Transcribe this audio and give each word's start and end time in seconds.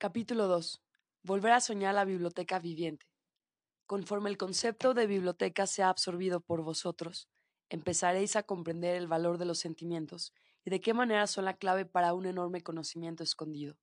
Capítulo 0.00 0.46
2. 0.46 0.80
Volver 1.24 1.50
a 1.50 1.60
soñar 1.60 1.92
la 1.92 2.04
biblioteca 2.04 2.60
viviente. 2.60 3.04
Conforme 3.84 4.30
el 4.30 4.36
concepto 4.36 4.94
de 4.94 5.08
biblioteca 5.08 5.66
sea 5.66 5.88
absorbido 5.88 6.40
por 6.40 6.62
vosotros, 6.62 7.28
empezaréis 7.68 8.36
a 8.36 8.44
comprender 8.44 8.94
el 8.94 9.08
valor 9.08 9.38
de 9.38 9.44
los 9.44 9.58
sentimientos 9.58 10.32
y 10.64 10.70
de 10.70 10.80
qué 10.80 10.94
manera 10.94 11.26
son 11.26 11.46
la 11.46 11.56
clave 11.56 11.84
para 11.84 12.14
un 12.14 12.26
enorme 12.26 12.62
conocimiento 12.62 13.24
escondido. 13.24 13.76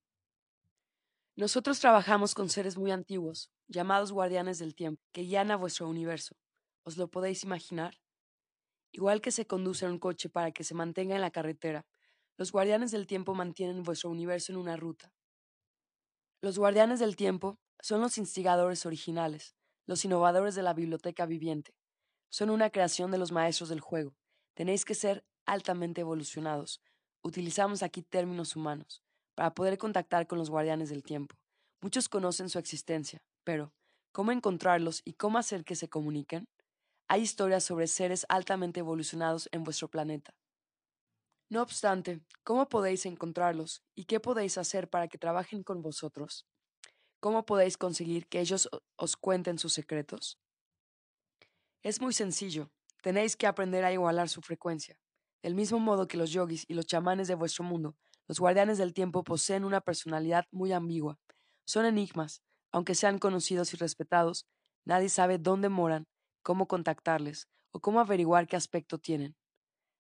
Nosotros 1.36 1.82
trabajamos 1.82 2.34
con 2.34 2.47
seres 2.47 2.77
muy 2.77 2.91
antiguos, 2.91 3.52
llamados 3.68 4.13
guardianes 4.13 4.57
del 4.57 4.73
tiempo, 4.73 5.04
que 5.11 5.23
guían 5.23 5.52
a 5.52 5.57
vuestro 5.57 5.89
universo. 5.89 6.38
¿Os 6.84 6.95
lo 6.95 7.09
podéis 7.09 7.43
imaginar? 7.43 8.00
Igual 8.93 9.20
que 9.20 9.32
se 9.32 9.47
conduce 9.47 9.86
un 9.86 10.00
coche 10.00 10.29
para 10.29 10.54
que 10.54 10.63
se 10.63 10.75
mantenga 10.75 11.16
en 11.16 11.21
la 11.21 11.32
carretera, 11.32 11.86
los 12.38 12.54
guardianes 12.54 12.91
del 12.91 13.05
tiempo 13.05 13.36
mantienen 13.36 13.84
vuestro 13.84 14.09
universo 14.09 14.54
en 14.54 14.59
una 14.59 14.77
ruta. 14.77 15.11
Los 16.46 16.59
guardianes 16.59 17.00
del 17.00 17.15
tiempo 17.15 17.57
son 17.79 18.01
los 18.01 18.19
instigadores 18.19 18.86
originales, 18.86 19.56
los 19.88 20.06
innovadores 20.06 20.54
de 20.54 20.61
la 20.61 20.75
biblioteca 20.75 21.25
viviente. 21.25 21.74
Son 22.29 22.52
una 22.52 22.69
creación 22.69 23.10
de 23.10 23.18
los 23.18 23.32
maestros 23.32 23.68
del 23.69 23.79
juego. 23.79 24.15
Tenéis 24.54 24.86
que 24.86 24.93
ser 24.93 25.25
altamente 25.47 26.02
evolucionados. 26.02 26.83
Utilizamos 27.24 27.82
aquí 27.82 28.04
términos 28.04 28.55
humanos 28.55 29.02
para 29.33 29.55
poder 29.55 29.79
contactar 29.79 30.28
con 30.28 30.38
los 30.38 30.52
guardianes 30.52 30.89
del 30.89 31.02
tiempo. 31.02 31.36
Muchos 31.82 32.08
conocen 32.09 32.50
su 32.50 32.59
existencia, 32.59 33.23
pero 33.44 33.73
¿cómo 34.11 34.31
encontrarlos 34.31 35.02
y 35.03 35.14
cómo 35.14 35.39
hacer 35.39 35.66
que 35.66 35.75
se 35.75 35.89
comuniquen? 35.89 36.47
Hay 37.08 37.23
historias 37.23 37.64
sobre 37.64 37.88
seres 37.88 38.23
altamente 38.30 38.81
evolucionados 38.81 39.50
en 39.52 39.64
vuestro 39.64 39.88
planeta. 39.88 40.36
No 41.55 41.61
obstante, 41.61 42.19
¿cómo 42.44 42.67
podéis 42.67 43.05
encontrarlos 43.05 43.81
y 43.95 44.03
qué 44.03 44.19
podéis 44.19 44.58
hacer 44.58 44.89
para 44.89 45.08
que 45.08 45.17
trabajen 45.17 45.63
con 45.63 45.81
vosotros? 45.81 46.45
¿Cómo 47.22 47.45
podéis 47.45 47.77
conseguir 47.77 48.27
que 48.27 48.41
ellos 48.41 48.69
os 48.97 49.16
cuenten 49.16 49.57
sus 49.57 49.71
secretos? 49.71 50.38
Es 51.81 52.02
muy 52.02 52.11
sencillo. 52.11 52.71
Tenéis 53.02 53.38
que 53.38 53.47
aprender 53.47 53.85
a 53.85 53.93
igualar 53.93 54.27
su 54.27 54.41
frecuencia. 54.41 54.99
Del 55.41 55.55
mismo 55.55 55.80
modo 55.80 56.09
que 56.09 56.17
los 56.17 56.31
yogis 56.31 56.65
y 56.67 56.73
los 56.73 56.88
chamanes 56.88 57.30
de 57.30 57.35
vuestro 57.35 57.63
mundo, 57.63 57.95
los 58.27 58.37
guardianes 58.37 58.77
del 58.77 58.93
tiempo 58.93 59.23
poseen 59.23 59.63
una 59.63 59.80
personalidad 59.80 60.43
muy 60.52 60.73
ambigua. 60.73 61.19
Son 61.63 61.85
enigmas. 61.85 62.41
Aunque 62.73 62.95
sean 62.95 63.17
conocidos 63.17 63.73
y 63.73 63.77
respetados, 63.77 64.45
nadie 64.83 65.08
sabe 65.08 65.37
dónde 65.37 65.69
moran, 65.69 66.05
cómo 66.43 66.67
contactarles 66.67 67.47
o 67.71 67.80
cómo 67.80 68.02
averiguar 68.02 68.45
qué 68.45 68.58
aspecto 68.58 68.97
tienen. 68.97 69.37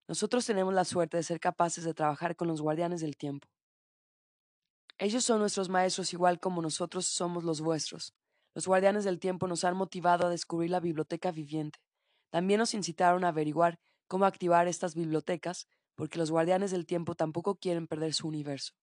Nosotros 0.07 0.45
tenemos 0.45 0.73
la 0.73 0.85
suerte 0.85 1.17
de 1.17 1.23
ser 1.23 1.39
capaces 1.39 1.83
de 1.83 1.93
trabajar 1.93 2.35
con 2.35 2.47
los 2.47 2.61
guardianes 2.61 3.01
del 3.01 3.17
tiempo. 3.17 3.47
Ellos 4.97 5.25
son 5.25 5.39
nuestros 5.39 5.67
maestros 5.67 6.13
igual 6.13 6.39
como 6.39 6.61
nosotros 6.61 7.05
somos 7.07 7.43
los 7.43 7.59
vuestros. 7.59 8.13
Los 8.53 8.67
guardianes 8.67 9.03
del 9.03 9.19
tiempo 9.19 9.47
nos 9.47 9.63
han 9.65 9.75
motivado 9.75 10.27
a 10.27 10.29
descubrir 10.29 10.69
la 10.69 10.79
biblioteca 10.79 11.31
viviente. 11.31 11.79
También 12.29 12.59
nos 12.59 12.73
incitaron 12.73 13.25
a 13.25 13.29
averiguar 13.29 13.79
cómo 14.07 14.25
activar 14.25 14.67
estas 14.67 14.95
bibliotecas, 14.95 15.67
porque 15.95 16.17
los 16.17 16.31
guardianes 16.31 16.71
del 16.71 16.85
tiempo 16.85 17.15
tampoco 17.15 17.55
quieren 17.55 17.87
perder 17.87 18.13
su 18.13 18.27
universo. 18.27 18.73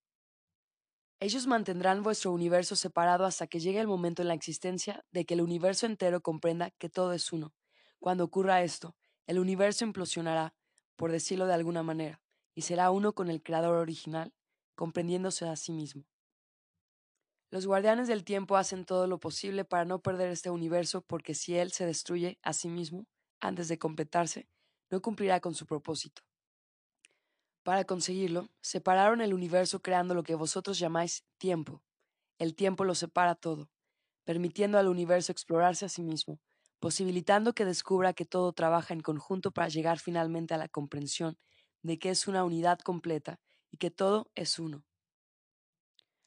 Ellos 1.20 1.46
mantendrán 1.46 2.02
vuestro 2.02 2.32
universo 2.32 2.74
separado 2.74 3.24
hasta 3.24 3.46
que 3.46 3.60
llegue 3.60 3.80
el 3.80 3.86
momento 3.86 4.22
en 4.22 4.28
la 4.28 4.34
existencia 4.34 5.04
de 5.12 5.24
que 5.24 5.34
el 5.34 5.40
universo 5.40 5.86
entero 5.86 6.20
comprenda 6.20 6.72
que 6.72 6.88
todo 6.88 7.12
es 7.12 7.32
uno. 7.32 7.54
Cuando 8.00 8.24
ocurra 8.24 8.62
esto, 8.62 8.96
el 9.26 9.38
universo 9.38 9.84
implosionará 9.84 10.52
por 11.02 11.10
decirlo 11.10 11.48
de 11.48 11.54
alguna 11.54 11.82
manera, 11.82 12.20
y 12.54 12.62
será 12.62 12.92
uno 12.92 13.12
con 13.12 13.28
el 13.28 13.42
creador 13.42 13.74
original, 13.74 14.32
comprendiéndose 14.76 15.48
a 15.48 15.56
sí 15.56 15.72
mismo. 15.72 16.04
Los 17.50 17.66
guardianes 17.66 18.06
del 18.06 18.22
tiempo 18.22 18.56
hacen 18.56 18.84
todo 18.84 19.08
lo 19.08 19.18
posible 19.18 19.64
para 19.64 19.84
no 19.84 20.00
perder 20.00 20.30
este 20.30 20.48
universo 20.48 21.02
porque 21.02 21.34
si 21.34 21.56
él 21.56 21.72
se 21.72 21.86
destruye 21.86 22.38
a 22.40 22.52
sí 22.52 22.68
mismo 22.68 23.08
antes 23.40 23.66
de 23.66 23.80
completarse, 23.80 24.46
no 24.90 25.02
cumplirá 25.02 25.40
con 25.40 25.56
su 25.56 25.66
propósito. 25.66 26.22
Para 27.64 27.82
conseguirlo, 27.82 28.48
separaron 28.60 29.20
el 29.22 29.34
universo 29.34 29.82
creando 29.82 30.14
lo 30.14 30.22
que 30.22 30.36
vosotros 30.36 30.78
llamáis 30.78 31.24
tiempo. 31.36 31.82
El 32.38 32.54
tiempo 32.54 32.84
lo 32.84 32.94
separa 32.94 33.34
todo, 33.34 33.72
permitiendo 34.22 34.78
al 34.78 34.86
universo 34.86 35.32
explorarse 35.32 35.84
a 35.84 35.88
sí 35.88 36.04
mismo, 36.04 36.38
posibilitando 36.82 37.54
que 37.54 37.64
descubra 37.64 38.12
que 38.12 38.24
todo 38.24 38.52
trabaja 38.52 38.92
en 38.92 39.02
conjunto 39.02 39.52
para 39.52 39.68
llegar 39.68 40.00
finalmente 40.00 40.52
a 40.52 40.58
la 40.58 40.66
comprensión 40.66 41.38
de 41.80 42.00
que 42.00 42.10
es 42.10 42.26
una 42.26 42.42
unidad 42.42 42.80
completa 42.80 43.38
y 43.70 43.76
que 43.76 43.92
todo 43.92 44.32
es 44.34 44.58
uno. 44.58 44.84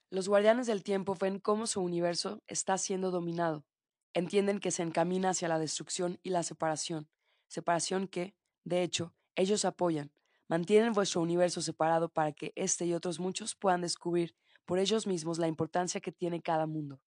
Los 0.10 0.30
guardianes 0.30 0.66
del 0.66 0.82
tiempo 0.82 1.18
ven 1.20 1.40
cómo 1.40 1.68
su 1.68 1.82
universo 1.82 2.42
está 2.48 2.78
siendo 2.78 3.12
dominado, 3.12 3.66
entienden 4.14 4.62
que 4.62 4.72
se 4.72 4.82
encamina 4.82 5.32
hacia 5.32 5.50
la 5.50 5.60
destrucción 5.60 6.20
y 6.24 6.30
la 6.30 6.42
separación, 6.42 7.10
separación 7.50 8.08
que, 8.08 8.34
de 8.64 8.82
hecho, 8.82 9.14
ellos 9.36 9.66
apoyan, 9.66 10.14
mantienen 10.48 10.94
vuestro 10.94 11.20
universo 11.20 11.62
separado 11.62 12.08
para 12.08 12.32
que 12.32 12.54
éste 12.56 12.86
y 12.86 12.94
otros 12.94 13.20
muchos 13.20 13.56
puedan 13.56 13.82
descubrir 13.82 14.38
por 14.64 14.80
ellos 14.80 15.06
mismos 15.06 15.38
la 15.38 15.50
importancia 15.50 16.00
que 16.00 16.14
tiene 16.14 16.42
cada 16.42 16.66
mundo. 16.66 17.02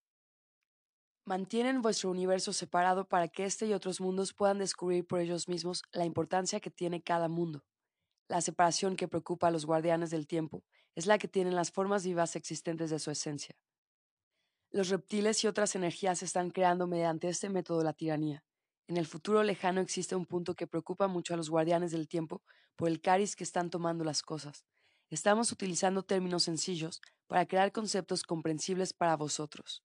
Mantienen 1.28 1.82
vuestro 1.82 2.10
universo 2.10 2.54
separado 2.54 3.06
para 3.06 3.28
que 3.28 3.44
este 3.44 3.66
y 3.66 3.74
otros 3.74 4.00
mundos 4.00 4.32
puedan 4.32 4.56
descubrir 4.56 5.06
por 5.06 5.20
ellos 5.20 5.46
mismos 5.46 5.82
la 5.92 6.06
importancia 6.06 6.58
que 6.58 6.70
tiene 6.70 7.02
cada 7.02 7.28
mundo. 7.28 7.66
La 8.28 8.40
separación 8.40 8.96
que 8.96 9.08
preocupa 9.08 9.48
a 9.48 9.50
los 9.50 9.66
guardianes 9.66 10.08
del 10.08 10.26
tiempo 10.26 10.64
es 10.94 11.04
la 11.04 11.18
que 11.18 11.28
tienen 11.28 11.54
las 11.54 11.70
formas 11.70 12.02
vivas 12.02 12.34
existentes 12.34 12.88
de 12.88 12.98
su 12.98 13.10
esencia. 13.10 13.54
Los 14.70 14.88
reptiles 14.88 15.44
y 15.44 15.48
otras 15.48 15.74
energías 15.74 16.22
están 16.22 16.48
creando 16.50 16.86
mediante 16.86 17.28
este 17.28 17.50
método 17.50 17.84
la 17.84 17.92
tiranía. 17.92 18.42
En 18.86 18.96
el 18.96 19.04
futuro 19.04 19.42
lejano 19.42 19.82
existe 19.82 20.16
un 20.16 20.24
punto 20.24 20.54
que 20.54 20.66
preocupa 20.66 21.08
mucho 21.08 21.34
a 21.34 21.36
los 21.36 21.50
guardianes 21.50 21.92
del 21.92 22.08
tiempo 22.08 22.40
por 22.74 22.88
el 22.88 23.02
cariz 23.02 23.36
que 23.36 23.44
están 23.44 23.68
tomando 23.68 24.02
las 24.02 24.22
cosas. 24.22 24.64
Estamos 25.10 25.52
utilizando 25.52 26.02
términos 26.02 26.44
sencillos 26.44 27.02
para 27.26 27.44
crear 27.44 27.70
conceptos 27.70 28.22
comprensibles 28.22 28.94
para 28.94 29.14
vosotros. 29.14 29.82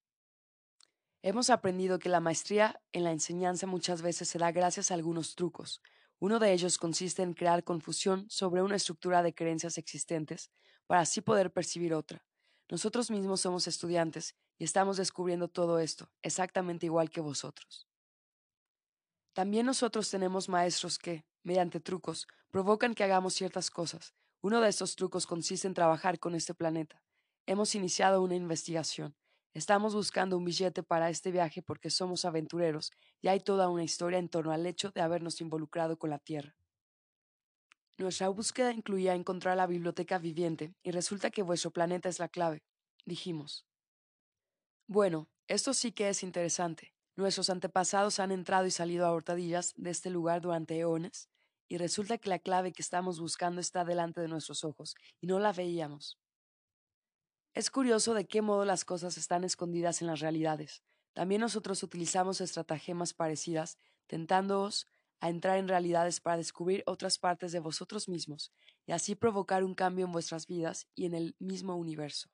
Hemos 1.26 1.50
aprendido 1.50 2.00
que 2.00 2.10
la 2.10 2.20
maestría 2.20 2.82
en 2.92 3.06
la 3.06 3.14
enseñanza 3.14 3.66
muchas 3.66 4.02
veces 4.02 4.28
se 4.28 4.38
da 4.40 4.52
gracias 4.52 4.92
a 4.92 4.96
algunos 4.96 5.36
trucos. 5.36 5.82
Uno 6.20 6.38
de 6.38 6.52
ellos 6.52 6.78
consiste 6.78 7.22
en 7.22 7.32
crear 7.34 7.64
confusión 7.64 8.30
sobre 8.30 8.62
una 8.62 8.76
estructura 8.76 9.24
de 9.24 9.34
creencias 9.34 9.78
existentes 9.78 10.52
para 10.86 11.00
así 11.00 11.22
poder 11.22 11.54
percibir 11.54 11.94
otra. 11.94 12.26
Nosotros 12.70 13.10
mismos 13.10 13.40
somos 13.40 13.70
estudiantes 13.70 14.36
y 14.58 14.66
estamos 14.66 14.98
descubriendo 14.98 15.48
todo 15.48 15.80
esto, 15.80 16.12
exactamente 16.22 16.88
igual 16.88 17.10
que 17.10 17.22
vosotros. 17.22 17.88
También 19.32 19.66
nosotros 19.66 20.10
tenemos 20.10 20.50
maestros 20.50 21.00
que, 21.00 21.24
mediante 21.42 21.80
trucos, 21.80 22.28
provocan 22.52 22.94
que 22.96 23.06
hagamos 23.06 23.34
ciertas 23.34 23.72
cosas. 23.72 24.14
Uno 24.42 24.60
de 24.60 24.68
estos 24.68 24.98
trucos 24.98 25.26
consiste 25.26 25.68
en 25.68 25.74
trabajar 25.74 26.20
con 26.20 26.36
este 26.36 26.54
planeta. 26.54 27.02
Hemos 27.46 27.76
iniciado 27.76 28.22
una 28.22 28.36
investigación. 28.36 29.16
Estamos 29.54 29.94
buscando 29.94 30.36
un 30.36 30.46
billete 30.46 30.82
para 30.82 31.12
este 31.12 31.32
viaje 31.32 31.62
porque 31.62 31.92
somos 31.92 32.26
aventureros 32.26 32.92
y 33.22 33.28
hay 33.28 33.40
toda 33.40 33.70
una 33.70 33.84
historia 33.84 34.18
en 34.18 34.28
torno 34.28 34.52
al 34.52 34.66
hecho 34.66 34.90
de 34.90 35.02
habernos 35.02 35.42
involucrado 35.42 35.98
con 35.98 36.10
la 36.10 36.18
Tierra. 36.18 36.56
Nuestra 38.00 38.30
búsqueda 38.30 38.74
incluía 38.74 39.14
encontrar 39.14 39.56
la 39.56 39.68
biblioteca 39.68 40.18
viviente 40.18 40.74
y 40.82 40.90
resulta 40.90 41.30
que 41.30 41.44
vuestro 41.44 41.70
planeta 41.70 42.10
es 42.10 42.18
la 42.18 42.30
clave, 42.30 42.64
dijimos. 43.06 43.68
Bueno, 44.88 45.30
esto 45.48 45.76
sí 45.76 45.92
que 45.92 46.10
es 46.10 46.24
interesante. 46.24 46.96
Nuestros 47.16 47.52
antepasados 47.52 48.20
han 48.20 48.32
entrado 48.32 48.66
y 48.66 48.72
salido 48.72 49.06
a 49.06 49.14
hurtadillas 49.14 49.74
de 49.76 49.92
este 49.92 50.10
lugar 50.10 50.42
durante 50.42 50.80
eones 50.80 51.30
y 51.70 51.78
resulta 51.78 52.18
que 52.18 52.30
la 52.30 52.40
clave 52.40 52.74
que 52.74 52.82
estamos 52.82 53.20
buscando 53.20 53.62
está 53.62 53.86
delante 53.86 54.20
de 54.20 54.28
nuestros 54.30 54.64
ojos 54.64 54.96
y 55.22 55.28
no 55.28 55.38
la 55.38 55.54
veíamos. 55.54 56.23
Es 57.54 57.70
curioso 57.70 58.16
de 58.16 58.26
qué 58.26 58.42
modo 58.42 58.66
las 58.66 58.84
cosas 58.84 59.16
están 59.18 59.44
escondidas 59.44 60.02
en 60.02 60.08
las 60.08 60.22
realidades. 60.22 60.82
También 61.14 61.42
nosotros 61.42 61.84
utilizamos 61.84 62.42
estratagemas 62.42 63.14
parecidas, 63.14 63.78
tentándoos 64.08 64.88
a 65.20 65.30
entrar 65.30 65.60
en 65.60 65.68
realidades 65.68 66.20
para 66.20 66.38
descubrir 66.38 66.82
otras 66.88 67.20
partes 67.20 67.52
de 67.52 67.60
vosotros 67.60 68.10
mismos 68.10 68.52
y 68.88 68.92
así 68.92 69.14
provocar 69.14 69.64
un 69.64 69.76
cambio 69.76 70.06
en 70.06 70.12
vuestras 70.12 70.48
vidas 70.48 70.88
y 70.96 71.06
en 71.06 71.14
el 71.14 71.36
mismo 71.38 71.76
universo. 71.76 72.30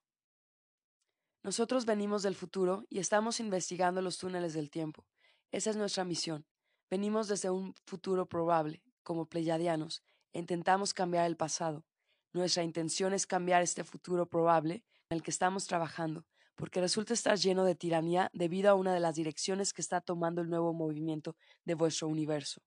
Nosotros 1.44 1.86
venimos 1.86 2.24
del 2.24 2.36
futuro 2.36 2.86
y 2.90 3.00
estamos 3.00 3.42
investigando 3.42 4.02
los 4.02 4.18
túneles 4.18 4.54
del 4.54 4.70
tiempo. 4.70 5.06
Esa 5.52 5.70
es 5.70 5.76
nuestra 5.76 6.06
misión. 6.06 6.46
Venimos 6.90 7.28
desde 7.28 7.50
un 7.50 7.76
futuro 7.86 8.26
probable, 8.26 8.84
como 9.04 9.26
pleyadianos, 9.26 10.02
e 10.32 10.40
intentamos 10.40 10.94
cambiar 10.94 11.26
el 11.26 11.36
pasado. 11.36 11.86
Nuestra 12.32 12.64
intención 12.64 13.14
es 13.14 13.28
cambiar 13.28 13.62
este 13.62 13.84
futuro 13.84 14.26
probable 14.26 14.84
en 15.10 15.18
el 15.18 15.24
que 15.24 15.32
estamos 15.32 15.66
trabajando, 15.66 16.26
porque 16.56 16.82
resulta 16.82 17.16
estar 17.16 17.36
lleno 17.36 17.66
de 17.66 17.74
tiranía 17.74 18.30
debido 18.32 18.70
a 18.70 18.76
una 18.76 18.94
de 18.94 19.00
las 19.00 19.16
direcciones 19.16 19.74
que 19.74 19.82
está 19.82 20.02
tomando 20.02 20.42
el 20.42 20.50
nuevo 20.50 20.72
movimiento 20.72 21.36
de 21.66 21.74
vuestro 21.74 22.08
universo. 22.08 22.62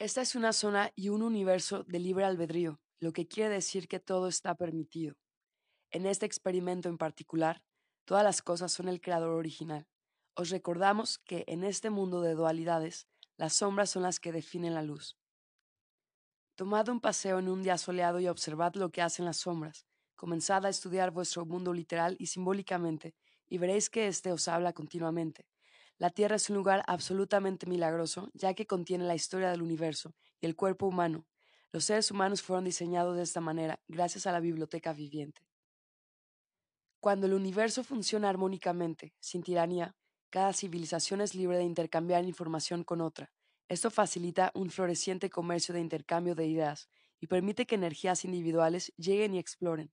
Esta 0.00 0.20
es 0.20 0.34
una 0.34 0.52
zona 0.52 0.90
y 0.96 1.10
un 1.10 1.22
universo 1.22 1.84
de 1.84 2.00
libre 2.00 2.24
albedrío, 2.24 2.80
lo 2.98 3.12
que 3.12 3.28
quiere 3.28 3.54
decir 3.54 3.86
que 3.86 4.00
todo 4.00 4.26
está 4.26 4.56
permitido. 4.56 5.14
En 5.92 6.06
este 6.06 6.26
experimento 6.26 6.88
en 6.88 6.98
particular, 6.98 7.62
todas 8.04 8.24
las 8.24 8.42
cosas 8.42 8.72
son 8.72 8.88
el 8.88 9.00
creador 9.00 9.30
original. 9.30 9.86
Os 10.34 10.50
recordamos 10.50 11.18
que 11.18 11.44
en 11.46 11.62
este 11.62 11.90
mundo 11.90 12.20
de 12.20 12.34
dualidades, 12.34 13.06
las 13.36 13.54
sombras 13.54 13.90
son 13.90 14.02
las 14.02 14.18
que 14.18 14.32
definen 14.32 14.74
la 14.74 14.82
luz. 14.82 15.16
Tomad 16.56 16.88
un 16.88 17.00
paseo 17.00 17.38
en 17.38 17.48
un 17.48 17.62
día 17.62 17.78
soleado 17.78 18.18
y 18.18 18.26
observad 18.26 18.74
lo 18.74 18.90
que 18.90 19.02
hacen 19.02 19.24
las 19.24 19.36
sombras. 19.36 19.86
Comenzad 20.16 20.64
a 20.64 20.68
estudiar 20.68 21.10
vuestro 21.10 21.44
mundo 21.44 21.72
literal 21.72 22.16
y 22.18 22.26
simbólicamente, 22.26 23.14
y 23.48 23.58
veréis 23.58 23.90
que 23.90 24.06
éste 24.06 24.32
os 24.32 24.48
habla 24.48 24.72
continuamente. 24.72 25.46
La 25.98 26.10
Tierra 26.10 26.36
es 26.36 26.50
un 26.50 26.56
lugar 26.56 26.82
absolutamente 26.86 27.66
milagroso, 27.66 28.30
ya 28.34 28.54
que 28.54 28.66
contiene 28.66 29.04
la 29.04 29.14
historia 29.14 29.50
del 29.50 29.62
universo 29.62 30.14
y 30.40 30.46
el 30.46 30.56
cuerpo 30.56 30.86
humano. 30.86 31.26
Los 31.72 31.84
seres 31.84 32.10
humanos 32.10 32.42
fueron 32.42 32.64
diseñados 32.64 33.16
de 33.16 33.22
esta 33.22 33.40
manera, 33.40 33.80
gracias 33.88 34.26
a 34.26 34.32
la 34.32 34.40
biblioteca 34.40 34.92
viviente. 34.92 35.42
Cuando 37.00 37.26
el 37.26 37.34
universo 37.34 37.84
funciona 37.84 38.28
armónicamente, 38.28 39.14
sin 39.20 39.42
tiranía, 39.42 39.94
cada 40.30 40.52
civilización 40.52 41.20
es 41.20 41.34
libre 41.34 41.58
de 41.58 41.64
intercambiar 41.64 42.24
información 42.24 42.82
con 42.82 43.00
otra. 43.00 43.30
Esto 43.68 43.90
facilita 43.90 44.50
un 44.54 44.70
floreciente 44.70 45.30
comercio 45.30 45.74
de 45.74 45.80
intercambio 45.80 46.34
de 46.34 46.46
ideas 46.46 46.88
y 47.20 47.26
permite 47.26 47.66
que 47.66 47.76
energías 47.76 48.24
individuales 48.24 48.92
lleguen 48.96 49.34
y 49.34 49.38
exploren. 49.38 49.92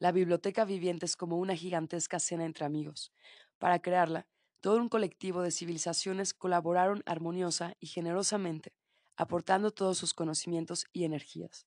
La 0.00 0.12
biblioteca 0.12 0.64
viviente 0.64 1.04
es 1.04 1.14
como 1.14 1.36
una 1.36 1.54
gigantesca 1.54 2.18
cena 2.18 2.46
entre 2.46 2.64
amigos. 2.64 3.12
Para 3.58 3.82
crearla, 3.82 4.26
todo 4.60 4.78
un 4.78 4.88
colectivo 4.88 5.42
de 5.42 5.50
civilizaciones 5.50 6.32
colaboraron 6.32 7.02
armoniosa 7.04 7.74
y 7.80 7.86
generosamente, 7.86 8.72
aportando 9.18 9.72
todos 9.72 9.98
sus 9.98 10.14
conocimientos 10.14 10.86
y 10.94 11.04
energías. 11.04 11.66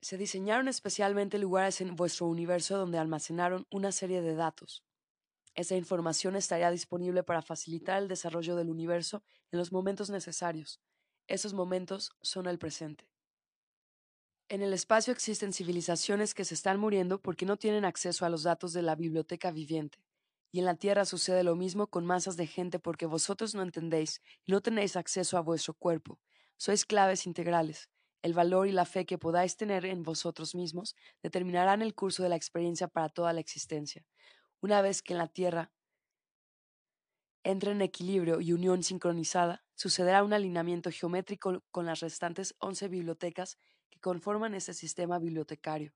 Se 0.00 0.16
diseñaron 0.16 0.68
especialmente 0.68 1.40
lugares 1.40 1.80
en 1.80 1.96
vuestro 1.96 2.28
universo 2.28 2.78
donde 2.78 2.98
almacenaron 2.98 3.66
una 3.72 3.90
serie 3.90 4.22
de 4.22 4.36
datos. 4.36 4.84
Esa 5.56 5.74
información 5.74 6.36
estaría 6.36 6.70
disponible 6.70 7.24
para 7.24 7.42
facilitar 7.42 8.00
el 8.00 8.06
desarrollo 8.06 8.54
del 8.54 8.70
universo 8.70 9.24
en 9.50 9.58
los 9.58 9.72
momentos 9.72 10.10
necesarios. 10.10 10.80
Esos 11.26 11.54
momentos 11.54 12.12
son 12.22 12.46
el 12.46 12.60
presente. 12.60 13.08
En 14.48 14.62
el 14.62 14.72
espacio 14.72 15.12
existen 15.12 15.52
civilizaciones 15.52 16.32
que 16.32 16.44
se 16.44 16.54
están 16.54 16.78
muriendo 16.78 17.20
porque 17.20 17.44
no 17.44 17.56
tienen 17.56 17.84
acceso 17.84 18.24
a 18.24 18.28
los 18.28 18.44
datos 18.44 18.72
de 18.72 18.82
la 18.82 18.94
biblioteca 18.94 19.50
viviente. 19.50 19.98
Y 20.52 20.60
en 20.60 20.66
la 20.66 20.76
Tierra 20.76 21.04
sucede 21.04 21.42
lo 21.42 21.56
mismo 21.56 21.88
con 21.88 22.06
masas 22.06 22.36
de 22.36 22.46
gente 22.46 22.78
porque 22.78 23.06
vosotros 23.06 23.56
no 23.56 23.62
entendéis 23.62 24.22
y 24.44 24.52
no 24.52 24.60
tenéis 24.60 24.94
acceso 24.94 25.36
a 25.36 25.40
vuestro 25.40 25.74
cuerpo. 25.74 26.20
Sois 26.56 26.84
claves 26.84 27.26
integrales. 27.26 27.90
El 28.22 28.34
valor 28.34 28.68
y 28.68 28.72
la 28.72 28.84
fe 28.84 29.04
que 29.04 29.18
podáis 29.18 29.56
tener 29.56 29.84
en 29.84 30.04
vosotros 30.04 30.54
mismos 30.54 30.94
determinarán 31.24 31.82
el 31.82 31.96
curso 31.96 32.22
de 32.22 32.28
la 32.28 32.36
experiencia 32.36 32.86
para 32.86 33.08
toda 33.08 33.32
la 33.32 33.40
existencia. 33.40 34.06
Una 34.60 34.80
vez 34.80 35.02
que 35.02 35.14
en 35.14 35.18
la 35.18 35.28
Tierra 35.28 35.72
entre 37.42 37.70
en 37.70 37.80
equilibrio 37.80 38.40
y 38.40 38.52
unión 38.52 38.82
sincronizada, 38.82 39.64
sucederá 39.76 40.24
un 40.24 40.32
alineamiento 40.32 40.90
geométrico 40.90 41.62
con 41.70 41.86
las 41.86 42.00
restantes 42.00 42.56
once 42.58 42.88
bibliotecas 42.88 43.58
que 43.90 44.00
conforman 44.00 44.54
este 44.54 44.74
sistema 44.74 45.18
bibliotecario. 45.18 45.94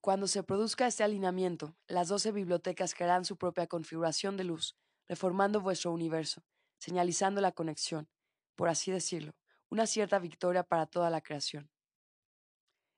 Cuando 0.00 0.28
se 0.28 0.42
produzca 0.42 0.86
este 0.86 1.02
alineamiento, 1.02 1.76
las 1.88 2.08
doce 2.08 2.30
bibliotecas 2.30 2.94
crearán 2.94 3.24
su 3.24 3.36
propia 3.36 3.66
configuración 3.66 4.36
de 4.36 4.44
luz, 4.44 4.76
reformando 5.08 5.60
vuestro 5.60 5.92
universo, 5.92 6.44
señalizando 6.78 7.40
la 7.40 7.52
conexión, 7.52 8.08
por 8.54 8.68
así 8.68 8.92
decirlo, 8.92 9.34
una 9.68 9.86
cierta 9.86 10.18
victoria 10.18 10.62
para 10.62 10.86
toda 10.86 11.10
la 11.10 11.20
creación. 11.20 11.70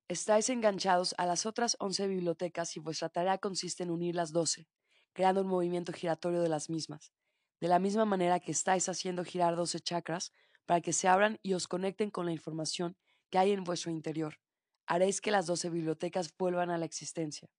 Estáis 0.08 0.48
enganchados 0.48 1.14
a 1.18 1.26
las 1.26 1.46
otras 1.46 1.76
once 1.80 2.06
bibliotecas 2.06 2.76
y 2.76 2.80
vuestra 2.80 3.08
tarea 3.08 3.38
consiste 3.38 3.82
en 3.82 3.90
unir 3.90 4.14
las 4.14 4.32
doce, 4.32 4.66
creando 5.12 5.42
un 5.42 5.48
movimiento 5.48 5.92
giratorio 5.92 6.40
de 6.42 6.48
las 6.48 6.70
mismas, 6.70 7.12
de 7.60 7.68
la 7.68 7.78
misma 7.78 8.04
manera 8.04 8.40
que 8.40 8.52
estáis 8.52 8.88
haciendo 8.88 9.24
girar 9.24 9.56
doce 9.56 9.80
chakras 9.80 10.32
para 10.64 10.80
que 10.80 10.92
se 10.92 11.08
abran 11.08 11.38
y 11.42 11.54
os 11.54 11.68
conecten 11.68 12.10
con 12.10 12.26
la 12.26 12.32
información 12.32 12.96
que 13.30 13.38
hay 13.38 13.52
en 13.52 13.64
vuestro 13.64 13.90
interior. 13.90 14.38
Haréis 14.86 15.20
que 15.20 15.30
las 15.30 15.46
doce 15.46 15.68
bibliotecas 15.70 16.34
vuelvan 16.36 16.70
a 16.70 16.78
la 16.78 16.84
existencia. 16.84 17.50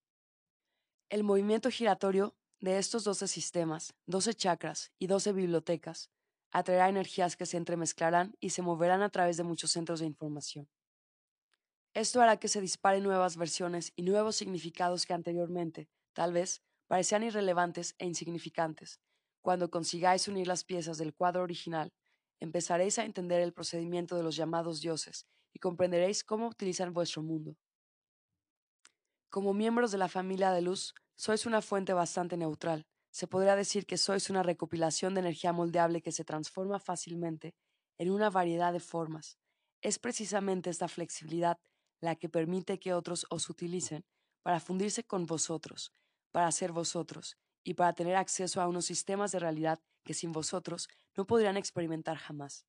El 1.09 1.23
movimiento 1.23 1.69
giratorio 1.69 2.35
de 2.59 2.77
estos 2.77 3.03
doce 3.03 3.27
sistemas, 3.27 3.93
doce 4.05 4.33
chakras 4.33 4.91
y 4.99 5.07
doce 5.07 5.31
bibliotecas 5.31 6.09
atraerá 6.51 6.89
energías 6.89 7.37
que 7.37 7.45
se 7.45 7.57
entremezclarán 7.57 8.35
y 8.39 8.49
se 8.49 8.61
moverán 8.61 9.01
a 9.01 9.09
través 9.09 9.37
de 9.37 9.43
muchos 9.43 9.71
centros 9.71 9.99
de 9.99 10.07
información. 10.07 10.67
Esto 11.93 12.21
hará 12.21 12.37
que 12.37 12.47
se 12.47 12.61
disparen 12.61 13.03
nuevas 13.03 13.37
versiones 13.37 13.93
y 13.95 14.03
nuevos 14.03 14.35
significados 14.35 15.05
que 15.05 15.13
anteriormente, 15.13 15.89
tal 16.13 16.33
vez, 16.33 16.61
parecían 16.87 17.23
irrelevantes 17.23 17.95
e 17.97 18.05
insignificantes. 18.05 18.99
Cuando 19.41 19.69
consigáis 19.69 20.27
unir 20.27 20.47
las 20.47 20.63
piezas 20.63 20.97
del 20.97 21.13
cuadro 21.13 21.43
original, 21.43 21.93
empezaréis 22.39 22.99
a 22.99 23.05
entender 23.05 23.41
el 23.41 23.53
procedimiento 23.53 24.15
de 24.15 24.23
los 24.23 24.35
llamados 24.35 24.81
dioses 24.81 25.27
y 25.53 25.59
comprenderéis 25.59 26.23
cómo 26.23 26.47
utilizan 26.47 26.93
vuestro 26.93 27.21
mundo. 27.21 27.55
Como 29.29 29.53
miembros 29.53 29.91
de 29.91 29.97
la 29.97 30.07
familia 30.07 30.51
de 30.51 30.61
luz, 30.61 30.93
sois 31.15 31.45
una 31.45 31.61
fuente 31.61 31.93
bastante 31.93 32.37
neutral, 32.37 32.87
se 33.11 33.27
podría 33.27 33.55
decir 33.55 33.85
que 33.85 33.97
sois 33.97 34.29
una 34.29 34.43
recopilación 34.43 35.13
de 35.13 35.21
energía 35.21 35.53
moldeable 35.53 36.01
que 36.01 36.11
se 36.11 36.23
transforma 36.23 36.79
fácilmente 36.79 37.55
en 37.97 38.11
una 38.11 38.29
variedad 38.29 38.71
de 38.73 38.79
formas. 38.79 39.37
Es 39.81 39.99
precisamente 39.99 40.69
esta 40.69 40.87
flexibilidad 40.87 41.57
la 42.01 42.15
que 42.15 42.29
permite 42.29 42.79
que 42.79 42.93
otros 42.93 43.25
os 43.29 43.49
utilicen 43.49 44.05
para 44.43 44.59
fundirse 44.59 45.03
con 45.03 45.25
vosotros, 45.25 45.91
para 46.31 46.51
ser 46.51 46.71
vosotros 46.71 47.37
y 47.63 47.73
para 47.73 47.93
tener 47.93 48.15
acceso 48.15 48.61
a 48.61 48.67
unos 48.67 48.85
sistemas 48.85 49.31
de 49.31 49.39
realidad 49.39 49.79
que 50.03 50.13
sin 50.13 50.31
vosotros 50.31 50.87
no 51.15 51.25
podrían 51.25 51.57
experimentar 51.57 52.17
jamás. 52.17 52.65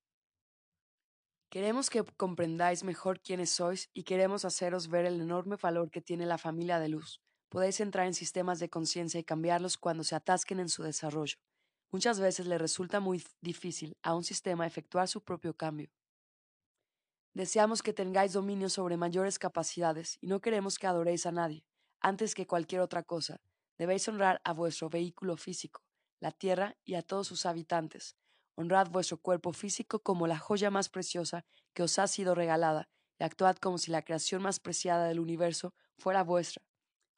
Queremos 1.51 1.91
que 1.91 2.05
comprendáis 2.17 2.85
mejor 2.85 3.21
quiénes 3.21 3.51
sois 3.51 3.91
y 3.93 4.05
queremos 4.05 4.45
haceros 4.45 4.89
ver 4.89 5.05
el 5.05 5.21
enorme 5.21 5.57
valor 5.57 5.91
que 5.91 6.01
tiene 6.01 6.25
la 6.25 6.39
familia 6.39 6.79
de 6.79 6.89
luz, 6.89 7.21
Podéis 7.51 7.81
entrar 7.81 8.07
en 8.07 8.15
sistemas 8.15 8.61
de 8.61 8.71
conciencia 8.71 9.19
y 9.19 9.25
cambiarlos 9.25 9.77
cuando 9.77 10.05
se 10.05 10.15
atasquen 10.15 10.61
en 10.61 10.69
su 10.69 10.85
desarrollo. 10.85 11.37
Muchas 11.91 12.21
veces 12.21 12.47
le 12.47 12.59
resulta 12.59 13.01
muy 13.01 13.25
difícil 13.41 13.97
a 14.05 14.15
un 14.15 14.23
sistema 14.23 14.69
efectuar 14.69 15.09
su 15.09 15.25
propio 15.25 15.57
cambio. 15.57 15.91
Deseamos 17.35 17.83
que 17.83 17.93
tengáis 17.93 18.35
dominio 18.35 18.69
sobre 18.69 18.97
mayores 18.97 19.41
capacidades 19.41 20.17
y 20.21 20.29
no 20.29 20.41
queremos 20.41 20.79
que 20.79 20.87
adoréis 20.87 21.27
a 21.27 21.33
nadie. 21.33 21.65
Antes 22.01 22.37
que 22.37 22.47
cualquier 22.47 22.83
otra 22.83 23.03
cosa, 23.03 23.41
debéis 23.77 24.07
honrar 24.07 24.41
a 24.45 24.53
vuestro 24.53 24.89
vehículo 24.89 25.37
físico, 25.37 25.83
la 26.21 26.31
tierra 26.31 26.77
y 26.85 26.95
a 26.95 27.03
todos 27.03 27.27
sus 27.27 27.47
habitantes. 27.47 28.15
Honrad 28.61 28.91
vuestro 28.91 29.17
cuerpo 29.17 29.55
físico 29.55 30.01
como 30.01 30.27
la 30.27 30.39
joya 30.39 30.71
más 30.71 30.91
preciosa 30.91 31.47
que 31.73 31.83
os 31.83 31.99
ha 31.99 32.07
sido 32.07 32.35
regalada 32.35 32.91
y 33.19 33.25
actuad 33.25 33.57
como 33.57 33.79
si 33.79 33.91
la 33.91 34.03
creación 34.03 34.43
más 34.43 34.61
preciada 34.61 35.07
del 35.09 35.19
universo 35.19 35.73
fuera 35.97 36.23
vuestra. 36.23 36.63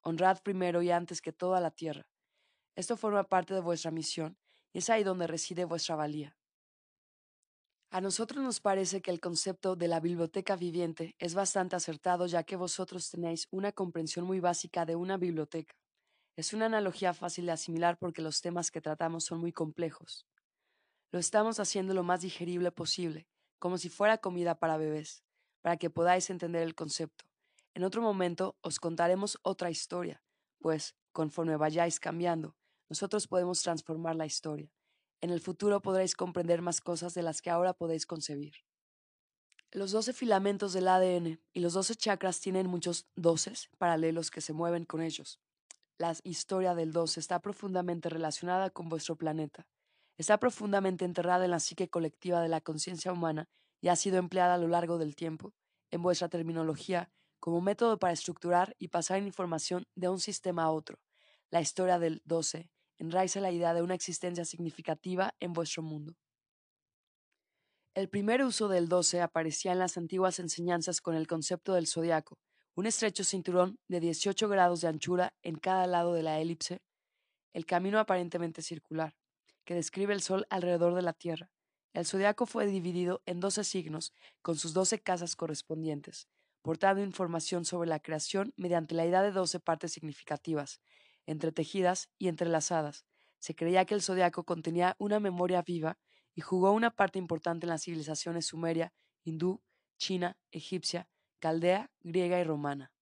Honrad 0.05 0.39
primero 0.45 0.83
y 0.83 0.93
antes 0.93 1.21
que 1.21 1.33
toda 1.33 1.61
la 1.61 1.73
tierra. 1.73 2.07
Esto 2.77 2.97
forma 2.97 3.25
parte 3.25 3.55
de 3.55 3.61
vuestra 3.61 3.91
misión 3.91 4.39
y 4.73 4.79
es 4.79 4.89
ahí 4.89 5.03
donde 5.03 5.27
reside 5.27 5.65
vuestra 5.65 5.97
valía. 5.97 6.37
A 7.91 8.01
nosotros 8.01 8.45
nos 8.45 8.61
parece 8.61 9.03
que 9.03 9.11
el 9.11 9.19
concepto 9.19 9.75
de 9.75 9.89
la 9.89 9.99
biblioteca 9.99 10.55
viviente 10.55 11.17
es 11.19 11.35
bastante 11.35 11.75
acertado 11.75 12.27
ya 12.29 12.45
que 12.45 12.55
vosotros 12.55 13.11
tenéis 13.11 13.49
una 13.51 13.73
comprensión 13.73 14.27
muy 14.27 14.39
básica 14.39 14.87
de 14.87 14.95
una 14.95 15.17
biblioteca. 15.17 15.75
Es 16.37 16.53
una 16.53 16.67
analogía 16.67 17.15
fácil 17.15 17.47
de 17.47 17.53
asimilar 17.53 17.99
porque 17.99 18.23
los 18.23 18.41
temas 18.43 18.71
que 18.71 18.81
tratamos 18.81 19.25
son 19.25 19.41
muy 19.41 19.53
complejos. 19.53 20.25
Lo 21.13 21.19
estamos 21.19 21.61
haciendo 21.61 21.93
lo 21.93 22.03
más 22.03 22.23
digerible 22.23 22.73
posible, 22.73 23.29
como 23.59 23.77
si 23.77 23.91
fuera 23.91 24.17
comida 24.17 24.59
para 24.59 24.79
bebés, 24.79 25.23
para 25.61 25.77
que 25.77 25.91
podáis 25.91 26.31
entender 26.31 26.63
el 26.63 26.75
concepto. 26.75 27.27
En 27.75 27.85
otro 27.85 28.01
momento 28.01 28.57
os 28.63 28.81
contaremos 28.81 29.39
otra 29.43 29.71
historia, 29.71 30.25
pues, 30.59 30.97
conforme 31.13 31.59
vayáis 31.59 32.01
cambiando, 32.01 32.57
nosotros 32.89 33.29
podemos 33.29 33.61
transformar 33.63 34.17
la 34.17 34.25
historia. 34.25 34.73
En 35.21 35.29
el 35.29 35.43
futuro 35.43 35.83
podréis 35.83 36.15
comprender 36.15 36.63
más 36.63 36.81
cosas 36.81 37.13
de 37.13 37.23
las 37.23 37.43
que 37.43 37.51
ahora 37.51 37.75
podéis 37.75 38.07
concebir. 38.07 38.55
Los 39.71 39.93
doce 39.93 40.15
filamentos 40.15 40.73
del 40.73 40.89
ADN 40.89 41.43
y 41.53 41.61
los 41.61 41.75
doce 41.75 41.95
chakras 41.95 42.41
tienen 42.41 42.69
muchos 42.69 43.07
doces 43.17 43.69
paralelos 43.77 44.31
que 44.31 44.41
se 44.41 44.55
mueven 44.55 44.87
con 44.87 45.03
ellos. 45.03 45.41
La 45.99 46.17
historia 46.25 46.75
del 46.75 46.93
doce 46.93 47.21
está 47.21 47.41
profundamente 47.41 48.09
relacionada 48.09 48.71
con 48.71 48.89
vuestro 48.89 49.17
planeta. 49.17 49.67
Está 50.23 50.39
profundamente 50.39 51.05
enterrada 51.05 51.47
en 51.47 51.51
la 51.51 51.59
psique 51.59 51.91
colectiva 51.91 52.41
de 52.41 52.49
la 52.49 52.61
conciencia 52.61 53.13
humana 53.13 53.49
y 53.81 53.89
ha 53.89 53.97
sido 53.97 54.19
empleada 54.19 54.55
a 54.55 54.57
lo 54.57 54.69
largo 54.69 54.97
del 54.97 55.17
tiempo. 55.17 55.53
En 55.91 56.01
vuestra 56.01 56.29
terminología, 56.29 57.11
como 57.41 57.61
método 57.61 57.99
para 57.99 58.13
estructurar 58.13 58.77
y 58.79 58.87
pasar 58.87 59.21
información 59.21 59.85
de 59.97 60.09
un 60.09 60.21
sistema 60.21 60.63
a 60.63 60.71
otro. 60.71 61.01
La 61.51 61.61
historia 61.61 61.99
del 61.99 62.23
12 62.25 62.71
enraiza 62.99 63.41
la 63.41 63.51
idea 63.51 63.75
de 63.75 63.83
una 63.83 63.97
existencia 63.97 64.45
significativa 64.45 65.35
en 65.41 65.55
vuestro 65.55 65.83
mundo. 65.83 66.15
El 67.93 68.09
primer 68.09 68.45
uso 68.45 68.69
del 68.69 68.89
12 68.89 69.23
aparecía 69.23 69.73
en 69.73 69.81
las 69.81 69.97
antiguas 69.97 70.39
enseñanzas 70.39 71.01
con 71.01 71.17
el 71.17 71.27
concepto 71.27 71.75
del 71.75 71.89
zodiaco, 71.89 72.39
un 72.77 72.87
estrecho 72.87 73.25
cinturón 73.25 73.81
de 73.89 73.99
18 73.99 74.49
grados 74.49 74.83
de 74.83 74.87
anchura 74.87 75.35
en 75.43 75.57
cada 75.57 75.89
lado 75.89 76.15
de 76.15 76.23
la 76.23 76.39
elipse, 76.39 76.81
el 77.53 77.67
camino 77.67 77.99
aparentemente 77.99 78.63
circular, 78.63 79.17
que 79.65 79.75
describe 79.75 80.15
el 80.15 80.23
Sol 80.23 80.47
alrededor 80.51 80.95
de 80.95 81.03
la 81.03 81.13
Tierra. 81.13 81.51
El 81.93 82.07
zodiaco 82.07 82.47
fue 82.47 82.67
dividido 82.67 83.23
en 83.27 83.41
12 83.41 83.65
signos 83.65 84.13
con 84.41 84.57
sus 84.57 84.73
12 84.73 85.01
casas 85.01 85.37
correspondientes, 85.37 86.29
portando 86.63 87.03
información 87.03 87.65
sobre 87.65 87.89
la 87.89 88.01
creación 88.01 88.55
mediante 88.57 88.95
la 88.95 89.05
idea 89.05 89.23
de 89.23 89.33
12 89.33 89.61
partes 89.61 89.93
significativas, 89.93 90.81
entretejidas 91.27 92.09
y 92.19 92.29
entrelazadas. 92.29 93.05
Se 93.39 93.55
creía 93.55 93.85
que 93.85 93.95
el 93.95 94.03
zodiaco 94.03 94.45
contenía 94.45 94.97
una 94.99 95.21
memoria 95.21 95.63
viva 95.63 95.99
y 96.35 96.41
jugó 96.41 96.73
una 96.73 96.95
parte 96.95 97.19
importante 97.19 97.67
en 97.67 97.71
las 97.71 97.83
civilizaciones 97.83 98.47
sumeria, 98.47 98.93
hindú, 99.25 99.61
china, 99.99 100.39
egipcia, 100.51 101.09
caldea, 101.41 101.91
griega 102.01 102.39
y 102.41 102.45
romana. 102.45 102.93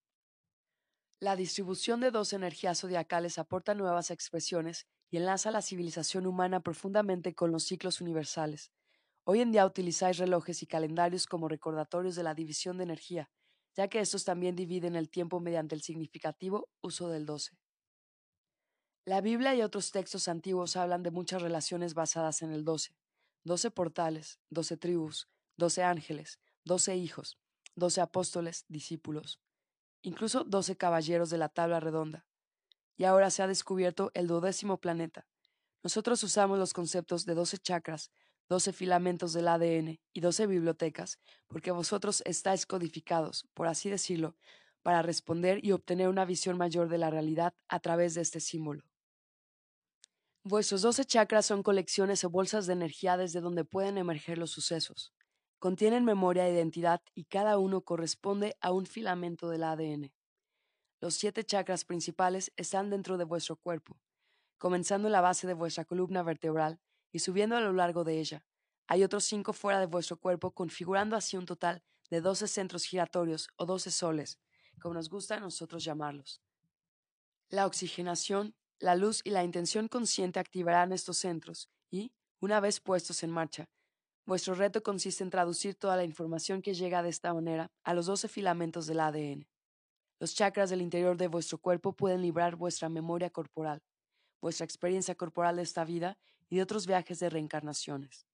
La 1.19 1.35
distribución 1.35 2.01
de 2.01 2.09
dos 2.09 2.33
energías 2.33 2.79
zodiacales 2.79 3.37
aporta 3.37 3.75
nuevas 3.75 4.09
expresiones 4.09 4.87
y 5.11 5.17
enlaza 5.17 5.51
la 5.51 5.61
civilización 5.61 6.25
humana 6.25 6.61
profundamente 6.61 7.35
con 7.35 7.51
los 7.51 7.65
ciclos 7.65 7.99
universales. 7.99 8.71
Hoy 9.25 9.41
en 9.41 9.51
día 9.51 9.65
utilizáis 9.65 10.17
relojes 10.17 10.63
y 10.63 10.67
calendarios 10.67 11.27
como 11.27 11.49
recordatorios 11.49 12.15
de 12.15 12.23
la 12.23 12.33
división 12.33 12.77
de 12.77 12.85
energía, 12.85 13.29
ya 13.75 13.89
que 13.89 13.99
estos 13.99 14.23
también 14.23 14.55
dividen 14.55 14.95
el 14.95 15.09
tiempo 15.09 15.41
mediante 15.41 15.75
el 15.75 15.81
significativo 15.81 16.69
uso 16.81 17.09
del 17.09 17.25
12. 17.25 17.57
La 19.05 19.19
Biblia 19.19 19.53
y 19.53 19.61
otros 19.61 19.91
textos 19.91 20.27
antiguos 20.29 20.77
hablan 20.77 21.03
de 21.03 21.11
muchas 21.11 21.41
relaciones 21.41 21.93
basadas 21.93 22.41
en 22.41 22.51
el 22.51 22.63
12. 22.63 22.95
12 23.43 23.71
portales, 23.71 24.39
12 24.49 24.77
tribus, 24.77 25.27
12 25.57 25.83
ángeles, 25.83 26.39
12 26.63 26.95
hijos, 26.95 27.37
12 27.75 27.99
apóstoles, 28.01 28.65
discípulos, 28.69 29.41
incluso 30.03 30.45
12 30.45 30.77
caballeros 30.77 31.29
de 31.29 31.37
la 31.37 31.49
tabla 31.49 31.79
redonda. 31.79 32.25
Y 32.97 33.05
ahora 33.05 33.29
se 33.29 33.43
ha 33.43 33.47
descubierto 33.47 34.11
el 34.13 34.27
duodécimo 34.27 34.77
planeta. 34.77 35.27
Nosotros 35.83 36.23
usamos 36.23 36.59
los 36.59 36.73
conceptos 36.73 37.25
de 37.25 37.33
12 37.33 37.57
chakras, 37.57 38.11
12 38.49 38.73
filamentos 38.73 39.33
del 39.33 39.47
ADN 39.47 39.99
y 40.13 40.21
12 40.21 40.45
bibliotecas, 40.45 41.19
porque 41.47 41.71
vosotros 41.71 42.21
estáis 42.25 42.65
codificados, 42.65 43.47
por 43.53 43.67
así 43.67 43.89
decirlo, 43.89 44.35
para 44.83 45.01
responder 45.01 45.63
y 45.63 45.71
obtener 45.71 46.07
una 46.07 46.25
visión 46.25 46.57
mayor 46.57 46.89
de 46.89 46.97
la 46.97 47.09
realidad 47.09 47.53
a 47.67 47.79
través 47.79 48.13
de 48.13 48.21
este 48.21 48.39
símbolo. 48.39 48.83
Vuestros 50.43 50.81
12 50.81 51.05
chakras 51.05 51.45
son 51.45 51.61
colecciones 51.61 52.23
o 52.23 52.29
bolsas 52.29 52.65
de 52.65 52.73
energía 52.73 53.15
desde 53.15 53.41
donde 53.41 53.63
pueden 53.63 53.97
emerger 53.97 54.37
los 54.37 54.51
sucesos. 54.51 55.13
Contienen 55.59 56.03
memoria 56.03 56.47
e 56.47 56.53
identidad 56.53 57.01
y 57.13 57.25
cada 57.25 57.59
uno 57.59 57.81
corresponde 57.81 58.57
a 58.59 58.71
un 58.71 58.87
filamento 58.87 59.49
del 59.49 59.63
ADN. 59.63 60.11
Los 61.01 61.15
siete 61.15 61.43
chakras 61.43 61.83
principales 61.83 62.53
están 62.55 62.91
dentro 62.91 63.17
de 63.17 63.23
vuestro 63.23 63.55
cuerpo, 63.55 63.99
comenzando 64.59 65.07
en 65.07 65.11
la 65.11 65.21
base 65.21 65.47
de 65.47 65.55
vuestra 65.55 65.83
columna 65.83 66.21
vertebral 66.21 66.79
y 67.11 67.19
subiendo 67.19 67.57
a 67.57 67.59
lo 67.59 67.73
largo 67.73 68.03
de 68.03 68.19
ella. 68.19 68.45
Hay 68.87 69.03
otros 69.03 69.23
cinco 69.23 69.51
fuera 69.51 69.79
de 69.79 69.87
vuestro 69.87 70.17
cuerpo, 70.17 70.51
configurando 70.51 71.15
así 71.15 71.37
un 71.37 71.47
total 71.47 71.83
de 72.11 72.21
doce 72.21 72.47
centros 72.47 72.85
giratorios 72.85 73.49
o 73.55 73.65
doce 73.65 73.89
soles, 73.89 74.39
como 74.79 74.93
nos 74.93 75.09
gusta 75.09 75.37
a 75.37 75.39
nosotros 75.39 75.83
llamarlos. 75.83 76.39
La 77.49 77.65
oxigenación, 77.65 78.55
la 78.79 78.95
luz 78.95 79.21
y 79.23 79.31
la 79.31 79.43
intención 79.43 79.87
consciente 79.87 80.39
activarán 80.39 80.93
estos 80.93 81.17
centros 81.17 81.71
y, 81.89 82.13
una 82.39 82.59
vez 82.59 82.79
puestos 82.79 83.23
en 83.23 83.31
marcha, 83.31 83.69
Vuestro 84.23 84.53
reto 84.53 84.83
consiste 84.83 85.23
en 85.23 85.31
traducir 85.31 85.75
toda 85.75 85.95
la 85.95 86.03
información 86.03 86.61
que 86.61 86.75
llega 86.75 87.01
de 87.01 87.09
esta 87.09 87.33
manera 87.33 87.71
a 87.83 87.93
los 87.95 88.05
12 88.05 88.27
filamentos 88.27 88.85
del 88.85 88.99
ADN. 88.99 89.50
Los 90.21 90.35
chakras 90.35 90.69
del 90.69 90.83
interior 90.83 91.17
de 91.17 91.27
vuestro 91.27 91.57
cuerpo 91.57 91.93
pueden 91.93 92.21
librar 92.21 92.55
vuestra 92.55 92.89
memoria 92.89 93.31
corporal, 93.31 93.81
vuestra 94.39 94.65
experiencia 94.65 95.15
corporal 95.15 95.55
de 95.55 95.63
esta 95.63 95.83
vida 95.83 96.19
y 96.47 96.57
de 96.57 96.61
otros 96.61 96.85
viajes 96.85 97.17
de 97.17 97.31
reencarnaciones. 97.31 98.27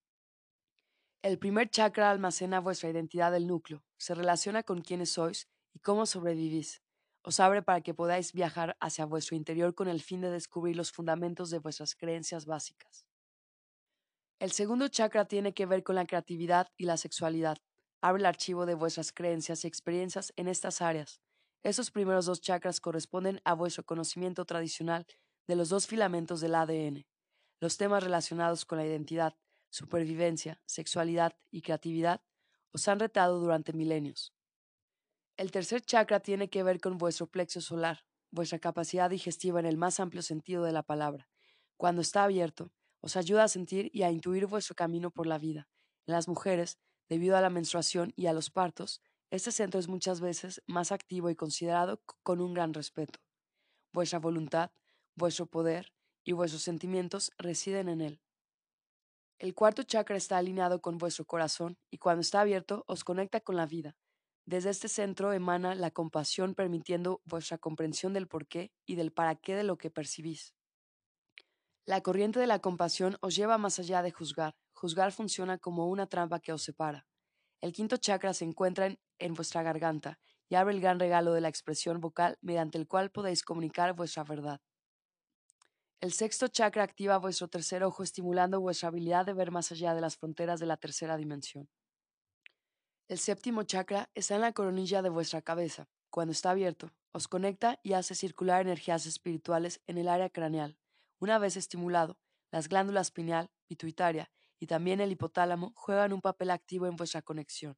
El 1.22 1.40
primer 1.40 1.70
chakra 1.70 2.12
almacena 2.12 2.60
vuestra 2.60 2.90
identidad 2.90 3.32
del 3.32 3.48
núcleo, 3.48 3.86
se 3.96 4.14
relaciona 4.16 4.64
con 4.64 4.82
quiénes 4.82 5.12
sois 5.12 5.48
y 5.74 5.80
cómo 5.80 6.06
sobrevivís. 6.06 6.82
Os 7.22 7.40
abre 7.40 7.62
para 7.62 7.80
que 7.80 7.94
podáis 7.94 8.34
viajar 8.34 8.76
hacia 8.82 9.06
vuestro 9.06 9.38
interior 9.38 9.74
con 9.74 9.88
el 9.88 10.02
fin 10.02 10.20
de 10.20 10.30
descubrir 10.30 10.76
los 10.76 10.92
fundamentos 10.92 11.52
de 11.52 11.60
vuestras 11.60 11.96
creencias 11.96 12.46
básicas. 12.46 13.08
El 14.40 14.52
segundo 14.52 14.90
chakra 14.90 15.24
tiene 15.24 15.54
que 15.54 15.66
ver 15.66 15.84
con 15.84 15.96
la 15.96 16.06
creatividad 16.06 16.68
y 16.76 16.84
la 16.84 16.98
sexualidad. 16.98 17.60
Abre 18.02 18.20
el 18.20 18.26
archivo 18.26 18.66
de 18.66 18.76
vuestras 18.76 19.14
creencias 19.14 19.64
y 19.64 19.68
experiencias 19.70 20.34
en 20.36 20.50
estas 20.50 20.82
áreas. 20.82 21.22
Esos 21.68 21.92
primeros 21.92 22.26
dos 22.26 22.40
chakras 22.40 22.80
corresponden 22.80 23.42
a 23.44 23.54
vuestro 23.54 23.84
conocimiento 23.84 24.46
tradicional 24.46 25.06
de 25.48 25.58
los 25.58 25.68
dos 25.68 25.86
filamentos 25.86 26.40
del 26.40 26.56
ADN. 26.56 27.06
Los 27.60 27.76
temas 27.76 28.02
relacionados 28.02 28.64
con 28.64 28.78
la 28.78 28.86
identidad, 28.86 29.36
supervivencia, 29.70 30.62
sexualidad 30.66 31.38
y 31.52 31.64
creatividad 31.64 32.22
os 32.72 32.88
han 32.88 33.02
retado 33.02 33.42
durante 33.42 33.74
milenios. 33.74 34.34
El 35.36 35.52
tercer 35.52 35.82
chakra 35.82 36.22
tiene 36.22 36.50
que 36.50 36.64
ver 36.64 36.80
con 36.80 36.98
vuestro 36.98 37.28
plexo 37.28 37.60
solar, 37.60 38.06
vuestra 38.32 38.60
capacidad 38.60 39.10
digestiva 39.10 39.60
en 39.60 39.66
el 39.66 39.76
más 39.76 40.00
amplio 40.00 40.22
sentido 40.22 40.64
de 40.64 40.72
la 40.72 40.84
palabra. 40.84 41.28
Cuando 41.76 42.02
está 42.02 42.24
abierto, 42.24 42.72
os 43.02 43.18
ayuda 43.18 43.44
a 43.44 43.50
sentir 43.50 43.90
y 43.92 44.04
a 44.04 44.12
intuir 44.12 44.46
vuestro 44.46 44.74
camino 44.74 45.12
por 45.12 45.28
la 45.28 45.38
vida. 45.38 45.68
En 46.06 46.14
las 46.14 46.30
mujeres, 46.30 46.78
debido 47.10 47.36
a 47.36 47.42
la 47.42 47.50
menstruación 47.50 48.14
y 48.16 48.28
a 48.28 48.32
los 48.32 48.52
partos, 48.52 49.02
este 49.30 49.52
centro 49.52 49.80
es 49.80 49.88
muchas 49.88 50.22
veces 50.22 50.62
más 50.68 50.92
activo 50.92 51.30
y 51.30 51.36
considerado 51.36 52.02
con 52.24 52.40
un 52.40 52.54
gran 52.54 52.74
respeto. 52.74 53.20
Vuestra 53.92 54.20
voluntad, 54.20 54.72
vuestro 55.16 55.48
poder 55.48 55.94
y 56.24 56.32
vuestros 56.32 56.62
sentimientos 56.62 57.32
residen 57.38 57.90
en 57.90 58.02
él. 58.02 58.22
El 59.40 59.54
cuarto 59.54 59.84
chakra 59.84 60.18
está 60.18 60.38
alineado 60.38 60.82
con 60.82 60.98
vuestro 60.98 61.26
corazón 61.26 61.78
y 61.92 61.98
cuando 61.98 62.22
está 62.22 62.42
abierto 62.42 62.84
os 62.88 63.04
conecta 63.04 63.40
con 63.42 63.56
la 63.56 63.66
vida. 63.66 63.96
Desde 64.46 64.70
este 64.70 64.88
centro 64.88 65.34
emana 65.34 65.76
la 65.76 65.92
compasión 65.92 66.56
permitiendo 66.56 67.22
vuestra 67.26 67.58
comprensión 67.58 68.14
del 68.14 68.28
porqué 68.28 68.72
y 68.86 68.96
del 68.96 69.12
para 69.12 69.36
qué 69.36 69.56
de 69.56 69.64
lo 69.64 69.78
que 69.78 69.92
percibís. 69.92 70.56
La 71.86 72.02
corriente 72.02 72.40
de 72.40 72.48
la 72.48 72.60
compasión 72.60 73.18
os 73.22 73.36
lleva 73.36 73.58
más 73.58 73.78
allá 73.78 74.02
de 74.02 74.12
juzgar. 74.12 74.56
Juzgar 74.74 75.12
funciona 75.12 75.58
como 75.58 75.88
una 75.88 76.08
trampa 76.08 76.40
que 76.40 76.54
os 76.54 76.64
separa. 76.64 77.06
El 77.60 77.74
quinto 77.74 77.98
chakra 77.98 78.34
se 78.34 78.46
encuentra 78.46 78.96
en, 79.18 79.34
vuestra 79.34 79.64
garganta 79.64 80.20
y 80.48 80.56
abre 80.56 80.76
el 80.76 80.82
gran 80.82 81.00
regalo 81.00 81.34
de 81.34 81.42
la 81.42 81.50
expresión 81.50 82.00
vocal 82.00 82.38
mediante 82.42 82.78
el 82.78 82.88
cual 82.88 83.10
podéis 83.10 83.44
comunicar 83.44 83.94
vuestra 83.94 84.24
verdad. 84.24 84.62
El 86.00 86.12
sexto 86.14 86.48
chakra 86.48 86.84
activa 86.84 87.18
vuestro 87.18 87.48
tercer 87.48 87.84
ojo 87.84 88.04
estimulando 88.04 88.62
vuestra 88.62 88.90
habilidad 88.90 89.26
de 89.26 89.34
ver 89.34 89.50
más 89.50 89.72
allá 89.72 89.96
de 89.96 90.02
las 90.02 90.18
fronteras 90.18 90.60
de 90.60 90.68
la 90.68 90.78
tercera 90.78 91.18
dimensión. 91.18 91.68
El 93.08 93.18
séptimo 93.18 93.64
chakra 93.64 94.12
está 94.14 94.36
en 94.36 94.42
la 94.42 94.54
coronilla 94.54 95.02
de 95.02 95.10
vuestra 95.10 95.42
cabeza. 95.42 95.90
Cuando 96.12 96.34
está 96.34 96.52
abierto, 96.52 96.92
os 97.12 97.28
conecta 97.28 97.80
y 97.82 97.94
hace 97.94 98.14
circular 98.14 98.62
energías 98.62 99.08
espirituales 99.08 99.82
en 99.88 99.98
el 99.98 100.08
área 100.08 100.30
craneal, 100.30 100.78
una 101.20 101.40
vez 101.40 101.58
estimulado, 101.58 102.20
las 102.52 102.70
glándulas 102.70 103.12
pineal, 103.12 103.50
pituitaria 103.66 104.30
y 104.60 104.68
también 104.68 105.02
el 105.02 105.12
hipotálamo 105.12 105.74
juegan 105.76 106.14
un 106.14 106.22
papel 106.22 106.52
activo 106.52 106.88
en 106.88 106.96
vuestra 106.96 107.22
conexión. 107.22 107.78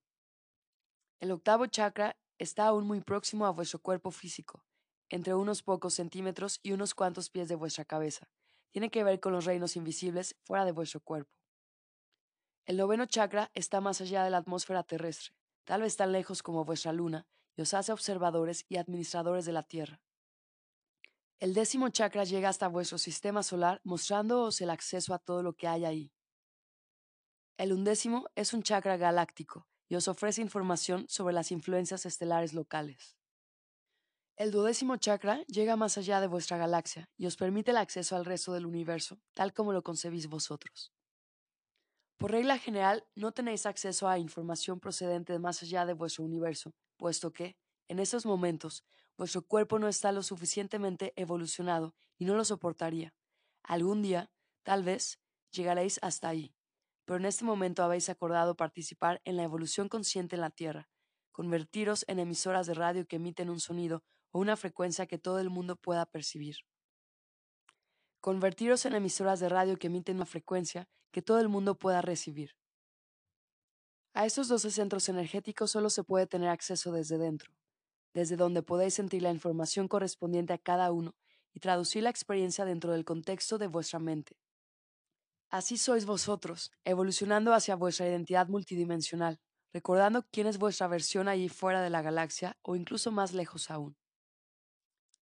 El 1.20 1.32
octavo 1.32 1.66
chakra 1.68 2.18
está 2.38 2.68
aún 2.68 2.88
muy 2.88 3.02
próximo 3.02 3.46
a 3.46 3.52
vuestro 3.52 3.80
cuerpo 3.80 4.12
físico, 4.12 4.64
entre 5.10 5.34
unos 5.36 5.64
pocos 5.64 5.94
centímetros 5.94 6.60
y 6.64 6.72
unos 6.72 6.96
cuantos 6.96 7.30
pies 7.30 7.50
de 7.50 7.56
vuestra 7.56 7.86
cabeza. 7.86 8.30
Tiene 8.72 8.90
que 8.90 9.04
ver 9.04 9.20
con 9.20 9.34
los 9.34 9.46
reinos 9.46 9.76
invisibles 9.76 10.36
fuera 10.44 10.64
de 10.64 10.72
vuestro 10.72 11.02
cuerpo. 11.02 11.32
El 12.66 12.78
noveno 12.78 13.06
chakra 13.06 13.52
está 13.54 13.82
más 13.82 14.00
allá 14.00 14.24
de 14.24 14.30
la 14.30 14.38
atmósfera 14.38 14.84
terrestre, 14.84 15.34
tal 15.66 15.82
vez 15.82 15.98
tan 15.98 16.12
lejos 16.12 16.44
como 16.44 16.66
vuestra 16.66 16.94
luna, 16.94 17.28
y 17.56 17.62
os 17.62 17.74
hace 17.74 17.92
observadores 17.92 18.66
y 18.70 18.78
administradores 18.78 19.46
de 19.46 19.52
la 19.52 19.64
Tierra. 19.64 20.02
El 21.40 21.54
décimo 21.54 21.90
chakra 21.90 22.26
llega 22.26 22.50
hasta 22.50 22.68
vuestro 22.68 22.98
sistema 22.98 23.44
solar, 23.44 23.82
mostrándoos 23.84 24.62
el 24.62 24.70
acceso 24.70 25.14
a 25.14 25.20
todo 25.20 25.42
lo 25.42 25.54
que 25.54 25.68
hay 25.68 25.86
ahí. 25.86 26.14
El 27.60 27.74
undécimo 27.74 28.30
es 28.36 28.54
un 28.54 28.64
chakra 28.64 28.96
galáctico 28.96 29.68
y 29.90 29.96
os 29.96 30.08
ofrece 30.08 30.42
información 30.42 31.06
sobre 31.10 31.34
las 31.34 31.52
influencias 31.52 32.06
estelares 32.06 32.54
locales. 32.54 33.18
El 34.38 34.52
duodécimo 34.52 34.96
chakra 34.96 35.44
llega 35.48 35.76
más 35.76 35.98
allá 35.98 36.22
de 36.22 36.28
vuestra 36.28 36.56
galaxia 36.58 37.10
y 37.18 37.26
os 37.26 37.36
permite 37.36 37.72
el 37.72 37.78
acceso 37.78 38.16
al 38.16 38.24
resto 38.24 38.54
del 38.54 38.66
universo, 38.66 39.20
tal 39.34 39.52
como 39.54 39.74
lo 39.74 39.84
concebís 39.84 40.28
vosotros. 40.30 40.94
Por 42.18 42.32
regla 42.32 42.58
general, 42.58 43.06
no 43.16 43.34
tenéis 43.34 43.66
acceso 43.66 44.08
a 44.08 44.20
información 44.20 44.80
procedente 44.80 45.34
de 45.34 45.40
más 45.40 45.62
allá 45.62 45.86
de 45.86 45.92
vuestro 45.92 46.24
universo, 46.24 46.74
puesto 46.96 47.34
que, 47.34 47.58
en 47.90 48.00
estos 48.00 48.26
momentos, 48.26 48.86
Vuestro 49.20 49.46
cuerpo 49.46 49.80
no 49.80 49.90
está 49.90 50.14
lo 50.14 50.24
suficientemente 50.24 51.12
evolucionado 51.18 51.94
y 52.18 52.24
no 52.24 52.36
lo 52.36 52.46
soportaría. 52.46 53.14
Algún 53.64 54.02
día, 54.02 54.32
tal 54.64 54.86
vez, 54.86 55.20
llegaréis 55.52 56.00
hasta 56.02 56.30
ahí. 56.30 56.56
Pero 57.10 57.18
en 57.18 57.26
este 57.26 57.44
momento 57.44 57.82
habéis 57.82 58.08
acordado 58.08 58.56
participar 58.56 59.20
en 59.26 59.36
la 59.36 59.42
evolución 59.42 59.90
consciente 59.90 60.36
en 60.36 60.42
la 60.42 60.52
Tierra. 60.52 60.88
convertiros 61.32 62.06
en 62.08 62.20
emisoras 62.20 62.68
de 62.68 62.76
radio 62.76 63.08
que 63.08 63.16
emiten 63.16 63.50
un 63.50 63.60
sonido 63.60 64.04
o 64.30 64.38
una 64.38 64.56
frecuencia 64.56 65.08
que 65.08 65.18
todo 65.18 65.40
el 65.40 65.50
mundo 65.50 65.76
pueda 65.76 66.06
percibir. 66.06 66.58
Convertiros 68.22 68.86
en 68.86 68.94
emisoras 68.94 69.40
de 69.40 69.50
radio 69.50 69.80
que 69.80 69.88
emiten 69.88 70.18
una 70.18 70.28
frecuencia 70.28 70.88
que 71.10 71.24
todo 71.24 71.40
el 71.40 71.50
mundo 71.50 71.80
pueda 71.80 72.04
recibir. 72.04 72.52
A 74.14 74.28
estos 74.28 74.48
12 74.48 74.70
centros 74.70 75.10
energéticos 75.10 75.72
solo 75.72 75.90
se 75.90 76.04
puede 76.04 76.28
tener 76.28 76.50
acceso 76.50 76.92
desde 76.92 77.18
dentro, 77.18 77.52
desde 78.14 78.36
donde 78.36 78.62
podéis 78.62 78.94
sentir 78.94 79.24
la 79.24 79.32
información 79.32 79.88
correspondiente 79.88 80.54
a 80.54 80.60
cada 80.60 80.92
uno 80.92 81.16
y 81.56 81.60
traducir 81.60 82.04
la 82.04 82.12
experiencia 82.12 82.66
dentro 82.66 82.92
del 82.92 83.04
contexto 83.04 83.58
de 83.58 83.66
vuestra 83.66 83.98
mente. 83.98 84.38
Así 85.52 85.80
sois 85.80 86.06
vosotros, 86.06 86.72
evolucionando 86.86 87.54
hacia 87.56 87.76
vuestra 87.76 88.08
identidad 88.08 88.48
multidimensional, 88.48 89.40
recordando 89.74 90.24
quién 90.32 90.46
es 90.46 90.60
vuestra 90.60 90.88
versión 90.88 91.28
allí 91.28 91.50
fuera 91.50 91.82
de 91.82 91.90
la 91.90 92.04
galaxia 92.04 92.58
o 92.62 92.76
incluso 92.76 93.12
más 93.12 93.34
lejos 93.34 93.72
aún. 93.72 93.98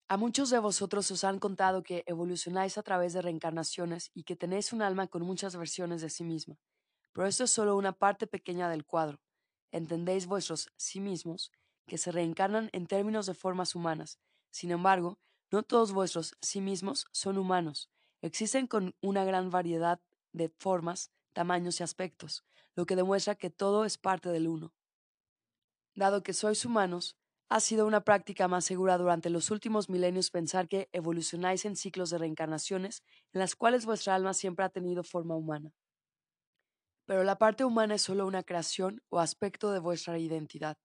A 0.09 0.16
muchos 0.16 0.49
de 0.49 0.59
vosotros 0.59 1.11
os 1.11 1.25
han 1.25 1.38
contado 1.38 1.83
que 1.83 2.04
evolucionáis 2.07 2.78
a 2.78 2.83
través 2.83 3.12
de 3.12 3.21
reencarnaciones 3.21 4.11
y 4.14 4.25
que 4.25 4.35
tenéis 4.35 4.73
un 4.73 4.81
alma 4.81 5.09
con 5.09 5.23
muchas 5.23 5.57
versiones 5.57 6.00
de 6.00 6.09
sí 6.09 6.25
misma, 6.25 6.57
pero 7.12 7.26
esto 7.26 7.45
es 7.45 7.50
solo 7.50 7.76
una 7.76 7.93
parte 7.93 8.26
pequeña 8.26 8.71
del 8.71 8.87
cuadro. 8.87 9.21
Entendéis 9.73 10.26
vuestros 10.26 10.73
sí 10.76 11.00
mismos 11.00 11.52
que 11.87 11.99
se 11.99 12.12
reencarnan 12.12 12.71
en 12.73 12.87
términos 12.87 13.26
de 13.26 13.35
formas 13.35 13.75
humanas. 13.75 14.19
Sin 14.50 14.71
embargo, 14.71 15.19
no 15.50 15.62
todos 15.62 15.93
vuestros 15.93 16.35
sí 16.40 16.62
mismos 16.62 17.07
son 17.12 17.37
humanos. 17.37 17.90
Existen 18.23 18.66
con 18.66 18.95
una 19.02 19.25
gran 19.25 19.50
variedad 19.50 20.00
de 20.34 20.52
formas, 20.58 21.10
tamaños 21.32 21.80
y 21.80 21.82
aspectos, 21.82 22.44
lo 22.76 22.84
que 22.86 22.96
demuestra 22.96 23.36
que 23.36 23.50
todo 23.50 23.86
es 23.86 23.96
parte 23.98 24.28
del 24.28 24.48
uno. 24.48 24.74
Dado 25.94 26.22
que 26.22 26.34
sois 26.34 26.64
humanos, 26.64 27.16
ha 27.48 27.60
sido 27.60 27.86
una 27.86 28.02
práctica 28.04 28.48
más 28.48 28.64
segura 28.64 28.98
durante 28.98 29.30
los 29.30 29.50
últimos 29.50 29.88
milenios 29.88 30.30
pensar 30.30 30.68
que 30.68 30.88
evolucionáis 30.92 31.64
en 31.64 31.76
ciclos 31.76 32.10
de 32.10 32.18
reencarnaciones 32.18 33.02
en 33.32 33.40
las 33.40 33.56
cuales 33.56 33.86
vuestra 33.86 34.14
alma 34.14 34.34
siempre 34.34 34.64
ha 34.64 34.70
tenido 34.70 35.04
forma 35.04 35.36
humana. 35.36 35.72
Pero 37.06 37.24
la 37.24 37.38
parte 37.38 37.64
humana 37.64 37.94
es 37.94 38.02
solo 38.02 38.26
una 38.26 38.42
creación 38.42 39.00
o 39.08 39.18
aspecto 39.20 39.72
de 39.72 39.78
vuestra 39.78 40.18
identidad 40.18 40.76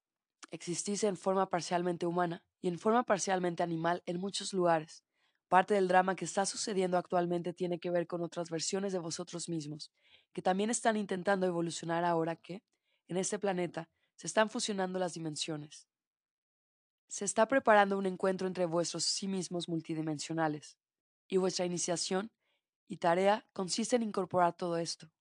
existís 0.52 1.04
en 1.04 1.18
forma 1.18 1.50
parcialmente 1.50 2.06
humana 2.06 2.44
y 2.62 2.68
en 2.70 2.80
forma 2.80 3.04
parcialmente 3.04 3.64
animal 3.64 4.04
en 4.06 4.20
muchos 4.20 4.54
lugares. 4.54 5.04
Parte 5.50 5.74
del 5.74 5.88
drama 5.88 6.16
que 6.16 6.26
está 6.26 6.46
sucediendo 6.46 6.96
actualmente 6.96 7.54
tiene 7.54 7.80
que 7.80 7.90
ver 7.90 8.06
con 8.06 8.22
otras 8.22 8.52
versiones 8.52 8.94
de 8.94 9.00
vosotros 9.00 9.50
mismos, 9.50 9.92
que 10.32 10.44
también 10.44 10.70
están 10.70 10.96
intentando 10.96 11.48
evolucionar 11.48 12.06
ahora 12.06 12.36
que, 12.36 12.64
en 13.08 13.18
este 13.18 13.40
planeta, 13.40 13.90
se 14.16 14.28
están 14.28 14.52
fusionando 14.52 15.00
las 15.00 15.16
dimensiones. 15.16 15.88
Se 17.08 17.26
está 17.26 17.48
preparando 17.48 17.98
un 17.98 18.06
encuentro 18.06 18.46
entre 18.46 18.68
vuestros 18.68 19.06
sí 19.06 19.28
mismos 19.28 19.68
multidimensionales, 19.68 20.78
y 21.28 21.38
vuestra 21.38 21.66
iniciación 21.66 22.32
y 22.88 22.98
tarea 22.98 23.48
consiste 23.52 23.96
en 23.96 24.04
incorporar 24.04 24.54
todo 24.54 24.78
esto. 24.78 25.12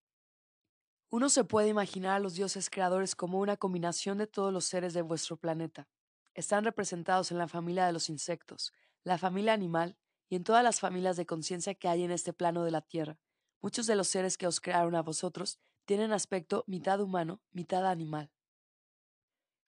Uno 1.09 1.31
se 1.31 1.45
puede 1.45 1.69
imaginar 1.69 2.17
a 2.17 2.21
los 2.21 2.35
dioses 2.35 2.69
creadores 2.69 3.15
como 3.17 3.39
una 3.39 3.57
combinación 3.57 4.19
de 4.19 4.27
todos 4.27 4.53
los 4.53 4.67
seres 4.67 4.93
de 4.93 5.01
vuestro 5.01 5.39
planeta. 5.39 5.89
Están 6.35 6.65
representados 6.65 7.31
en 7.33 7.39
la 7.39 7.49
familia 7.49 7.87
de 7.87 7.95
los 7.95 8.11
insectos, 8.11 8.75
la 9.05 9.17
familia 9.17 9.55
animal 9.55 9.97
y 10.29 10.37
en 10.37 10.45
todas 10.45 10.63
las 10.63 10.81
familias 10.81 11.17
de 11.17 11.27
conciencia 11.27 11.75
que 11.75 11.89
hay 11.89 12.05
en 12.05 12.11
este 12.11 12.33
plano 12.33 12.65
de 12.65 12.71
la 12.71 12.81
Tierra. 12.81 13.19
Muchos 13.61 13.87
de 13.87 13.97
los 13.97 14.09
seres 14.09 14.37
que 14.37 14.47
os 14.47 14.61
crearon 14.61 14.95
a 14.95 15.03
vosotros 15.03 15.59
tienen 15.85 16.13
aspecto 16.13 16.65
mitad 16.67 17.01
humano, 17.01 17.41
mitad 17.51 17.87
animal. 17.87 18.31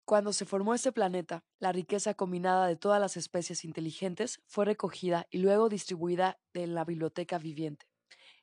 Cuando 0.04 0.32
se 0.32 0.44
formó 0.44 0.74
este 0.74 0.92
planeta, 0.92 1.44
la 1.60 1.72
riqueza 1.72 2.14
combinada 2.14 2.66
de 2.66 2.76
todas 2.76 3.00
las 3.00 3.16
especies 3.16 3.64
inteligentes 3.64 4.42
fue 4.46 4.64
recogida 4.64 5.26
y 5.30 5.38
luego 5.38 5.68
distribuida 5.68 6.40
en 6.52 6.74
la 6.74 6.84
biblioteca 6.84 7.38
viviente. 7.38 7.86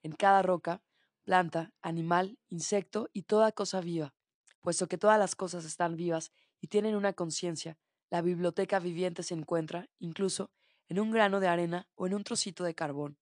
En 0.02 0.14
cada 0.14 0.42
roca, 0.42 0.82
planta, 1.24 1.74
animal, 1.82 2.40
insecto 2.48 3.10
y 3.12 3.24
toda 3.24 3.52
cosa 3.52 3.82
viva. 3.82 4.14
Puesto 4.62 4.88
que 4.88 4.98
todas 4.98 5.20
las 5.20 5.36
cosas 5.36 5.66
están 5.66 5.98
vivas 5.98 6.32
y 6.62 6.68
tienen 6.68 6.96
una 6.96 7.14
conciencia, 7.14 7.78
la 8.10 8.22
biblioteca 8.22 8.80
viviente 8.80 9.22
se 9.22 9.34
encuentra, 9.34 9.90
incluso, 10.00 10.52
en 10.88 11.00
un 11.00 11.12
grano 11.12 11.40
de 11.40 11.48
arena 11.48 11.88
o 11.96 12.08
en 12.08 12.14
un 12.14 12.24
trocito 12.24 12.64
de 12.64 12.76
carbón. 12.76 13.18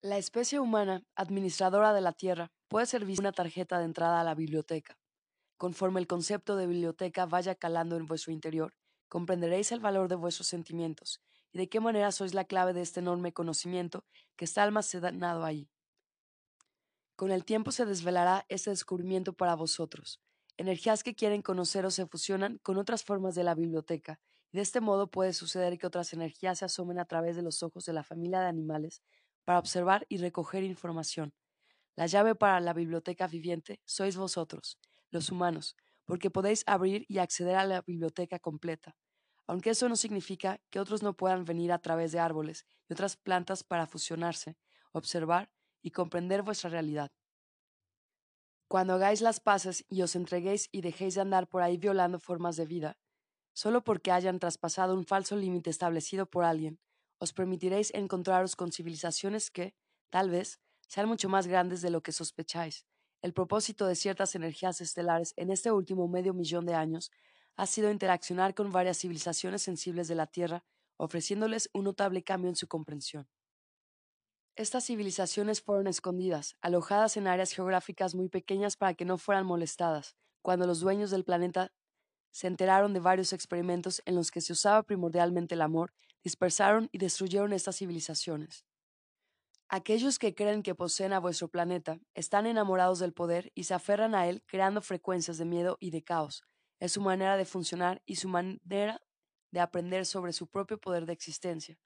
La 0.00 0.18
especie 0.18 0.60
humana, 0.60 1.02
administradora 1.14 1.92
de 1.92 2.00
la 2.00 2.12
Tierra, 2.12 2.52
puede 2.68 2.86
servir 2.86 3.20
una 3.20 3.32
tarjeta 3.32 3.78
de 3.78 3.86
entrada 3.86 4.20
a 4.20 4.24
la 4.24 4.34
biblioteca. 4.34 4.98
Conforme 5.56 6.00
el 6.00 6.06
concepto 6.06 6.56
de 6.56 6.66
biblioteca 6.66 7.26
vaya 7.26 7.54
calando 7.54 7.96
en 7.96 8.06
vuestro 8.06 8.32
interior, 8.32 8.74
comprenderéis 9.08 9.72
el 9.72 9.80
valor 9.80 10.08
de 10.08 10.16
vuestros 10.16 10.48
sentimientos 10.48 11.22
y 11.52 11.58
de 11.58 11.68
qué 11.68 11.80
manera 11.80 12.12
sois 12.12 12.34
la 12.34 12.44
clave 12.44 12.72
de 12.72 12.82
este 12.82 13.00
enorme 13.00 13.32
conocimiento 13.32 14.04
que 14.36 14.44
está 14.44 14.62
almacenado 14.62 15.44
ahí. 15.44 15.70
Con 17.16 17.30
el 17.30 17.44
tiempo 17.44 17.70
se 17.70 17.86
desvelará 17.86 18.44
este 18.48 18.70
descubrimiento 18.70 19.32
para 19.32 19.54
vosotros. 19.54 20.20
Energías 20.56 21.02
que 21.04 21.14
quieren 21.14 21.42
conoceros 21.42 21.94
se 21.94 22.06
fusionan 22.06 22.58
con 22.58 22.76
otras 22.76 23.04
formas 23.04 23.34
de 23.34 23.44
la 23.44 23.54
biblioteca, 23.54 24.20
de 24.54 24.60
este 24.60 24.80
modo 24.80 25.10
puede 25.10 25.32
suceder 25.32 25.78
que 25.78 25.86
otras 25.88 26.12
energías 26.12 26.60
se 26.60 26.64
asomen 26.64 27.00
a 27.00 27.06
través 27.06 27.34
de 27.34 27.42
los 27.42 27.64
ojos 27.64 27.86
de 27.86 27.92
la 27.92 28.04
familia 28.04 28.38
de 28.38 28.46
animales 28.46 29.02
para 29.44 29.58
observar 29.58 30.06
y 30.08 30.18
recoger 30.18 30.62
información. 30.62 31.34
La 31.96 32.06
llave 32.06 32.36
para 32.36 32.60
la 32.60 32.72
biblioteca 32.72 33.26
viviente 33.26 33.80
sois 33.84 34.16
vosotros, 34.16 34.78
los 35.10 35.32
humanos, 35.32 35.74
porque 36.04 36.30
podéis 36.30 36.62
abrir 36.68 37.04
y 37.08 37.18
acceder 37.18 37.56
a 37.56 37.66
la 37.66 37.82
biblioteca 37.82 38.38
completa. 38.38 38.96
Aunque 39.48 39.70
eso 39.70 39.88
no 39.88 39.96
significa 39.96 40.60
que 40.70 40.78
otros 40.78 41.02
no 41.02 41.16
puedan 41.16 41.44
venir 41.44 41.72
a 41.72 41.80
través 41.80 42.12
de 42.12 42.20
árboles 42.20 42.64
y 42.88 42.92
otras 42.92 43.16
plantas 43.16 43.64
para 43.64 43.88
fusionarse, 43.88 44.56
observar 44.92 45.50
y 45.82 45.90
comprender 45.90 46.42
vuestra 46.42 46.70
realidad. 46.70 47.10
Cuando 48.68 48.94
hagáis 48.94 49.20
las 49.20 49.40
paces 49.40 49.84
y 49.88 50.02
os 50.02 50.14
entreguéis 50.14 50.68
y 50.70 50.80
dejéis 50.80 51.16
de 51.16 51.22
andar 51.22 51.48
por 51.48 51.62
ahí 51.62 51.76
violando 51.76 52.20
formas 52.20 52.54
de 52.54 52.66
vida, 52.66 52.96
solo 53.54 53.82
porque 53.82 54.12
hayan 54.12 54.38
traspasado 54.38 54.94
un 54.94 55.06
falso 55.06 55.36
límite 55.36 55.70
establecido 55.70 56.26
por 56.26 56.44
alguien, 56.44 56.78
os 57.18 57.32
permitiréis 57.32 57.94
encontraros 57.94 58.56
con 58.56 58.72
civilizaciones 58.72 59.50
que, 59.50 59.74
tal 60.10 60.28
vez, 60.28 60.60
sean 60.86 61.08
mucho 61.08 61.28
más 61.28 61.46
grandes 61.46 61.80
de 61.80 61.90
lo 61.90 62.02
que 62.02 62.12
sospecháis. 62.12 62.84
El 63.22 63.32
propósito 63.32 63.86
de 63.86 63.94
ciertas 63.94 64.34
energías 64.34 64.82
estelares 64.82 65.32
en 65.36 65.50
este 65.50 65.72
último 65.72 66.08
medio 66.08 66.34
millón 66.34 66.66
de 66.66 66.74
años 66.74 67.10
ha 67.56 67.66
sido 67.66 67.90
interaccionar 67.90 68.54
con 68.54 68.70
varias 68.70 68.98
civilizaciones 68.98 69.62
sensibles 69.62 70.08
de 70.08 70.16
la 70.16 70.26
Tierra, 70.26 70.64
ofreciéndoles 70.96 71.70
un 71.72 71.84
notable 71.84 72.22
cambio 72.22 72.50
en 72.50 72.56
su 72.56 72.68
comprensión. 72.68 73.28
Estas 74.56 74.84
civilizaciones 74.84 75.62
fueron 75.62 75.86
escondidas, 75.86 76.56
alojadas 76.60 77.16
en 77.16 77.26
áreas 77.26 77.52
geográficas 77.52 78.14
muy 78.14 78.28
pequeñas 78.28 78.76
para 78.76 78.94
que 78.94 79.04
no 79.04 79.18
fueran 79.18 79.46
molestadas, 79.46 80.16
cuando 80.42 80.66
los 80.66 80.80
dueños 80.80 81.10
del 81.10 81.24
planeta 81.24 81.72
se 82.34 82.48
enteraron 82.48 82.92
de 82.92 82.98
varios 82.98 83.32
experimentos 83.32 84.02
en 84.06 84.16
los 84.16 84.32
que 84.32 84.40
se 84.40 84.52
usaba 84.52 84.82
primordialmente 84.82 85.54
el 85.54 85.62
amor, 85.62 85.94
dispersaron 86.24 86.88
y 86.90 86.98
destruyeron 86.98 87.52
estas 87.52 87.76
civilizaciones. 87.76 88.64
Aquellos 89.68 90.18
que 90.18 90.34
creen 90.34 90.64
que 90.64 90.74
poseen 90.74 91.12
a 91.12 91.20
vuestro 91.20 91.46
planeta 91.46 92.00
están 92.12 92.46
enamorados 92.46 92.98
del 92.98 93.12
poder 93.12 93.52
y 93.54 93.64
se 93.64 93.74
aferran 93.74 94.16
a 94.16 94.26
él 94.26 94.42
creando 94.46 94.82
frecuencias 94.82 95.38
de 95.38 95.44
miedo 95.44 95.76
y 95.78 95.90
de 95.90 96.02
caos. 96.02 96.42
Es 96.80 96.90
su 96.90 97.00
manera 97.00 97.36
de 97.36 97.44
funcionar 97.44 98.02
y 98.04 98.16
su 98.16 98.28
manera 98.28 99.00
de 99.52 99.60
aprender 99.60 100.04
sobre 100.04 100.32
su 100.32 100.48
propio 100.48 100.80
poder 100.80 101.06
de 101.06 101.12
existencia. 101.12 101.78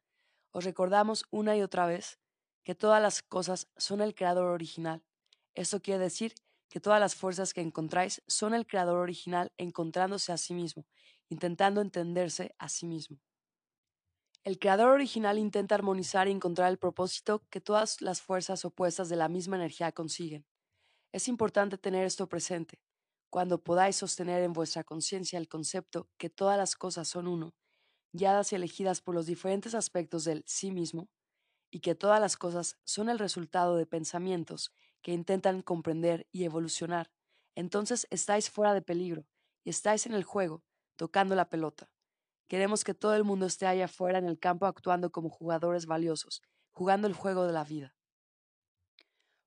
Os 0.50 0.64
recordamos 0.64 1.26
una 1.30 1.58
y 1.58 1.62
otra 1.62 1.87
vez 1.87 2.18
que 2.64 2.74
todas 2.74 3.02
las 3.02 3.22
cosas 3.22 3.68
son 3.76 4.00
el 4.00 4.14
creador 4.14 4.46
original. 4.46 5.04
Esto 5.54 5.82
quiere 5.82 6.04
decir 6.04 6.32
que 6.68 6.81
todas 6.81 7.00
las 7.00 7.14
fuerzas 7.14 7.54
que 7.54 7.61
encontráis 7.61 8.22
son 8.26 8.54
el 8.54 8.66
creador 8.66 8.98
original 8.98 9.52
encontrándose 9.57 10.33
a 10.33 10.37
sí 10.37 10.54
mismo, 10.54 10.87
intentando 11.28 11.81
entenderse 11.81 12.54
a 12.59 12.68
sí 12.68 12.87
mismo. 12.87 13.18
El 14.44 14.59
creador 14.59 14.90
original 14.90 15.38
intenta 15.38 15.74
armonizar 15.74 16.28
y 16.28 16.31
encontrar 16.31 16.70
el 16.70 16.78
propósito 16.78 17.42
que 17.50 17.61
todas 17.61 18.00
las 18.00 18.22
fuerzas 18.22 18.64
opuestas 18.64 19.09
de 19.09 19.16
la 19.16 19.28
misma 19.28 19.57
energía 19.57 19.92
consiguen. 19.92 20.46
Es 21.12 21.28
importante 21.28 21.78
tener 21.78 22.04
esto 22.04 22.28
presente. 22.28 22.81
Cuando 23.31 23.62
podáis 23.62 23.96
sostener 23.96 24.42
en 24.42 24.52
vuestra 24.52 24.85
conciencia 24.85 25.38
el 25.38 25.48
concepto 25.48 26.09
que 26.16 26.31
todas 26.31 26.57
las 26.57 26.76
cosas 26.76 27.09
son 27.09 27.26
uno, 27.26 27.54
guiadas 28.12 28.52
y 28.52 28.57
elegidas 28.57 29.02
por 29.02 29.14
los 29.14 29.26
diferentes 29.26 29.74
aspectos 29.74 30.24
del 30.24 30.44
sí 30.46 30.70
mismo, 30.70 31.11
y 31.70 31.81
que 31.81 31.94
todas 31.94 32.20
las 32.20 32.37
cosas 32.37 32.78
son 32.85 33.11
el 33.11 33.18
resultado 33.18 33.76
de 33.76 33.87
pensamientos 33.87 34.72
que 35.02 35.12
intentan 35.12 35.62
comprender 35.62 36.26
y 36.32 36.44
evolucionar, 36.44 37.11
entonces 37.54 38.06
estáis 38.11 38.50
fuera 38.50 38.74
de 38.74 38.82
peligro 38.82 39.26
y 39.64 39.70
estáis 39.70 40.06
en 40.06 40.14
el 40.14 40.24
juego, 40.24 40.62
tocando 40.96 41.34
la 41.34 41.48
pelota. 41.48 41.90
Queremos 42.48 42.84
que 42.84 42.94
todo 42.94 43.14
el 43.14 43.24
mundo 43.24 43.46
esté 43.46 43.66
allá 43.66 43.87
afuera 43.87 44.18
en 44.18 44.26
el 44.26 44.38
campo 44.38 44.66
actuando 44.66 45.11
como 45.11 45.28
jugadores 45.28 45.87
valiosos, 45.87 46.42
jugando 46.70 47.06
el 47.06 47.14
juego 47.14 47.46
de 47.46 47.52
la 47.52 47.64
vida. 47.64 47.94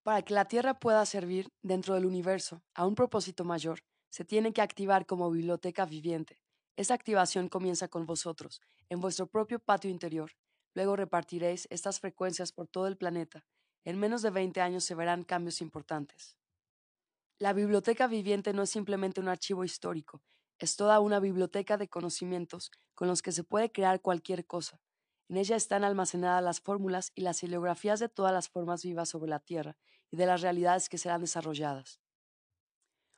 Para 0.04 0.24
que 0.24 0.34
la 0.34 0.46
Tierra 0.46 0.80
pueda 0.80 1.06
servir 1.06 1.52
dentro 1.62 1.94
del 1.94 2.06
universo 2.06 2.64
a 2.74 2.86
un 2.86 2.96
propósito 2.96 3.44
mayor, 3.46 3.84
se 4.10 4.26
tiene 4.26 4.52
que 4.52 4.62
activar 4.62 5.06
como 5.06 5.32
biblioteca 5.32 5.86
viviente. 5.86 6.42
Esa 6.76 6.94
activación 6.94 7.48
comienza 7.50 7.88
con 7.88 8.06
vosotros, 8.06 8.62
en 8.90 9.00
vuestro 9.00 9.28
propio 9.28 9.60
patio 9.60 9.90
interior. 9.90 10.32
Luego 10.74 10.96
repartiréis 10.96 11.68
estas 11.70 12.00
frecuencias 12.00 12.52
por 12.52 12.68
todo 12.68 12.88
el 12.88 12.98
planeta. 12.98 13.46
En 13.84 14.00
menos 14.00 14.22
de 14.22 14.30
20 14.30 14.62
años 14.62 14.84
se 14.84 14.96
verán 14.96 15.24
cambios 15.24 15.62
importantes. 15.62 16.38
La 17.40 17.54
biblioteca 17.54 18.06
viviente 18.06 18.54
no 18.54 18.62
es 18.64 18.70
simplemente 18.70 19.20
un 19.20 19.28
archivo 19.28 19.64
histórico, 19.64 20.22
es 20.60 20.76
toda 20.76 21.00
una 21.00 21.20
biblioteca 21.20 21.78
de 21.78 21.88
conocimientos 21.88 22.70
con 22.94 23.08
los 23.08 23.24
que 23.24 23.32
se 23.32 23.44
puede 23.44 23.72
crear 23.72 24.00
cualquier 24.00 24.46
cosa. 24.46 24.80
En 25.28 25.38
ella 25.38 25.56
están 25.56 25.84
almacenadas 25.84 26.44
las 26.44 26.60
fórmulas 26.60 27.12
y 27.16 27.22
las 27.22 27.42
heliografías 27.42 28.00
de 28.00 28.10
todas 28.10 28.32
las 28.32 28.50
formas 28.50 28.84
vivas 28.84 29.10
sobre 29.10 29.32
la 29.32 29.40
Tierra 29.40 29.76
y 30.12 30.18
de 30.18 30.28
las 30.28 30.42
realidades 30.42 30.88
que 30.88 31.00
serán 31.00 31.22
desarrolladas. 31.22 32.00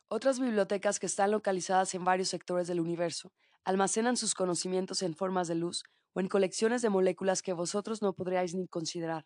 Otras 0.08 0.40
bibliotecas 0.40 1.00
que 1.00 1.08
están 1.08 1.32
localizadas 1.32 1.94
en 1.96 2.06
varios 2.06 2.30
sectores 2.30 2.68
del 2.68 2.80
universo 2.80 3.34
almacenan 3.66 4.16
sus 4.16 4.36
conocimientos 4.36 5.02
en 5.02 5.16
formas 5.16 5.50
de 5.50 5.56
luz 5.56 5.84
o 6.14 6.22
en 6.22 6.30
colecciones 6.30 6.82
de 6.82 6.90
moléculas 6.90 7.42
que 7.42 7.52
vosotros 7.52 8.02
no 8.02 8.14
podríais 8.14 8.54
ni 8.56 8.68
considerar. 8.68 9.26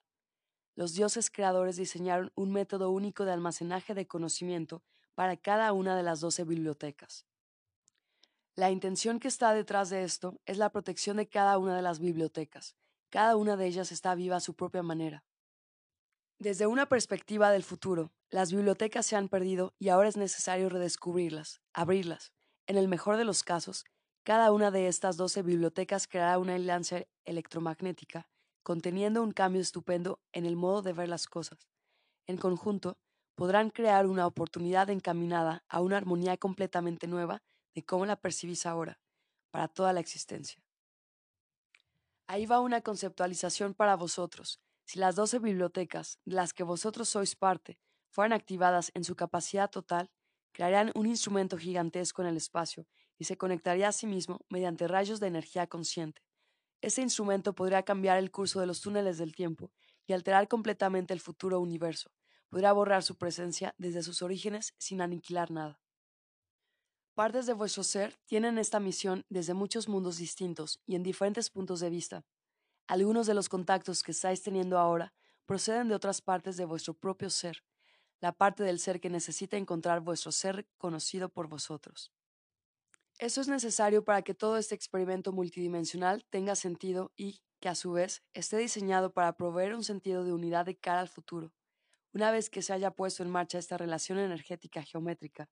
Los 0.78 0.94
dioses 0.94 1.32
creadores 1.32 1.76
diseñaron 1.76 2.32
un 2.36 2.52
método 2.52 2.92
único 2.92 3.26
de 3.26 3.32
almacenaje 3.32 3.96
de 3.96 4.06
conocimiento 4.06 4.84
para 5.16 5.36
cada 5.36 5.74
una 5.74 5.98
de 5.98 6.04
las 6.04 6.20
doce 6.20 6.44
bibliotecas. 6.44 7.26
La 8.54 8.70
intención 8.70 9.20
que 9.20 9.28
está 9.28 9.56
detrás 9.56 9.90
de 9.90 10.04
esto 10.04 10.40
es 10.46 10.60
la 10.60 10.70
protección 10.72 11.18
de 11.18 11.28
cada 11.28 11.58
una 11.58 11.76
de 11.76 11.82
las 11.82 11.98
bibliotecas. 11.98 12.76
Cada 13.10 13.38
una 13.38 13.58
de 13.58 13.66
ellas 13.66 13.92
está 13.92 14.14
viva 14.14 14.36
a 14.36 14.40
su 14.40 14.54
propia 14.54 14.84
manera. 14.84 15.26
Desde 16.38 16.68
una 16.68 16.88
perspectiva 16.88 17.50
del 17.50 17.64
futuro, 17.64 18.12
las 18.30 18.52
bibliotecas 18.52 19.08
se 19.08 19.16
han 19.16 19.30
perdido 19.30 19.74
y 19.80 19.90
ahora 19.90 20.10
es 20.10 20.16
necesario 20.16 20.70
redescubrirlas, 20.70 21.60
abrirlas. 21.74 22.34
En 22.68 22.78
el 22.78 22.88
mejor 22.88 23.18
de 23.18 23.26
los 23.26 23.42
casos, 23.42 23.84
cada 24.22 24.52
una 24.52 24.70
de 24.70 24.88
estas 24.88 25.18
doce 25.18 25.42
bibliotecas 25.42 26.08
creará 26.08 26.38
una 26.38 26.54
alianza 26.54 27.02
electromagnética, 27.26 28.30
conteniendo 28.68 29.24
un 29.24 29.32
cambio 29.32 29.62
estupendo 29.62 30.20
en 30.34 30.46
el 30.46 30.58
modo 30.58 30.82
de 30.82 30.92
ver 30.92 31.08
las 31.08 31.28
cosas. 31.28 31.70
En 32.26 32.36
conjunto, 32.36 32.98
podrán 33.34 33.70
crear 33.70 34.06
una 34.08 34.28
oportunidad 34.28 34.90
encaminada 34.90 35.64
a 35.70 35.80
una 35.80 35.96
armonía 35.96 36.36
completamente 36.36 37.08
nueva 37.08 37.42
de 37.74 37.86
cómo 37.86 38.06
la 38.06 38.18
percibís 38.18 38.66
ahora, 38.66 39.00
para 39.52 39.70
toda 39.70 39.94
la 39.94 40.02
existencia. 40.02 40.62
Ahí 42.28 42.46
va 42.46 42.60
una 42.60 42.82
conceptualización 42.82 43.74
para 43.74 43.96
vosotros. 43.96 44.60
Si 44.84 45.00
las 45.00 45.16
doce 45.16 45.40
bibliotecas, 45.40 46.20
de 46.26 46.36
las 46.36 46.52
que 46.52 46.64
vosotros 46.64 47.08
sois 47.08 47.38
parte, 47.38 47.80
fueran 48.10 48.34
activadas 48.34 48.92
en 48.96 49.06
su 49.06 49.16
capacidad 49.16 49.70
total, 49.70 50.12
crearían 50.52 50.92
un 50.94 51.06
instrumento 51.06 51.58
gigantesco 51.58 52.22
en 52.22 52.28
el 52.28 52.36
espacio 52.36 52.86
y 53.18 53.24
se 53.24 53.38
conectaría 53.38 53.88
a 53.88 53.94
sí 53.94 54.08
mismo 54.08 54.42
mediante 54.50 54.90
rayos 54.90 55.22
de 55.22 55.28
energía 55.28 55.68
consciente. 55.68 56.27
Ese 56.82 57.02
instrumento 57.02 57.54
podría 57.54 57.84
cambiar 57.84 58.18
el 58.18 58.32
curso 58.32 58.60
de 58.60 58.68
los 58.68 58.82
túneles 58.82 59.18
del 59.18 59.34
tiempo 59.34 59.72
y 60.06 60.14
alterar 60.14 60.48
completamente 60.48 61.14
el 61.14 61.20
futuro 61.20 61.60
universo. 61.60 62.12
Podría 62.50 62.72
borrar 62.72 63.04
su 63.04 63.18
presencia 63.18 63.76
desde 63.78 64.04
sus 64.04 64.22
orígenes 64.22 64.74
sin 64.78 65.02
aniquilar 65.02 65.52
nada. 65.52 65.82
Partes 67.14 67.48
de 67.48 67.54
vuestro 67.54 67.84
ser 67.84 68.16
tienen 68.26 68.60
esta 68.60 68.80
misión 68.80 69.26
desde 69.28 69.56
muchos 69.56 69.90
mundos 69.90 70.18
distintos 70.18 70.80
y 70.86 70.96
en 70.96 71.02
diferentes 71.02 71.50
puntos 71.50 71.80
de 71.80 71.90
vista. 71.90 72.26
Algunos 72.88 73.26
de 73.26 73.34
los 73.34 73.50
contactos 73.50 74.04
que 74.04 74.12
estáis 74.12 74.44
teniendo 74.44 74.78
ahora 74.78 75.14
proceden 75.46 75.88
de 75.88 75.96
otras 75.96 76.22
partes 76.22 76.58
de 76.58 76.66
vuestro 76.66 76.94
propio 76.94 77.30
ser, 77.32 77.64
la 78.22 78.34
parte 78.34 78.64
del 78.64 78.80
ser 78.80 79.00
que 79.00 79.10
necesita 79.10 79.58
encontrar 79.58 80.02
vuestro 80.02 80.32
ser 80.32 80.68
conocido 80.78 81.30
por 81.30 81.48
vosotros. 81.48 82.14
Eso 83.20 83.42
es 83.42 83.48
necesario 83.48 84.04
para 84.04 84.22
que 84.22 84.36
todo 84.36 84.58
este 84.58 84.76
experimento 84.76 85.32
multidimensional 85.32 86.26
tenga 86.30 86.56
sentido 86.56 87.12
y 87.16 87.42
que 87.60 87.70
a 87.70 87.76
su 87.76 87.92
vez 87.92 88.24
esté 88.34 88.58
diseñado 88.58 89.12
para 89.12 89.34
proveer 89.34 89.74
un 89.74 89.84
sentido 89.84 90.24
de 90.24 90.34
unidad 90.34 90.66
de 90.66 90.78
cara 90.78 91.02
al 91.02 91.08
futuro. 91.08 91.52
Una 92.14 92.32
vez 92.32 92.50
que 92.50 92.62
se 92.62 92.74
haya 92.74 92.92
puesto 92.92 93.24
en 93.24 93.32
marcha 93.32 93.58
esta 93.60 93.78
relación 93.78 94.20
energética 94.20 94.84
geométrica, 94.84 95.50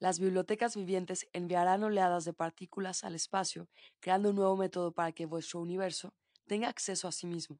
las 0.00 0.20
bibliotecas 0.20 0.76
vivientes 0.76 1.28
enviarán 1.32 1.82
oleadas 1.82 2.24
de 2.24 2.34
partículas 2.34 3.02
al 3.04 3.16
espacio, 3.16 3.68
creando 4.00 4.30
un 4.30 4.36
nuevo 4.36 4.56
método 4.56 4.92
para 4.92 5.12
que 5.12 5.26
vuestro 5.26 5.60
universo 5.60 6.14
tenga 6.46 6.68
acceso 6.68 7.08
a 7.08 7.12
sí 7.12 7.26
mismo. 7.26 7.58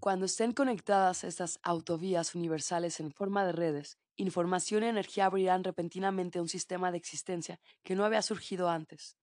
Cuando 0.00 0.26
estén 0.26 0.52
conectadas 0.52 1.24
estas 1.24 1.58
autovías 1.62 2.34
universales 2.34 3.00
en 3.00 3.12
forma 3.12 3.44
de 3.44 3.52
redes, 3.52 3.98
información 4.16 4.82
y 4.82 4.86
energía 4.86 5.26
abrirán 5.26 5.64
repentinamente 5.64 6.40
un 6.40 6.48
sistema 6.48 6.90
de 6.90 6.98
existencia 6.98 7.60
que 7.82 7.94
no 7.94 8.04
había 8.04 8.22
surgido 8.22 8.68
antes. 8.68 9.16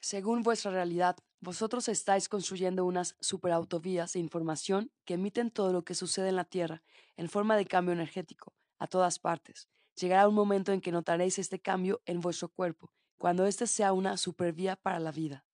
Según 0.00 0.42
vuestra 0.42 0.70
realidad, 0.70 1.16
vosotros 1.40 1.88
estáis 1.88 2.28
construyendo 2.28 2.84
unas 2.84 3.16
superautovías 3.20 4.12
de 4.12 4.20
información 4.20 4.90
que 5.04 5.14
emiten 5.14 5.50
todo 5.50 5.72
lo 5.72 5.84
que 5.84 5.94
sucede 5.94 6.28
en 6.28 6.36
la 6.36 6.44
Tierra 6.44 6.82
en 7.16 7.28
forma 7.28 7.56
de 7.56 7.66
cambio 7.66 7.92
energético, 7.92 8.54
a 8.78 8.86
todas 8.86 9.18
partes, 9.18 9.68
Llegará 9.98 10.28
un 10.28 10.34
momento 10.34 10.72
en 10.72 10.80
que 10.80 10.92
notaréis 10.92 11.40
este 11.40 11.58
cambio 11.58 12.00
en 12.06 12.20
vuestro 12.20 12.48
cuerpo, 12.48 12.92
cuando 13.18 13.46
éste 13.46 13.66
sea 13.66 13.92
una 13.92 14.16
supervía 14.16 14.76
para 14.76 15.00
la 15.00 15.10
vida. 15.10 15.47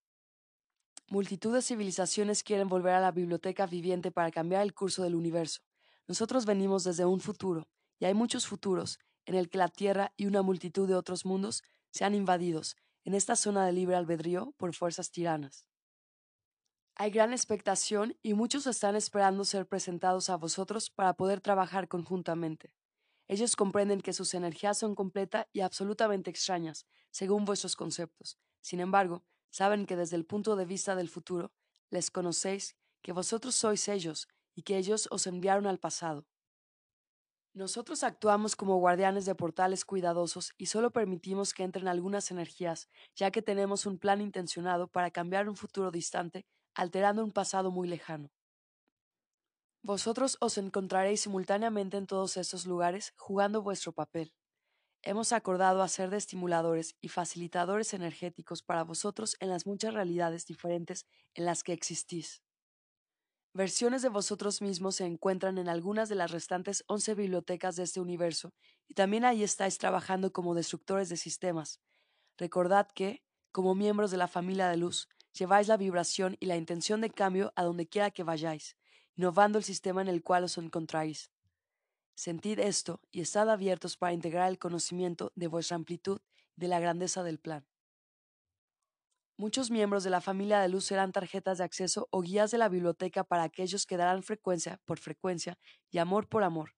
Multitud 1.07 1.53
de 1.53 1.61
civilizaciones 1.61 2.41
quieren 2.41 2.67
volver 2.67 2.95
a 2.95 2.99
la 2.99 3.11
biblioteca 3.11 3.67
viviente 3.67 4.11
para 4.11 4.31
cambiar 4.31 4.63
el 4.63 4.73
curso 4.73 5.03
del 5.03 5.13
universo. 5.13 5.61
Nosotros 6.07 6.47
venimos 6.47 6.83
desde 6.83 7.05
un 7.05 7.19
futuro, 7.19 7.67
y 7.99 8.05
hay 8.05 8.15
muchos 8.15 8.47
futuros, 8.47 8.97
en 9.25 9.35
el 9.35 9.49
que 9.49 9.59
la 9.59 9.69
Tierra 9.69 10.13
y 10.17 10.25
una 10.25 10.41
multitud 10.41 10.87
de 10.87 10.95
otros 10.95 11.23
mundos 11.23 11.63
sean 11.91 12.15
invadidos, 12.15 12.75
en 13.03 13.13
esta 13.13 13.35
zona 13.35 13.65
de 13.67 13.71
libre 13.71 13.95
albedrío, 13.95 14.53
por 14.57 14.73
fuerzas 14.73 15.11
tiranas. 15.11 15.67
Hay 16.95 17.11
gran 17.11 17.33
expectación 17.33 18.17
y 18.23 18.33
muchos 18.33 18.65
están 18.65 18.95
esperando 18.95 19.45
ser 19.45 19.67
presentados 19.67 20.29
a 20.29 20.37
vosotros 20.37 20.89
para 20.89 21.13
poder 21.13 21.39
trabajar 21.39 21.87
conjuntamente. 21.87 22.73
Ellos 23.27 23.55
comprenden 23.55 24.01
que 24.01 24.13
sus 24.13 24.33
energías 24.33 24.77
son 24.77 24.95
completas 24.95 25.45
y 25.53 25.61
absolutamente 25.61 26.31
extrañas, 26.31 26.87
según 27.11 27.45
vuestros 27.45 27.75
conceptos. 27.75 28.39
Sin 28.61 28.79
embargo, 28.79 29.23
saben 29.55 29.85
que 29.85 29.95
desde 29.95 30.17
el 30.17 30.25
punto 30.25 30.57
de 30.57 30.65
vista 30.65 30.95
del 30.95 31.07
futuro, 31.07 31.53
les 31.89 32.11
conocéis, 32.11 32.75
que 33.01 33.13
vosotros 33.13 33.55
sois 33.55 33.87
ellos 33.87 34.27
y 34.53 34.63
que 34.63 34.75
ellos 34.77 35.07
os 35.11 35.27
enviaron 35.27 35.65
al 35.65 35.79
pasado. 35.79 36.25
Nosotros 37.53 38.03
actuamos 38.03 38.57
como 38.57 38.75
guardianes 38.79 39.25
de 39.25 39.33
portales 39.33 39.85
cuidadosos 39.85 40.51
y 40.57 40.65
solo 40.65 40.91
permitimos 40.91 41.53
que 41.53 41.63
entren 41.63 41.87
algunas 41.87 42.31
energías, 42.31 42.89
ya 43.15 43.31
que 43.31 43.41
tenemos 43.41 43.85
un 43.85 43.97
plan 43.97 44.19
intencionado 44.19 44.89
para 44.89 45.09
cambiar 45.09 45.47
un 45.47 45.55
futuro 45.55 45.89
distante, 45.89 46.45
alterando 46.75 47.23
un 47.23 47.31
pasado 47.31 47.71
muy 47.71 47.87
lejano. 47.87 48.27
Vosotros 49.83 50.35
os 50.41 50.57
encontraréis 50.57 51.21
simultáneamente 51.21 51.95
en 51.95 52.07
todos 52.07 52.35
estos 52.35 52.65
lugares 52.65 53.13
jugando 53.15 53.61
vuestro 53.61 53.93
papel. 53.93 54.33
Hemos 55.07 55.33
acordado 55.33 55.83
hacer 55.83 56.09
de 56.09 56.17
estimuladores 56.17 56.95
y 56.99 57.09
facilitadores 57.09 57.93
energéticos 57.93 58.63
para 58.63 58.83
vosotros 58.83 59.37
en 59.39 59.49
las 59.49 59.67
muchas 59.67 59.93
realidades 59.93 60.47
diferentes 60.47 61.05
en 61.35 61.45
las 61.45 61.61
que 61.61 61.73
existís. 61.73 62.41
Versiones 63.53 64.01
de 64.01 64.09
vosotros 64.09 64.63
mismos 64.63 64.95
se 64.95 65.05
encuentran 65.05 65.59
en 65.59 65.69
algunas 65.69 66.09
de 66.09 66.15
las 66.15 66.31
restantes 66.31 66.83
once 66.87 67.13
bibliotecas 67.13 67.75
de 67.75 67.83
este 67.83 68.01
universo, 68.01 68.55
y 68.87 68.95
también 68.95 69.25
ahí 69.25 69.43
estáis 69.43 69.77
trabajando 69.77 70.33
como 70.33 70.55
destructores 70.55 71.07
de 71.07 71.17
sistemas. 71.17 71.79
Recordad 72.35 72.87
que, 72.87 73.23
como 73.51 73.75
miembros 73.75 74.09
de 74.09 74.17
la 74.17 74.27
familia 74.27 74.69
de 74.69 74.77
luz, 74.77 75.07
lleváis 75.37 75.67
la 75.67 75.77
vibración 75.77 76.35
y 76.39 76.47
la 76.47 76.57
intención 76.57 76.99
de 77.01 77.11
cambio 77.11 77.53
a 77.55 77.63
donde 77.63 77.87
quiera 77.87 78.09
que 78.09 78.23
vayáis, 78.23 78.75
innovando 79.15 79.59
el 79.59 79.63
sistema 79.63 80.01
en 80.01 80.07
el 80.07 80.23
cual 80.23 80.45
os 80.45 80.57
encontráis. 80.57 81.29
Sentid 82.15 82.59
esto 82.59 83.01
y 83.11 83.19
estad 83.19 83.49
abiertos 83.49 83.97
para 83.97 84.13
integrar 84.13 84.49
el 84.49 84.57
conocimiento 84.57 85.33
de 85.35 85.47
vuestra 85.47 85.75
amplitud 85.75 86.21
y 86.55 86.61
de 86.61 86.69
la 86.69 86.79
grandeza 86.79 87.23
del 87.23 87.39
plan. 87.39 87.67
Muchos 89.37 89.69
miembros 89.69 90.05
de 90.05 90.09
la 90.09 90.21
familia 90.21 90.61
de 90.61 90.69
luz 90.69 90.85
serán 90.85 91.11
tarjetas 91.11 91.57
de 91.57 91.65
acceso 91.65 92.07
o 92.11 92.21
guías 92.21 92.51
de 92.51 92.57
la 92.57 92.69
biblioteca 92.69 93.25
para 93.25 93.43
aquellos 93.43 93.85
que 93.85 93.97
darán 93.97 94.23
frecuencia 94.23 94.79
por 94.85 94.97
frecuencia 94.97 95.57
y 95.91 95.97
amor 95.97 96.29
por 96.29 96.43
amor. 96.43 96.73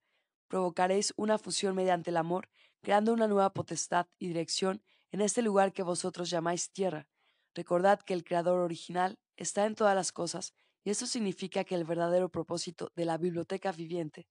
Provocaréis 0.47 1.13
una 1.17 1.37
fusión 1.37 1.75
mediante 1.75 2.09
el 2.09 2.17
amor, 2.17 2.49
creando 2.81 3.13
una 3.13 3.27
nueva 3.27 3.53
potestad 3.53 4.07
y 4.17 4.29
dirección 4.29 4.81
en 5.11 5.21
este 5.21 5.43
lugar 5.43 5.71
que 5.71 5.83
vosotros 5.83 6.31
llamáis 6.31 6.71
tierra. 6.71 7.07
Recordad 7.53 7.99
que 7.99 8.15
el 8.15 8.23
Creador 8.23 8.59
original 8.59 9.19
está 9.35 9.67
en 9.67 9.75
todas 9.75 9.95
las 9.95 10.11
cosas 10.11 10.55
y 10.83 10.89
eso 10.89 11.05
significa 11.05 11.63
que 11.63 11.75
el 11.75 11.83
verdadero 11.83 12.29
propósito 12.29 12.91
de 12.95 13.05
la 13.05 13.19
biblioteca 13.19 13.71
viviente 13.71 14.27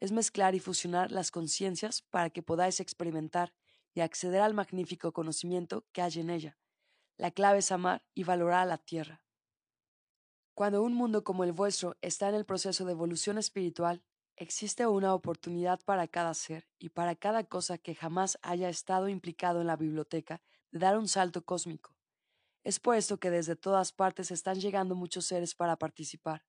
es 0.00 0.12
mezclar 0.12 0.54
y 0.54 0.60
fusionar 0.60 1.10
las 1.12 1.30
conciencias 1.30 2.02
para 2.02 2.30
que 2.30 2.42
podáis 2.42 2.80
experimentar 2.80 3.54
y 3.94 4.00
acceder 4.00 4.40
al 4.40 4.54
magnífico 4.54 5.12
conocimiento 5.12 5.86
que 5.92 6.02
hay 6.02 6.18
en 6.18 6.30
ella. 6.30 6.58
La 7.16 7.30
clave 7.30 7.58
es 7.58 7.72
amar 7.72 8.04
y 8.14 8.24
valorar 8.24 8.60
a 8.60 8.66
la 8.66 8.78
tierra. 8.78 9.22
Cuando 10.54 10.82
un 10.82 10.94
mundo 10.94 11.24
como 11.24 11.44
el 11.44 11.52
vuestro 11.52 11.96
está 12.00 12.28
en 12.28 12.34
el 12.34 12.44
proceso 12.44 12.84
de 12.84 12.92
evolución 12.92 13.38
espiritual, 13.38 14.04
Existe 14.36 14.84
una 14.88 15.14
oportunidad 15.14 15.80
para 15.84 16.08
cada 16.08 16.34
ser 16.34 16.66
y 16.80 16.88
para 16.88 17.14
cada 17.14 17.44
cosa 17.44 17.78
que 17.78 17.94
jamás 17.94 18.36
haya 18.42 18.68
estado 18.68 19.08
implicado 19.08 19.60
en 19.60 19.68
la 19.68 19.76
biblioteca 19.76 20.42
de 20.72 20.80
dar 20.80 20.98
un 20.98 21.06
salto 21.06 21.44
cósmico. 21.44 21.96
Es 22.64 22.80
por 22.80 22.96
esto 22.96 23.18
que 23.18 23.30
desde 23.30 23.54
todas 23.54 23.92
partes 23.92 24.32
están 24.32 24.58
llegando 24.58 24.96
muchos 24.96 25.26
seres 25.26 25.54
para 25.54 25.76
participar. 25.76 26.44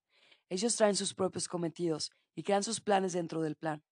Ellos 0.50 0.76
traen 0.76 0.96
sus 0.96 1.14
propios 1.14 1.48
cometidos 1.48 2.12
y 2.36 2.44
crean 2.44 2.64
sus 2.64 2.82
planes 2.82 3.14
dentro 3.14 3.42
del 3.42 3.56
plan. 3.56 3.84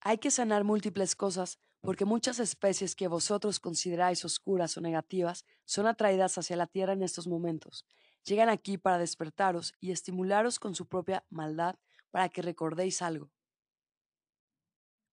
Hay 0.00 0.18
que 0.18 0.30
sanar 0.30 0.64
múltiples 0.64 1.16
cosas 1.16 1.58
porque 1.80 2.04
muchas 2.04 2.38
especies 2.38 2.94
que 2.94 3.08
vosotros 3.08 3.60
consideráis 3.60 4.24
oscuras 4.24 4.76
o 4.76 4.80
negativas 4.80 5.44
son 5.64 5.86
atraídas 5.86 6.36
hacia 6.38 6.56
la 6.56 6.66
Tierra 6.66 6.92
en 6.92 7.02
estos 7.02 7.26
momentos. 7.26 7.86
Llegan 8.24 8.48
aquí 8.48 8.78
para 8.78 8.98
despertaros 8.98 9.74
y 9.80 9.92
estimularos 9.92 10.58
con 10.58 10.74
su 10.74 10.86
propia 10.86 11.24
maldad 11.30 11.76
para 12.10 12.28
que 12.28 12.42
recordéis 12.42 13.02
algo. 13.02 13.30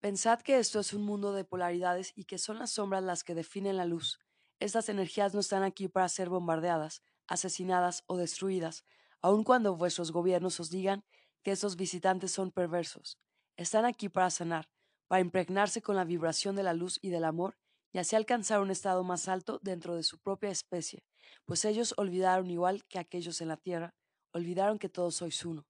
Pensad 0.00 0.40
que 0.40 0.58
esto 0.58 0.80
es 0.80 0.92
un 0.92 1.02
mundo 1.02 1.32
de 1.32 1.44
polaridades 1.44 2.12
y 2.14 2.24
que 2.24 2.38
son 2.38 2.58
las 2.58 2.70
sombras 2.70 3.02
las 3.02 3.24
que 3.24 3.34
definen 3.34 3.76
la 3.76 3.86
luz. 3.86 4.18
Estas 4.58 4.88
energías 4.88 5.34
no 5.34 5.40
están 5.40 5.62
aquí 5.62 5.88
para 5.88 6.08
ser 6.08 6.28
bombardeadas, 6.28 7.02
asesinadas 7.26 8.02
o 8.06 8.16
destruidas, 8.16 8.84
aun 9.22 9.44
cuando 9.44 9.76
vuestros 9.76 10.12
gobiernos 10.12 10.60
os 10.60 10.70
digan 10.70 11.04
que 11.42 11.52
estos 11.52 11.76
visitantes 11.76 12.32
son 12.32 12.50
perversos. 12.50 13.18
Están 13.56 13.84
aquí 13.84 14.08
para 14.08 14.30
sanar, 14.30 14.68
para 15.08 15.20
impregnarse 15.20 15.82
con 15.82 15.96
la 15.96 16.04
vibración 16.04 16.56
de 16.56 16.62
la 16.62 16.74
luz 16.74 16.98
y 17.02 17.10
del 17.10 17.24
amor 17.24 17.56
y 17.92 17.98
así 17.98 18.16
alcanzar 18.16 18.60
un 18.60 18.70
estado 18.70 19.04
más 19.04 19.28
alto 19.28 19.58
dentro 19.62 19.94
de 19.94 20.02
su 20.02 20.18
propia 20.18 20.50
especie, 20.50 21.04
pues 21.44 21.64
ellos 21.64 21.94
olvidaron 21.96 22.50
igual 22.50 22.84
que 22.86 22.98
aquellos 22.98 23.40
en 23.40 23.48
la 23.48 23.56
tierra, 23.56 23.94
olvidaron 24.32 24.78
que 24.78 24.88
todos 24.88 25.14
sois 25.14 25.44
uno. 25.44 25.66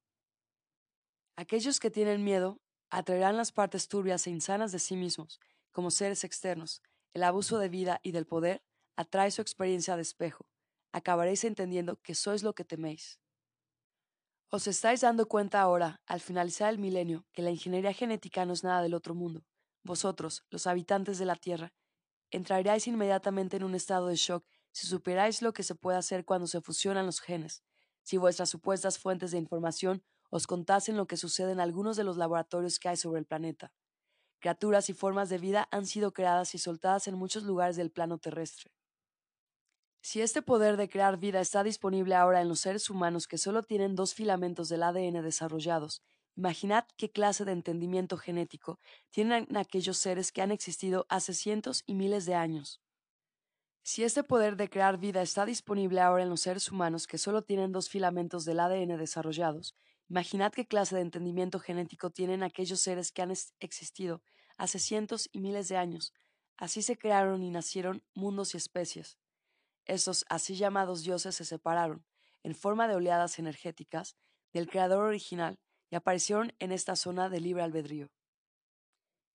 Aquellos 1.37 1.79
que 1.79 1.91
tienen 1.91 2.25
miedo 2.25 2.59
atraerán 2.91 3.37
las 3.37 3.53
partes 3.53 3.89
turbias 3.89 4.27
e 4.27 4.31
insanas 4.31 4.73
de 4.73 4.79
sí 4.79 4.97
mismos, 4.97 5.39
como 5.71 5.91
seres 5.91 6.25
externos. 6.25 6.83
El 7.13 7.23
abuso 7.23 7.59
de 7.59 7.69
vida 7.69 8.01
y 8.03 8.13
del 8.13 8.27
poder 8.27 8.63
atrae 8.97 9.31
su 9.31 9.43
experiencia 9.43 9.97
de 9.97 10.03
espejo. 10.03 10.47
Acabaréis 10.93 11.45
entendiendo 11.45 11.97
que 12.03 12.15
sois 12.15 12.43
lo 12.43 12.55
que 12.55 12.65
teméis. 12.65 13.21
Os 14.49 14.69
estáis 14.69 15.01
dando 15.01 15.27
cuenta 15.27 15.61
ahora, 15.61 16.01
al 16.07 16.21
finalizar 16.21 16.71
el 16.71 16.79
milenio, 16.79 17.27
que 17.33 17.43
la 17.43 17.51
ingeniería 17.51 17.93
genética 17.93 18.45
no 18.47 18.53
es 18.53 18.63
nada 18.63 18.81
del 18.81 18.95
otro 18.95 19.13
mundo. 19.13 19.45
Vosotros, 19.83 20.45
los 20.51 20.69
habitantes 20.69 21.19
de 21.19 21.27
la 21.27 21.35
Tierra, 21.35 21.73
entraríais 22.31 22.87
inmediatamente 22.87 23.57
en 23.57 23.65
un 23.65 23.75
estado 23.75 24.07
de 24.07 24.15
shock 24.15 24.47
si 24.71 24.87
supierais 24.87 25.43
lo 25.43 25.53
que 25.53 25.65
se 25.65 25.75
puede 25.75 25.99
hacer 25.99 26.25
cuando 26.25 26.47
se 26.47 26.61
fusionan 26.61 27.07
los 27.07 27.21
genes, 27.21 27.65
si 28.03 28.19
vuestras 28.19 28.49
supuestas 28.49 29.01
fuentes 29.01 29.33
de 29.33 29.39
información 29.39 30.05
os 30.31 30.47
contasen 30.47 30.97
lo 30.97 31.07
que 31.07 31.17
sucede 31.17 31.51
en 31.51 31.61
algunos 31.61 31.97
de 31.97 32.05
los 32.05 32.17
laboratorios 32.17 32.79
que 32.79 32.89
hay 32.89 32.97
sobre 32.97 33.19
el 33.19 33.27
planeta. 33.27 33.73
Criaturas 34.39 34.89
y 34.91 34.93
formas 34.93 35.29
de 35.29 35.39
vida 35.39 35.67
han 35.73 35.87
sido 35.87 36.13
creadas 36.13 36.55
y 36.55 36.59
soltadas 36.59 37.09
en 37.09 37.17
muchos 37.17 37.43
lugares 37.43 37.75
del 37.77 37.91
plano 37.91 38.19
terrestre. 38.19 38.71
Si 40.01 40.21
este 40.21 40.43
poder 40.43 40.77
de 40.77 40.89
crear 40.89 41.19
vida 41.19 41.41
está 41.41 41.65
disponible 41.65 42.15
ahora 42.15 42.41
en 42.41 42.49
los 42.49 42.61
seres 42.61 42.91
humanos 42.91 43.27
que 43.27 43.39
solo 43.39 43.63
tienen 43.63 43.97
dos 43.97 44.15
filamentos 44.15 44.69
del 44.69 44.83
ADN 44.83 45.23
desarrollados, 45.23 46.03
imaginad 46.37 46.85
qué 46.97 47.11
clase 47.11 47.45
de 47.45 47.53
entendimiento 47.53 48.17
genético 48.17 48.79
tienen 49.11 49.57
aquellos 49.57 49.99
seres 49.99 50.33
que 50.33 50.43
han 50.43 50.53
existido 50.53 51.07
hace 51.09 51.35
cientos 51.35 51.83
y 51.87 51.95
miles 51.95 52.25
de 52.27 52.35
años. 52.35 52.81
Si 53.83 54.05
este 54.05 54.23
poder 54.23 54.57
de 54.57 54.69
crear 54.69 54.99
vida 54.99 55.23
está 55.23 55.45
disponible 55.45 56.01
ahora 56.01 56.23
en 56.23 56.29
los 56.29 56.41
seres 56.41 56.71
humanos 56.71 57.07
que 57.07 57.19
solo 57.19 57.43
tienen 57.43 57.73
dos 57.73 57.89
filamentos 57.89 58.45
del 58.45 58.61
ADN 58.61 58.97
desarrollados, 58.99 59.75
Imaginad 60.09 60.53
qué 60.53 60.67
clase 60.67 60.95
de 60.95 61.03
entendimiento 61.03 61.59
genético 61.59 62.11
tienen 62.11 62.45
aquellos 62.45 62.81
seres 62.81 63.11
que 63.11 63.23
han 63.23 63.33
existido 63.59 64.23
hace 64.57 64.79
cientos 64.79 65.29
y 65.33 65.41
miles 65.41 65.69
de 65.69 65.77
años. 65.77 66.15
Así 66.57 66.81
se 66.83 66.97
crearon 66.97 67.43
y 67.43 67.51
nacieron 67.51 68.05
mundos 68.15 68.55
y 68.55 68.57
especies. 68.57 69.19
Estos 69.87 70.25
así 70.29 70.57
llamados 70.57 71.03
dioses 71.03 71.37
se 71.37 71.45
separaron, 71.45 72.05
en 72.43 72.55
forma 72.55 72.89
de 72.89 72.97
oleadas 72.97 73.39
energéticas, 73.39 74.17
del 74.53 74.69
creador 74.69 75.05
original 75.05 75.59
y 75.91 75.97
aparecieron 75.97 76.53
en 76.59 76.73
esta 76.73 76.97
zona 76.97 77.29
de 77.29 77.41
libre 77.41 77.63
albedrío. 77.63 78.11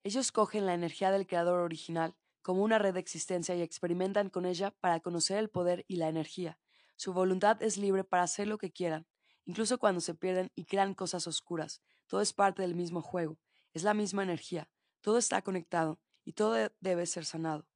Ellos 0.04 0.32
cogen 0.32 0.66
la 0.66 0.74
energía 0.74 1.12
del 1.12 1.28
creador 1.28 1.60
original 1.60 2.16
como 2.42 2.64
una 2.64 2.80
red 2.80 2.94
de 2.94 3.00
existencia 3.00 3.56
y 3.56 3.62
experimentan 3.62 4.30
con 4.30 4.46
ella 4.46 4.72
para 4.72 5.00
conocer 5.00 5.38
el 5.38 5.50
poder 5.50 5.86
y 5.88 5.98
la 5.98 6.10
energía. 6.10 6.58
Su 6.96 7.14
voluntad 7.14 7.62
es 7.62 7.78
libre 7.78 8.04
para 8.04 8.24
hacer 8.24 8.48
lo 8.48 8.58
que 8.58 8.72
quieran, 8.72 9.08
incluso 9.46 9.78
cuando 9.78 10.02
se 10.02 10.16
pierden 10.16 10.52
y 10.56 10.66
crean 10.66 10.96
cosas 10.96 11.28
oscuras. 11.28 11.82
Todo 12.08 12.22
es 12.22 12.34
parte 12.34 12.64
del 12.64 12.76
mismo 12.76 13.02
juego, 13.02 13.38
es 13.74 13.84
la 13.84 13.94
misma 13.94 14.24
energía, 14.24 14.70
todo 15.02 15.18
está 15.18 15.42
conectado 15.44 16.00
y 16.26 16.34
todo 16.34 16.56
debe 16.80 17.06
ser 17.06 17.26
sanado. 17.26 17.71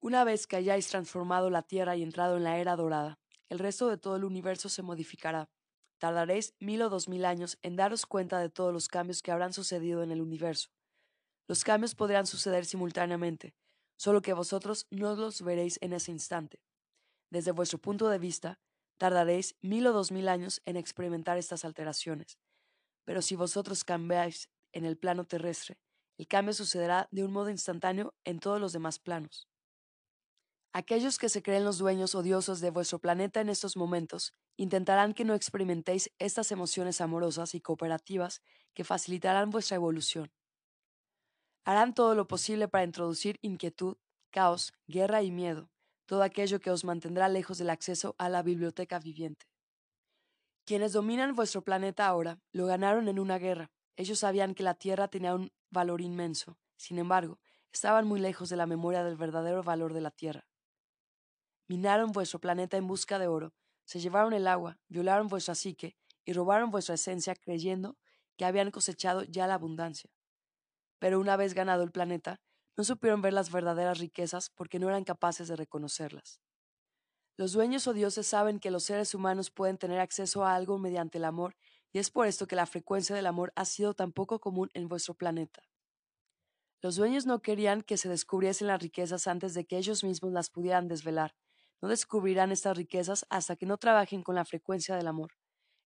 Una 0.00 0.22
vez 0.22 0.46
que 0.46 0.54
hayáis 0.54 0.86
transformado 0.86 1.50
la 1.50 1.62
Tierra 1.62 1.96
y 1.96 2.04
entrado 2.04 2.36
en 2.36 2.44
la 2.44 2.58
era 2.58 2.76
dorada, 2.76 3.18
el 3.48 3.58
resto 3.58 3.88
de 3.88 3.98
todo 3.98 4.14
el 4.14 4.22
universo 4.22 4.68
se 4.68 4.82
modificará. 4.82 5.50
Tardaréis 5.98 6.54
mil 6.60 6.82
o 6.82 6.88
dos 6.88 7.08
mil 7.08 7.24
años 7.24 7.58
en 7.62 7.74
daros 7.74 8.06
cuenta 8.06 8.38
de 8.38 8.48
todos 8.48 8.72
los 8.72 8.86
cambios 8.86 9.22
que 9.22 9.32
habrán 9.32 9.52
sucedido 9.52 10.04
en 10.04 10.12
el 10.12 10.20
universo. 10.20 10.68
Los 11.48 11.64
cambios 11.64 11.96
podrán 11.96 12.28
suceder 12.28 12.64
simultáneamente, 12.64 13.56
solo 13.96 14.22
que 14.22 14.34
vosotros 14.34 14.86
no 14.90 15.16
los 15.16 15.42
veréis 15.42 15.78
en 15.82 15.92
ese 15.92 16.12
instante. 16.12 16.62
Desde 17.30 17.50
vuestro 17.50 17.78
punto 17.78 18.08
de 18.08 18.20
vista, 18.20 18.60
tardaréis 18.98 19.56
mil 19.62 19.84
o 19.88 19.92
dos 19.92 20.12
mil 20.12 20.28
años 20.28 20.62
en 20.64 20.76
experimentar 20.76 21.38
estas 21.38 21.64
alteraciones. 21.64 22.38
Pero 23.04 23.20
si 23.20 23.34
vosotros 23.34 23.82
cambiáis 23.82 24.48
en 24.70 24.84
el 24.84 24.96
plano 24.96 25.24
terrestre, 25.24 25.76
el 26.18 26.28
cambio 26.28 26.54
sucederá 26.54 27.08
de 27.10 27.24
un 27.24 27.32
modo 27.32 27.50
instantáneo 27.50 28.14
en 28.24 28.38
todos 28.38 28.60
los 28.60 28.72
demás 28.72 29.00
planos. 29.00 29.48
Aquellos 30.74 31.18
que 31.18 31.28
se 31.28 31.42
creen 31.42 31.64
los 31.64 31.78
dueños 31.78 32.14
odiosos 32.14 32.60
de 32.60 32.70
vuestro 32.70 32.98
planeta 32.98 33.40
en 33.40 33.48
estos 33.48 33.76
momentos 33.76 34.34
intentarán 34.56 35.14
que 35.14 35.24
no 35.24 35.34
experimentéis 35.34 36.10
estas 36.18 36.52
emociones 36.52 37.00
amorosas 37.00 37.54
y 37.54 37.60
cooperativas 37.60 38.42
que 38.74 38.84
facilitarán 38.84 39.50
vuestra 39.50 39.76
evolución. 39.76 40.30
Harán 41.64 41.94
todo 41.94 42.14
lo 42.14 42.28
posible 42.28 42.68
para 42.68 42.84
introducir 42.84 43.38
inquietud, 43.40 43.96
caos, 44.30 44.72
guerra 44.86 45.22
y 45.22 45.30
miedo, 45.30 45.70
todo 46.06 46.22
aquello 46.22 46.60
que 46.60 46.70
os 46.70 46.84
mantendrá 46.84 47.28
lejos 47.28 47.58
del 47.58 47.70
acceso 47.70 48.14
a 48.18 48.28
la 48.28 48.42
biblioteca 48.42 48.98
viviente. 48.98 49.46
Quienes 50.64 50.92
dominan 50.92 51.34
vuestro 51.34 51.62
planeta 51.62 52.06
ahora 52.06 52.40
lo 52.52 52.66
ganaron 52.66 53.08
en 53.08 53.18
una 53.18 53.38
guerra. 53.38 53.70
Ellos 53.96 54.18
sabían 54.18 54.54
que 54.54 54.62
la 54.62 54.74
Tierra 54.74 55.08
tenía 55.08 55.34
un 55.34 55.50
valor 55.70 56.02
inmenso. 56.02 56.58
Sin 56.76 56.98
embargo, 56.98 57.38
estaban 57.72 58.06
muy 58.06 58.20
lejos 58.20 58.50
de 58.50 58.56
la 58.56 58.66
memoria 58.66 59.02
del 59.02 59.16
verdadero 59.16 59.62
valor 59.62 59.94
de 59.94 60.02
la 60.02 60.10
Tierra. 60.10 60.46
Minaron 61.68 62.12
vuestro 62.12 62.40
planeta 62.40 62.76
en 62.76 62.86
busca 62.86 63.18
de 63.18 63.28
oro, 63.28 63.54
se 63.84 64.00
llevaron 64.00 64.32
el 64.32 64.46
agua, 64.46 64.78
violaron 64.88 65.28
vuestra 65.28 65.54
psique 65.54 65.96
y 66.24 66.32
robaron 66.32 66.70
vuestra 66.70 66.94
esencia 66.94 67.34
creyendo 67.34 67.98
que 68.36 68.44
habían 68.44 68.70
cosechado 68.70 69.22
ya 69.24 69.46
la 69.46 69.54
abundancia. 69.54 70.10
Pero 70.98 71.20
una 71.20 71.36
vez 71.36 71.54
ganado 71.54 71.82
el 71.82 71.92
planeta, 71.92 72.40
no 72.76 72.84
supieron 72.84 73.22
ver 73.22 73.32
las 73.32 73.50
verdaderas 73.50 73.98
riquezas 73.98 74.50
porque 74.50 74.78
no 74.78 74.88
eran 74.88 75.04
capaces 75.04 75.48
de 75.48 75.56
reconocerlas. 75.56 76.40
Los 77.36 77.52
dueños 77.52 77.86
o 77.86 77.92
dioses 77.92 78.26
saben 78.26 78.60
que 78.60 78.70
los 78.70 78.84
seres 78.84 79.14
humanos 79.14 79.50
pueden 79.50 79.78
tener 79.78 80.00
acceso 80.00 80.44
a 80.44 80.54
algo 80.54 80.78
mediante 80.78 81.18
el 81.18 81.24
amor, 81.24 81.56
y 81.92 81.98
es 81.98 82.10
por 82.10 82.26
esto 82.26 82.46
que 82.46 82.56
la 82.56 82.66
frecuencia 82.66 83.14
del 83.14 83.26
amor 83.26 83.52
ha 83.56 83.64
sido 83.64 83.94
tan 83.94 84.12
poco 84.12 84.40
común 84.40 84.70
en 84.74 84.88
vuestro 84.88 85.14
planeta. 85.14 85.62
Los 86.80 86.96
dueños 86.96 87.26
no 87.26 87.40
querían 87.42 87.82
que 87.82 87.96
se 87.96 88.08
descubriesen 88.08 88.68
las 88.68 88.80
riquezas 88.80 89.26
antes 89.26 89.54
de 89.54 89.66
que 89.66 89.78
ellos 89.78 90.04
mismos 90.04 90.32
las 90.32 90.50
pudieran 90.50 90.88
desvelar. 90.88 91.34
No 91.80 91.88
descubrirán 91.88 92.52
estas 92.52 92.76
riquezas 92.76 93.26
hasta 93.30 93.56
que 93.56 93.66
no 93.66 93.78
trabajen 93.78 94.22
con 94.22 94.34
la 94.34 94.44
frecuencia 94.44 94.96
del 94.96 95.06
amor. 95.06 95.32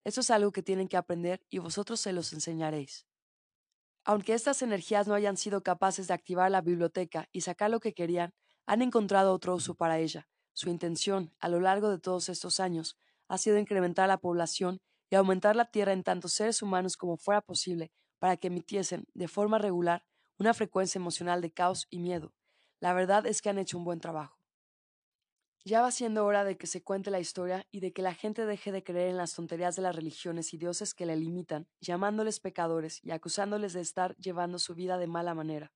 Esto 0.04 0.20
es 0.20 0.30
algo 0.30 0.52
que 0.52 0.62
tienen 0.62 0.88
que 0.88 0.96
aprender 0.96 1.44
y 1.50 1.58
vosotros 1.58 2.00
se 2.00 2.12
los 2.12 2.32
enseñaréis. 2.32 3.06
Aunque 4.04 4.34
estas 4.34 4.62
energías 4.62 5.06
no 5.06 5.14
hayan 5.14 5.36
sido 5.36 5.62
capaces 5.62 6.08
de 6.08 6.14
activar 6.14 6.50
la 6.50 6.60
biblioteca 6.60 7.28
y 7.30 7.42
sacar 7.42 7.70
lo 7.70 7.78
que 7.78 7.94
querían, 7.94 8.34
han 8.66 8.82
encontrado 8.82 9.32
otro 9.32 9.54
uso 9.54 9.74
para 9.74 9.98
ella. 9.98 10.28
Su 10.54 10.70
intención, 10.70 11.34
a 11.38 11.48
lo 11.48 11.60
largo 11.60 11.88
de 11.88 11.98
todos 11.98 12.28
estos 12.28 12.58
años, 12.58 12.96
ha 13.28 13.38
sido 13.38 13.58
incrementar 13.58 14.08
la 14.08 14.18
población 14.18 14.80
y 15.08 15.14
aumentar 15.14 15.56
la 15.56 15.66
Tierra 15.66 15.92
en 15.92 16.02
tantos 16.02 16.32
seres 16.32 16.62
humanos 16.62 16.96
como 16.96 17.16
fuera 17.16 17.40
posible 17.40 17.92
para 18.18 18.36
que 18.36 18.48
emitiesen, 18.48 19.06
de 19.14 19.28
forma 19.28 19.58
regular, 19.58 20.04
una 20.38 20.54
frecuencia 20.54 20.98
emocional 20.98 21.40
de 21.40 21.52
caos 21.52 21.86
y 21.90 21.98
miedo. 21.98 22.34
La 22.80 22.92
verdad 22.94 23.26
es 23.26 23.40
que 23.40 23.50
han 23.50 23.58
hecho 23.58 23.78
un 23.78 23.84
buen 23.84 24.00
trabajo. 24.00 24.41
Ya 25.64 25.80
va 25.80 25.92
siendo 25.92 26.26
hora 26.26 26.42
de 26.44 26.56
que 26.56 26.66
se 26.66 26.82
cuente 26.82 27.10
la 27.10 27.20
historia 27.20 27.66
y 27.70 27.80
de 27.80 27.92
que 27.92 28.02
la 28.02 28.14
gente 28.14 28.46
deje 28.46 28.72
de 28.72 28.82
creer 28.82 29.10
en 29.10 29.16
las 29.16 29.34
tonterías 29.34 29.76
de 29.76 29.82
las 29.82 29.94
religiones 29.94 30.52
y 30.52 30.58
dioses 30.58 30.92
que 30.92 31.06
le 31.06 31.16
limitan, 31.16 31.68
llamándoles 31.80 32.40
pecadores 32.40 32.98
y 33.04 33.12
acusándoles 33.12 33.72
de 33.72 33.80
estar 33.80 34.16
llevando 34.16 34.58
su 34.58 34.74
vida 34.74 34.98
de 34.98 35.06
mala 35.06 35.34
manera. 35.34 35.72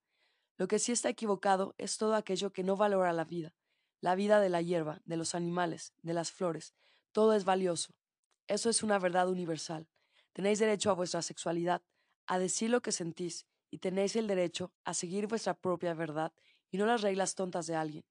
Lo 0.56 0.66
que 0.66 0.80
sí 0.80 0.90
está 0.90 1.08
equivocado 1.08 1.74
es 1.78 1.98
todo 1.98 2.16
aquello 2.16 2.52
que 2.52 2.64
no 2.64 2.76
valora 2.76 3.12
la 3.12 3.24
vida, 3.24 3.54
la 4.00 4.16
vida 4.16 4.40
de 4.40 4.48
la 4.48 4.60
hierba, 4.60 5.02
de 5.04 5.16
los 5.16 5.34
animales, 5.34 5.92
de 6.02 6.14
las 6.14 6.32
flores, 6.32 6.74
todo 7.12 7.32
es 7.34 7.44
valioso. 7.44 7.94
Eso 8.46 8.68
es 8.68 8.82
una 8.82 8.98
verdad 8.98 9.28
universal. 9.28 9.88
Tenéis 10.32 10.58
derecho 10.58 10.90
a 10.90 10.94
vuestra 10.94 11.22
sexualidad, 11.22 11.82
a 12.26 12.38
decir 12.38 12.70
lo 12.70 12.82
que 12.82 12.92
sentís, 12.92 13.46
y 13.70 13.78
tenéis 13.78 14.16
el 14.16 14.26
derecho 14.26 14.72
a 14.84 14.94
seguir 14.94 15.26
vuestra 15.26 15.54
propia 15.54 15.94
verdad 15.94 16.32
y 16.70 16.76
no 16.76 16.86
las 16.86 17.02
reglas 17.02 17.34
tontas 17.34 17.66
de 17.66 17.74
alguien. 17.76 18.04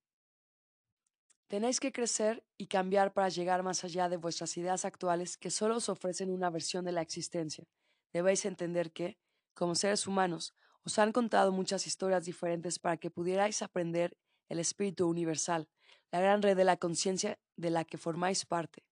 Tenéis 1.56 1.80
que 1.80 1.94
crecer 1.94 2.44
y 2.58 2.68
cambiar 2.68 3.14
para 3.14 3.30
llegar 3.30 3.64
más 3.64 3.86
allá 3.86 4.10
de 4.10 4.18
vuestras 4.18 4.58
ideas 4.58 4.84
actuales 4.84 5.38
que 5.38 5.50
solo 5.50 5.78
os 5.78 5.88
ofrecen 5.88 6.30
una 6.30 6.50
versión 6.50 6.84
de 6.84 6.92
la 6.92 7.02
existencia. 7.02 7.64
Debéis 8.12 8.44
entender 8.44 8.92
que, 8.92 9.18
como 9.54 9.74
seres 9.74 10.06
humanos, 10.06 10.54
os 10.84 11.00
han 11.00 11.14
contado 11.14 11.54
muchas 11.54 11.88
historias 11.88 12.26
diferentes 12.26 12.78
para 12.78 12.98
que 12.98 13.10
pudierais 13.10 13.62
aprender 13.62 14.18
el 14.50 14.60
espíritu 14.60 15.08
universal, 15.08 15.70
la 16.12 16.20
gran 16.20 16.42
red 16.42 16.58
de 16.58 16.66
la 16.66 16.76
conciencia 16.76 17.40
de 17.56 17.70
la 17.70 17.86
que 17.86 17.98
formáis 17.98 18.46
parte. 18.46 18.84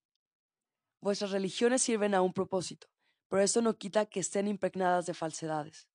Vuestras 1.02 1.32
religiones 1.32 1.82
sirven 1.82 2.16
a 2.16 2.22
un 2.22 2.32
propósito, 2.32 2.88
pero 3.28 3.42
esto 3.42 3.62
no 3.62 3.78
quita 3.78 4.06
que 4.06 4.22
estén 4.22 4.48
impregnadas 4.48 5.06
de 5.06 5.14
falsedades. 5.14 5.90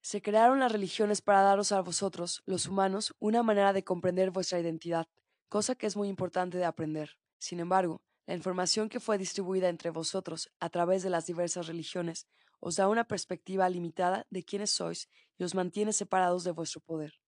Se 0.00 0.22
crearon 0.22 0.60
las 0.60 0.72
religiones 0.72 1.20
para 1.20 1.42
daros 1.42 1.70
a 1.72 1.82
vosotros, 1.82 2.42
los 2.46 2.64
humanos, 2.64 3.14
una 3.18 3.42
manera 3.42 3.74
de 3.74 3.84
comprender 3.84 4.30
vuestra 4.30 4.58
identidad, 4.58 5.06
cosa 5.50 5.74
que 5.74 5.86
es 5.86 5.96
muy 5.96 6.08
importante 6.08 6.56
de 6.56 6.64
aprender. 6.64 7.18
Sin 7.38 7.60
embargo, 7.60 8.02
la 8.26 8.34
información 8.34 8.88
que 8.88 9.00
fue 9.00 9.18
distribuida 9.18 9.68
entre 9.68 9.90
vosotros 9.90 10.50
a 10.60 10.70
través 10.70 11.02
de 11.02 11.10
las 11.10 11.26
diversas 11.26 11.66
religiones 11.66 12.28
os 12.60 12.76
da 12.76 12.88
una 12.88 13.04
perspectiva 13.04 13.68
limitada 13.68 14.26
de 14.30 14.44
quiénes 14.44 14.70
sois 14.70 15.08
y 15.36 15.44
os 15.44 15.54
mantiene 15.54 15.92
separados 15.92 16.44
de 16.44 16.52
vuestro 16.52 16.80
poder. 16.80 17.20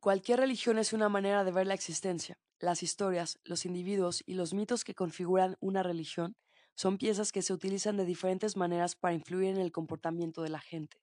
Cualquier 0.00 0.40
religión 0.40 0.78
es 0.78 0.92
una 0.92 1.08
manera 1.08 1.44
de 1.44 1.52
ver 1.52 1.66
la 1.66 1.74
existencia. 1.74 2.38
Las 2.58 2.82
historias, 2.82 3.38
los 3.44 3.64
individuos 3.64 4.24
y 4.26 4.34
los 4.34 4.52
mitos 4.52 4.82
que 4.82 4.94
configuran 4.94 5.56
una 5.60 5.82
religión 5.82 6.36
son 6.74 6.98
piezas 6.98 7.30
que 7.30 7.42
se 7.42 7.52
utilizan 7.52 7.96
de 7.96 8.04
diferentes 8.04 8.56
maneras 8.56 8.96
para 8.96 9.14
influir 9.14 9.50
en 9.50 9.58
el 9.58 9.70
comportamiento 9.70 10.42
de 10.42 10.48
la 10.48 10.60
gente. 10.60 10.98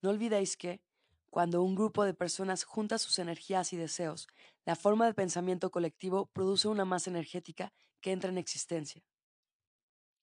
No 0.00 0.10
olvidéis 0.10 0.56
que, 0.56 0.80
cuando 1.32 1.62
un 1.62 1.74
grupo 1.74 2.04
de 2.04 2.12
personas 2.12 2.62
junta 2.62 2.98
sus 2.98 3.18
energías 3.18 3.72
y 3.72 3.78
deseos, 3.78 4.28
la 4.66 4.76
forma 4.76 5.06
de 5.06 5.14
pensamiento 5.14 5.70
colectivo 5.70 6.26
produce 6.26 6.68
una 6.68 6.84
masa 6.84 7.08
energética 7.08 7.72
que 8.02 8.12
entra 8.12 8.28
en 8.28 8.36
existencia. 8.36 9.02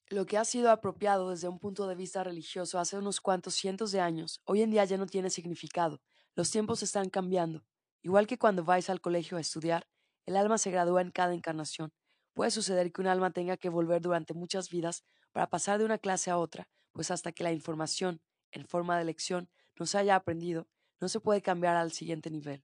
Lo 0.05 0.27
que 0.27 0.37
ha 0.37 0.45
sido 0.45 0.69
apropiado 0.69 1.31
desde 1.31 1.47
un 1.47 1.57
punto 1.57 1.87
de 1.87 1.95
vista 1.95 2.23
religioso 2.23 2.77
hace 2.77 2.95
unos 2.95 3.21
cuantos 3.21 3.55
cientos 3.55 3.91
de 3.91 4.01
años, 4.01 4.39
hoy 4.45 4.61
en 4.61 4.69
día 4.69 4.85
ya 4.85 4.97
no 4.97 5.07
tiene 5.07 5.31
significado. 5.31 5.99
Los 6.35 6.51
tiempos 6.51 6.83
están 6.83 7.09
cambiando. 7.09 7.65
Igual 8.03 8.27
que 8.27 8.37
cuando 8.37 8.63
vais 8.63 8.87
al 8.91 9.01
colegio 9.01 9.37
a 9.37 9.41
estudiar, 9.41 9.87
el 10.27 10.37
alma 10.37 10.59
se 10.59 10.69
gradúa 10.69 11.01
en 11.01 11.09
cada 11.09 11.33
encarnación. 11.33 11.91
Puede 12.35 12.51
suceder 12.51 12.91
que 12.91 13.01
un 13.01 13.07
alma 13.07 13.31
tenga 13.31 13.57
que 13.57 13.69
volver 13.69 14.03
durante 14.03 14.35
muchas 14.35 14.69
vidas 14.69 15.03
para 15.31 15.49
pasar 15.49 15.79
de 15.79 15.85
una 15.85 15.97
clase 15.97 16.29
a 16.29 16.37
otra, 16.37 16.69
pues 16.91 17.09
hasta 17.09 17.31
que 17.31 17.43
la 17.43 17.51
información, 17.51 18.21
en 18.51 18.67
forma 18.67 18.95
de 18.99 19.05
lección, 19.05 19.49
no 19.75 19.87
se 19.87 19.97
haya 19.97 20.15
aprendido, 20.15 20.67
no 20.99 21.09
se 21.09 21.19
puede 21.19 21.41
cambiar 21.41 21.75
al 21.75 21.91
siguiente 21.91 22.29
nivel. 22.29 22.63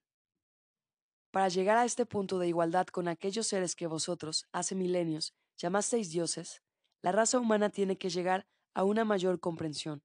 Para 1.31 1.49
llegar 1.49 1.77
a 1.77 1.85
este 1.85 2.05
punto 2.05 2.39
de 2.39 2.47
igualdad 2.47 2.87
con 2.87 3.07
aquellos 3.07 3.47
seres 3.47 3.75
que 3.75 3.87
vosotros, 3.87 4.47
hace 4.51 4.73
milenios, 4.73 5.33
llamasteis 5.57 6.09
dioses, 6.09 6.61
la 7.01 7.11
raza 7.11 7.39
humana 7.39 7.69
tiene 7.69 7.97
que 7.97 8.09
llegar 8.09 8.47
a 8.73 8.83
una 8.83 9.05
mayor 9.05 9.39
comprensión. 9.39 10.03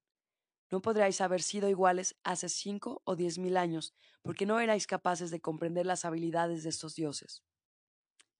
No 0.70 0.82
podríais 0.82 1.20
haber 1.20 1.42
sido 1.42 1.68
iguales 1.68 2.16
hace 2.22 2.48
cinco 2.48 3.02
o 3.04 3.16
diez 3.16 3.38
mil 3.38 3.56
años, 3.56 3.94
porque 4.22 4.46
no 4.46 4.60
erais 4.60 4.86
capaces 4.86 5.30
de 5.30 5.40
comprender 5.40 5.86
las 5.86 6.04
habilidades 6.04 6.62
de 6.62 6.70
estos 6.70 6.94
dioses. 6.94 7.42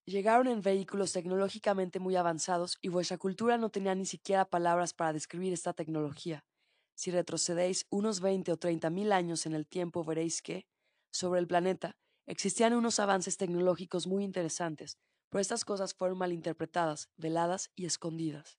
Llegaron 0.05 0.49
en 0.49 0.61
vehículos 0.61 1.13
tecnológicamente 1.13 2.01
muy 2.01 2.17
avanzados 2.17 2.79
y 2.81 2.89
vuestra 2.89 3.19
cultura 3.19 3.59
no 3.59 3.71
tenía 3.71 3.95
ni 3.95 4.07
siquiera 4.07 4.45
palabras 4.45 4.95
para 4.95 5.13
describir 5.13 5.53
esta 5.53 5.73
tecnología. 5.73 6.45
Si 7.01 7.11
retrocedéis 7.11 7.87
unos 7.89 8.21
veinte 8.21 8.53
o 8.53 8.59
treinta 8.59 8.91
mil 8.91 9.13
años 9.13 9.47
en 9.47 9.55
el 9.55 9.65
tiempo, 9.65 10.05
veréis 10.05 10.43
que, 10.43 10.67
sobre 11.11 11.41
el 11.41 11.47
planeta, 11.47 11.97
existían 12.27 12.75
unos 12.75 13.01
avances 13.01 13.39
tecnológicos 13.39 14.07
muy 14.07 14.23
interesantes, 14.23 14.99
pero 15.31 15.41
estas 15.41 15.65
cosas 15.65 15.95
fueron 15.95 16.19
malinterpretadas, 16.19 17.09
veladas 17.17 17.71
y 17.75 17.87
escondidas. 17.87 18.59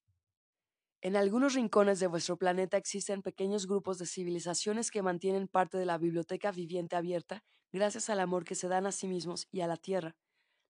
En 1.04 1.18
algunos 1.18 1.54
rincones 1.54 2.00
de 2.00 2.08
vuestro 2.08 2.36
planeta 2.36 2.78
existen 2.78 3.22
pequeños 3.22 3.68
grupos 3.68 4.00
de 4.00 4.08
civilizaciones 4.08 4.90
que 4.90 5.04
mantienen 5.04 5.48
parte 5.48 5.78
de 5.78 5.86
la 5.86 6.00
biblioteca 6.00 6.52
viviente 6.52 6.96
abierta 6.96 7.44
gracias 7.72 8.10
al 8.10 8.20
amor 8.20 8.44
que 8.44 8.56
se 8.56 8.68
dan 8.68 8.88
a 8.88 8.92
sí 8.92 9.06
mismos 9.06 9.48
y 9.52 9.62
a 9.62 9.68
la 9.68 9.78
tierra. 9.78 10.16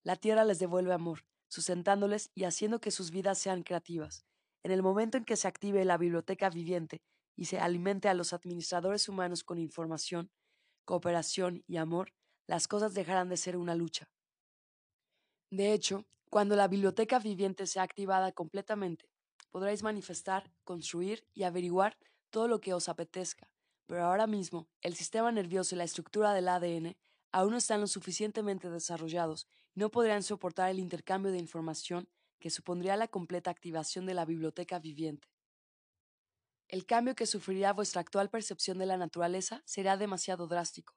La 0.04 0.18
tierra 0.18 0.44
les 0.44 0.60
devuelve 0.60 0.92
amor, 0.92 1.24
sustentándoles 1.48 2.32
y 2.36 2.44
haciendo 2.44 2.82
que 2.82 2.92
sus 2.92 3.12
vidas 3.12 3.38
sean 3.38 3.64
creativas. 3.64 4.26
En 4.62 4.72
el 4.72 4.84
momento 4.84 5.18
en 5.18 5.24
que 5.24 5.38
se 5.38 5.48
active 5.48 5.86
la 5.86 5.98
biblioteca 5.98 6.50
viviente 6.50 7.02
y 7.36 7.46
se 7.46 7.60
alimente 7.60 8.10
a 8.10 8.13
los 8.13 8.34
administradores 8.34 9.10
humanos 9.10 9.44
con 9.44 9.58
información, 9.58 10.32
cooperación 10.86 11.63
y 11.67 11.78
amor, 11.78 12.13
las 12.48 12.67
cosas 12.67 12.94
dejarán 12.94 13.30
de 13.30 13.38
ser 13.38 13.58
una 13.58 13.76
lucha. 13.76 14.10
De 15.52 15.74
hecho, 15.74 16.06
cuando 16.30 16.56
la 16.56 16.67
biblioteca 16.67 17.20
viviente 17.20 17.67
sea 17.67 17.84
activada 17.84 18.32
completamente, 18.32 19.10
podréis 19.52 19.84
manifestar, 19.84 20.52
construir 20.63 21.28
y 21.34 21.44
averiguar 21.44 21.98
todo 22.30 22.48
lo 22.48 22.62
que 22.62 22.74
os 22.74 22.88
apetezca, 22.88 23.52
pero 23.86 24.06
ahora 24.06 24.28
mismo 24.28 24.70
el 24.82 24.96
sistema 24.96 25.32
nervioso 25.32 25.76
y 25.76 25.78
la 25.78 25.84
estructura 25.84 26.34
del 26.34 26.48
ADN 26.48 26.98
aún 27.34 27.52
no 27.52 27.58
están 27.58 27.82
lo 27.82 27.88
suficientemente 27.88 28.70
desarrollados 28.70 29.48
y 29.76 29.80
no 29.82 29.91
podrán 29.91 30.24
soportar 30.24 30.70
el 30.70 30.80
intercambio 30.80 31.32
de 31.32 31.39
información 31.39 32.08
que 32.39 32.50
supondría 32.50 32.96
la 32.96 33.10
completa 33.10 33.52
activación 33.52 34.06
de 34.06 34.13
la 34.13 34.26
biblioteca 34.26 34.80
viviente. 34.80 35.28
El 36.72 36.86
cambio 36.86 37.16
que 37.16 37.26
sufrirá 37.26 37.74
vuestra 37.74 38.00
actual 38.00 38.30
percepción 38.30 38.78
de 38.78 38.86
la 38.86 38.96
naturaleza 38.96 39.62
será 39.66 39.98
demasiado 39.98 40.48
drástico. 40.48 40.96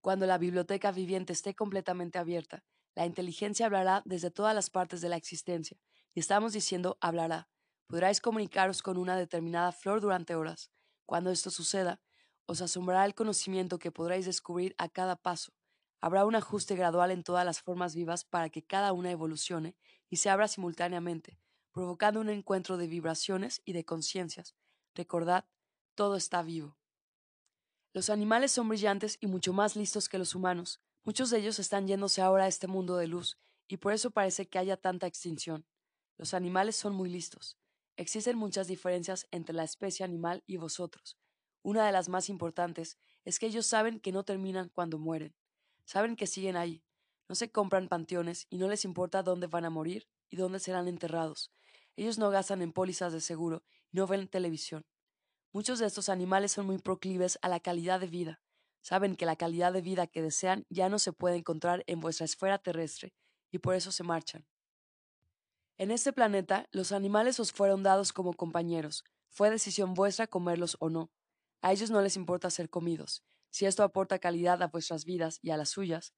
Cuando 0.00 0.26
la 0.26 0.36
biblioteca 0.36 0.90
viviente 0.90 1.32
esté 1.32 1.54
completamente 1.54 2.18
abierta, 2.18 2.64
la 2.96 3.06
inteligencia 3.06 3.66
hablará 3.66 4.02
desde 4.04 4.32
todas 4.32 4.52
las 4.52 4.68
partes 4.68 5.00
de 5.00 5.08
la 5.08 5.14
existencia, 5.14 5.78
y 6.12 6.18
estamos 6.18 6.52
diciendo 6.52 6.98
hablará. 7.00 7.48
Podráis 7.86 8.20
comunicaros 8.20 8.82
con 8.82 8.96
una 8.96 9.16
determinada 9.16 9.70
flor 9.70 10.00
durante 10.00 10.34
horas. 10.34 10.72
Cuando 11.06 11.30
esto 11.30 11.52
suceda, 11.52 12.00
os 12.46 12.60
asombrará 12.60 13.04
el 13.04 13.14
conocimiento 13.14 13.78
que 13.78 13.92
podréis 13.92 14.26
descubrir 14.26 14.74
a 14.76 14.88
cada 14.88 15.14
paso. 15.14 15.52
Habrá 16.00 16.24
un 16.24 16.34
ajuste 16.34 16.74
gradual 16.74 17.12
en 17.12 17.22
todas 17.22 17.46
las 17.46 17.60
formas 17.60 17.94
vivas 17.94 18.24
para 18.24 18.50
que 18.50 18.64
cada 18.64 18.92
una 18.92 19.12
evolucione 19.12 19.76
y 20.10 20.16
se 20.16 20.30
abra 20.30 20.48
simultáneamente, 20.48 21.38
provocando 21.70 22.18
un 22.18 22.28
encuentro 22.28 22.76
de 22.76 22.88
vibraciones 22.88 23.62
y 23.64 23.72
de 23.72 23.84
conciencias. 23.84 24.56
Recordad, 24.94 25.46
todo 25.94 26.16
está 26.16 26.42
vivo. 26.42 26.76
Los 27.94 28.10
animales 28.10 28.52
son 28.52 28.68
brillantes 28.68 29.16
y 29.20 29.26
mucho 29.26 29.52
más 29.52 29.74
listos 29.74 30.08
que 30.08 30.18
los 30.18 30.34
humanos. 30.34 30.80
Muchos 31.02 31.30
de 31.30 31.38
ellos 31.38 31.58
están 31.58 31.86
yéndose 31.86 32.20
ahora 32.20 32.44
a 32.44 32.48
este 32.48 32.66
mundo 32.66 32.96
de 32.96 33.06
luz, 33.06 33.38
y 33.68 33.78
por 33.78 33.92
eso 33.92 34.10
parece 34.10 34.48
que 34.48 34.58
haya 34.58 34.76
tanta 34.76 35.06
extinción. 35.06 35.66
Los 36.18 36.34
animales 36.34 36.76
son 36.76 36.94
muy 36.94 37.08
listos. 37.08 37.58
Existen 37.96 38.36
muchas 38.36 38.66
diferencias 38.66 39.26
entre 39.30 39.54
la 39.54 39.64
especie 39.64 40.04
animal 40.04 40.42
y 40.46 40.58
vosotros. 40.58 41.18
Una 41.62 41.86
de 41.86 41.92
las 41.92 42.08
más 42.08 42.28
importantes 42.28 42.98
es 43.24 43.38
que 43.38 43.46
ellos 43.46 43.66
saben 43.66 43.98
que 43.98 44.12
no 44.12 44.24
terminan 44.24 44.68
cuando 44.68 44.98
mueren. 44.98 45.34
Saben 45.84 46.16
que 46.16 46.26
siguen 46.26 46.56
ahí. 46.56 46.82
No 47.28 47.34
se 47.34 47.50
compran 47.50 47.88
panteones 47.88 48.46
y 48.50 48.58
no 48.58 48.68
les 48.68 48.84
importa 48.84 49.22
dónde 49.22 49.46
van 49.46 49.64
a 49.64 49.70
morir 49.70 50.06
y 50.28 50.36
dónde 50.36 50.60
serán 50.60 50.86
enterrados. 50.86 51.50
Ellos 51.96 52.18
no 52.18 52.30
gastan 52.30 52.62
en 52.62 52.72
pólizas 52.72 53.12
de 53.12 53.20
seguro 53.20 53.62
no 53.92 54.06
ven 54.06 54.28
televisión. 54.28 54.84
Muchos 55.52 55.78
de 55.78 55.86
estos 55.86 56.08
animales 56.08 56.52
son 56.52 56.66
muy 56.66 56.78
proclives 56.78 57.38
a 57.42 57.48
la 57.48 57.60
calidad 57.60 58.00
de 58.00 58.06
vida. 58.06 58.40
Saben 58.80 59.16
que 59.16 59.26
la 59.26 59.36
calidad 59.36 59.72
de 59.72 59.82
vida 59.82 60.06
que 60.06 60.22
desean 60.22 60.66
ya 60.70 60.88
no 60.88 60.98
se 60.98 61.12
puede 61.12 61.36
encontrar 61.36 61.84
en 61.86 62.00
vuestra 62.00 62.24
esfera 62.24 62.58
terrestre, 62.58 63.14
y 63.50 63.58
por 63.58 63.74
eso 63.74 63.92
se 63.92 64.02
marchan. 64.02 64.46
En 65.76 65.90
este 65.90 66.12
planeta, 66.12 66.66
los 66.72 66.90
animales 66.92 67.38
os 67.38 67.52
fueron 67.52 67.82
dados 67.82 68.12
como 68.12 68.32
compañeros. 68.32 69.04
Fue 69.28 69.50
decisión 69.50 69.94
vuestra 69.94 70.26
comerlos 70.26 70.76
o 70.80 70.90
no. 70.90 71.10
A 71.60 71.72
ellos 71.72 71.90
no 71.90 72.00
les 72.02 72.16
importa 72.16 72.50
ser 72.50 72.70
comidos, 72.70 73.22
si 73.50 73.66
esto 73.66 73.82
aporta 73.82 74.18
calidad 74.18 74.62
a 74.62 74.68
vuestras 74.68 75.04
vidas 75.04 75.38
y 75.42 75.50
a 75.50 75.56
las 75.56 75.68
suyas. 75.68 76.14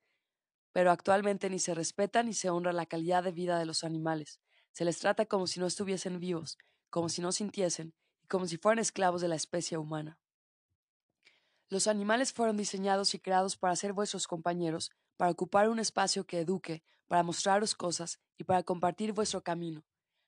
Pero 0.72 0.91
actualmente 0.91 1.51
ni 1.51 1.59
se 1.59 1.75
respeta 1.75 2.22
ni 2.22 2.35
se 2.35 2.51
honra 2.51 2.72
la 2.72 2.87
calidad 2.87 3.22
de 3.22 3.33
vida 3.33 3.59
de 3.59 3.66
los 3.66 3.85
animales. 3.85 4.41
Se 4.72 4.85
les 4.85 4.99
trata 4.99 5.27
como 5.27 5.47
si 5.47 5.61
no 5.61 5.66
estuviesen 5.66 6.18
vivos, 6.18 6.59
como 6.95 7.09
si 7.09 7.21
no 7.21 7.33
sintiesen, 7.33 7.93
y 8.23 8.29
como 8.29 8.47
si 8.47 8.57
fueran 8.57 8.79
esclavos 8.79 9.21
de 9.21 9.27
la 9.27 9.35
especie 9.35 9.77
humana. 9.77 10.17
Los 11.69 11.89
animales 11.89 12.33
fueron 12.33 12.57
diseñados 12.57 13.15
y 13.15 13.19
creados 13.19 13.57
para 13.57 13.75
ser 13.75 13.93
vuestros 13.93 14.29
compañeros, 14.29 14.93
para 15.17 15.33
ocupar 15.33 15.69
un 15.69 15.81
espacio 15.81 16.25
que 16.25 16.39
eduque, 16.39 16.85
para 17.09 17.25
mostraros 17.25 17.75
cosas 17.75 18.21
y 18.39 18.45
para 18.45 18.63
compartir 18.63 19.13
vuestro 19.13 19.43
camino. 19.43 19.85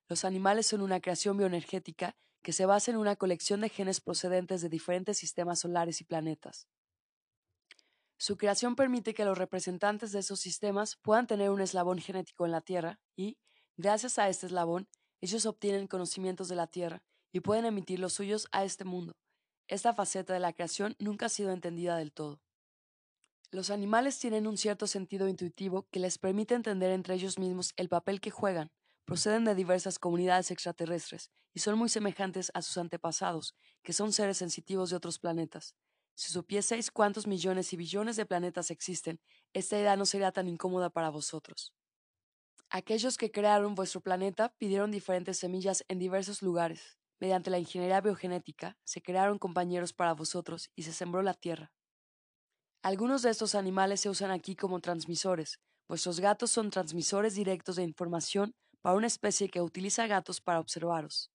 Los 0.09 0.25
animales 0.25 0.67
son 0.67 0.81
una 0.83 1.01
creación 1.01 1.37
bioenergética 1.37 2.17
que 2.43 2.53
se 2.53 2.67
basa 2.67 2.91
en 2.91 2.97
una 2.97 3.15
colección 3.15 3.61
de 3.61 3.69
genes 3.69 4.01
procedentes 4.01 4.61
de 4.61 4.69
diferentes 4.69 5.19
sistemas 5.19 5.61
solares 5.61 6.01
y 6.01 6.05
planetas. 6.05 6.67
Su 8.19 8.37
creación 8.37 8.75
permite 8.75 9.15
que 9.15 9.25
los 9.25 9.39
representantes 9.39 10.11
de 10.11 10.19
esos 10.19 10.41
sistemas 10.41 10.97
puedan 10.97 11.29
tener 11.29 11.51
un 11.51 11.61
eslabón 11.61 12.01
genético 12.01 12.45
en 12.45 12.51
la 12.51 12.61
Tierra 12.61 12.99
y, 13.15 13.39
gracias 13.77 14.19
a 14.19 14.29
este 14.29 14.47
eslabón, 14.47 14.89
ellos 15.27 15.47
obtienen 15.47 15.89
conocimientos 15.89 16.49
de 16.49 16.57
la 16.57 16.69
Tierra 16.69 17.03
y 17.33 17.41
pueden 17.41 17.67
emitir 17.67 17.99
los 17.99 18.15
suyos 18.15 18.49
a 18.53 18.65
este 18.65 18.85
mundo. 18.85 19.17
Esta 19.69 19.93
faceta 19.93 20.33
de 20.33 20.41
la 20.41 20.53
creación 20.53 20.95
nunca 20.99 21.27
ha 21.27 21.29
sido 21.29 21.51
entendida 21.51 21.97
del 21.97 22.13
todo. 22.13 22.41
Los 23.51 23.71
animales 23.71 24.19
tienen 24.19 24.47
un 24.47 24.57
cierto 24.57 24.87
sentido 24.87 25.29
intuitivo 25.29 25.89
que 25.91 26.01
les 26.01 26.19
permite 26.19 26.55
entender 26.55 26.93
entre 26.93 27.15
ellos 27.15 27.39
mismos 27.39 27.73
el 27.77 27.89
papel 27.89 28.21
que 28.21 28.31
juegan, 28.31 28.71
proceden 29.05 29.45
de 29.45 29.55
diversas 29.55 29.99
comunidades 29.99 30.51
extraterrestres 30.51 31.31
y 31.55 31.61
son 31.61 31.79
muy 31.79 31.89
semejantes 31.89 32.51
a 32.55 32.63
sus 32.63 32.79
antepasados, 32.79 33.55
que 33.83 33.93
son 33.93 34.13
seres 34.13 34.39
sensitivos 34.39 34.91
de 34.91 34.97
otros 34.97 35.19
planetas. 35.19 35.75
Si 36.15 36.33
supieseis 36.33 36.91
cuántos 36.91 37.27
millones 37.27 37.73
y 37.73 37.77
billones 37.77 38.17
de 38.17 38.27
planetas 38.27 38.71
existen, 38.71 39.21
esta 39.53 39.79
idea 39.79 39.97
no 39.97 40.07
sería 40.07 40.33
tan 40.33 40.49
incómoda 40.49 40.91
para 40.91 41.11
vosotros. 41.11 41.76
Aquellos 42.71 43.17
que 43.17 43.33
crearon 43.33 43.75
vuestro 43.75 44.01
planeta 44.01 44.55
pidieron 44.57 44.93
diferentes 44.93 45.37
semillas 45.39 45.85
en 45.89 45.99
diversos 45.99 46.43
lugares. 46.43 46.97
Mediante 47.19 47.51
la 47.51 47.59
ingeniería 47.59 48.01
biogenética, 48.01 48.77
se 48.85 49.03
crearon 49.03 49.39
compañeros 49.41 49.93
para 49.93 50.15
vosotros 50.15 50.71
y 50.77 50.83
se 50.85 50.93
sembró 50.93 51.23
la 51.23 51.35
tierra. 51.35 51.73
Algunos 52.83 53.21
de 53.23 53.29
estos 53.31 53.55
animales 53.55 54.01
se 54.01 54.09
usan 54.09 54.31
aquí 54.31 54.57
como 54.57 54.81
transmisores. 54.81 55.61
Vuestros 55.89 56.21
gatos 56.21 56.51
son 56.51 56.71
transmisores 56.71 57.35
directos 57.35 57.77
de 57.77 57.83
información 57.83 58.55
para 58.81 58.97
una 58.97 59.07
especie 59.09 59.49
que 59.51 59.61
utiliza 59.61 60.07
gatos 60.07 60.41
para 60.41 60.61
observaros. 60.61 61.31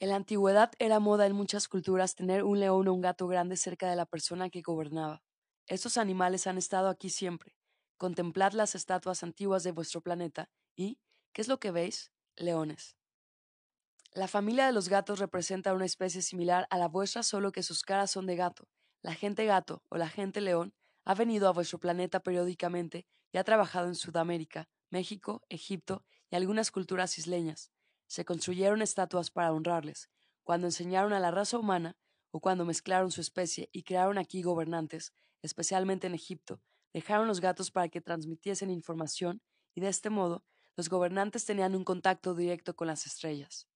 En 0.00 0.10
la 0.10 0.16
antigüedad 0.16 0.72
era 0.78 1.00
moda 1.00 1.26
en 1.26 1.34
muchas 1.34 1.68
culturas 1.68 2.14
tener 2.14 2.44
un 2.44 2.60
león 2.60 2.88
o 2.88 2.92
un 2.94 3.00
gato 3.00 3.26
grande 3.26 3.56
cerca 3.56 3.88
de 3.88 3.96
la 3.96 4.06
persona 4.06 4.50
que 4.50 4.60
gobernaba. 4.62 5.22
Estos 5.66 5.96
animales 5.96 6.46
han 6.46 6.58
estado 6.58 6.88
aquí 6.90 7.08
siempre. 7.10 7.56
Contemplad 8.02 8.50
las 8.54 8.74
estatuas 8.74 9.22
antiguas 9.22 9.62
de 9.62 9.70
vuestro 9.70 10.00
planeta 10.00 10.50
y, 10.74 10.98
¿qué 11.32 11.40
es 11.40 11.46
lo 11.46 11.60
que 11.60 11.70
veis? 11.70 12.10
Leones. 12.34 12.96
La 14.10 14.26
familia 14.26 14.66
de 14.66 14.72
los 14.72 14.88
gatos 14.88 15.20
representa 15.20 15.72
una 15.72 15.84
especie 15.84 16.20
similar 16.20 16.66
a 16.70 16.78
la 16.78 16.88
vuestra, 16.88 17.22
solo 17.22 17.52
que 17.52 17.62
sus 17.62 17.82
caras 17.82 18.10
son 18.10 18.26
de 18.26 18.34
gato. 18.34 18.68
La 19.02 19.14
gente 19.14 19.46
gato 19.46 19.84
o 19.88 19.98
la 19.98 20.08
gente 20.08 20.40
león 20.40 20.74
ha 21.04 21.14
venido 21.14 21.46
a 21.46 21.52
vuestro 21.52 21.78
planeta 21.78 22.18
periódicamente 22.24 23.06
y 23.30 23.38
ha 23.38 23.44
trabajado 23.44 23.86
en 23.86 23.94
Sudamérica, 23.94 24.68
México, 24.90 25.44
Egipto 25.48 26.04
y 26.28 26.34
algunas 26.34 26.72
culturas 26.72 27.18
isleñas 27.18 27.70
se 28.08 28.24
construyeron 28.24 28.82
estatuas 28.82 29.30
para 29.30 29.52
honrarles, 29.52 30.10
cuando 30.42 30.66
enseñaron 30.66 31.12
a 31.12 31.20
la 31.20 31.30
raza 31.30 31.56
humana 31.56 31.96
o 32.32 32.40
cuando 32.40 32.64
mezclaron 32.64 33.12
su 33.12 33.20
especie 33.20 33.70
y 33.70 33.84
crearon 33.84 34.18
aquí 34.18 34.42
gobernantes, 34.42 35.12
especialmente 35.40 36.08
en 36.08 36.16
Egipto, 36.16 36.60
dejaron 36.92 37.28
los 37.28 37.40
gatos 37.40 37.70
para 37.70 37.88
que 37.88 38.00
transmitiesen 38.00 38.70
información 38.70 39.40
y 39.74 39.80
de 39.80 39.88
este 39.88 40.10
modo 40.10 40.44
los 40.76 40.88
gobernantes 40.88 41.44
tenían 41.44 41.74
un 41.74 41.84
contacto 41.84 42.34
directo 42.34 42.74
con 42.74 42.86
las 42.86 43.06
estrellas. 43.06 43.68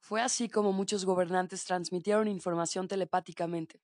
Fue 0.00 0.20
así 0.20 0.48
como 0.48 0.72
muchos 0.72 1.04
gobernantes 1.04 1.64
transmitieron 1.64 2.28
información 2.28 2.88
telepáticamente. 2.88 3.80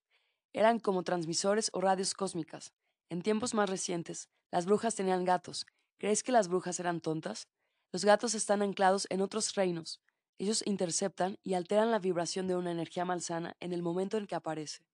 Eran 0.53 0.79
como 0.79 1.03
transmisores 1.03 1.71
o 1.73 1.81
radios 1.81 2.15
cósmicas. 2.15 2.73
En 3.09 3.23
tiempos 3.23 3.55
más 3.55 3.71
recientes, 3.71 4.29
las 4.51 4.67
brujas 4.67 4.95
tenían 4.95 5.25
gatos. 5.25 5.67
¿Crees 5.99 6.23
que 6.23 6.33
las 6.33 6.49
brujas 6.49 6.79
eran 6.81 7.01
tontas? 7.01 7.49
Los 7.93 8.05
gatos 8.05 8.35
están 8.35 8.63
anclados 8.63 9.07
en 9.11 9.21
otros 9.21 9.55
reinos. 9.55 10.01
Ellos 10.39 10.63
interceptan 10.67 11.39
y 11.43 11.55
alteran 11.55 11.91
la 11.91 11.99
vibración 11.99 12.47
de 12.47 12.57
una 12.57 12.71
energía 12.73 13.05
malsana 13.05 13.57
en 13.61 13.73
el 13.73 13.83
momento 13.83 14.17
en 14.17 14.27
que 14.27 14.35
aparece. 14.35 14.90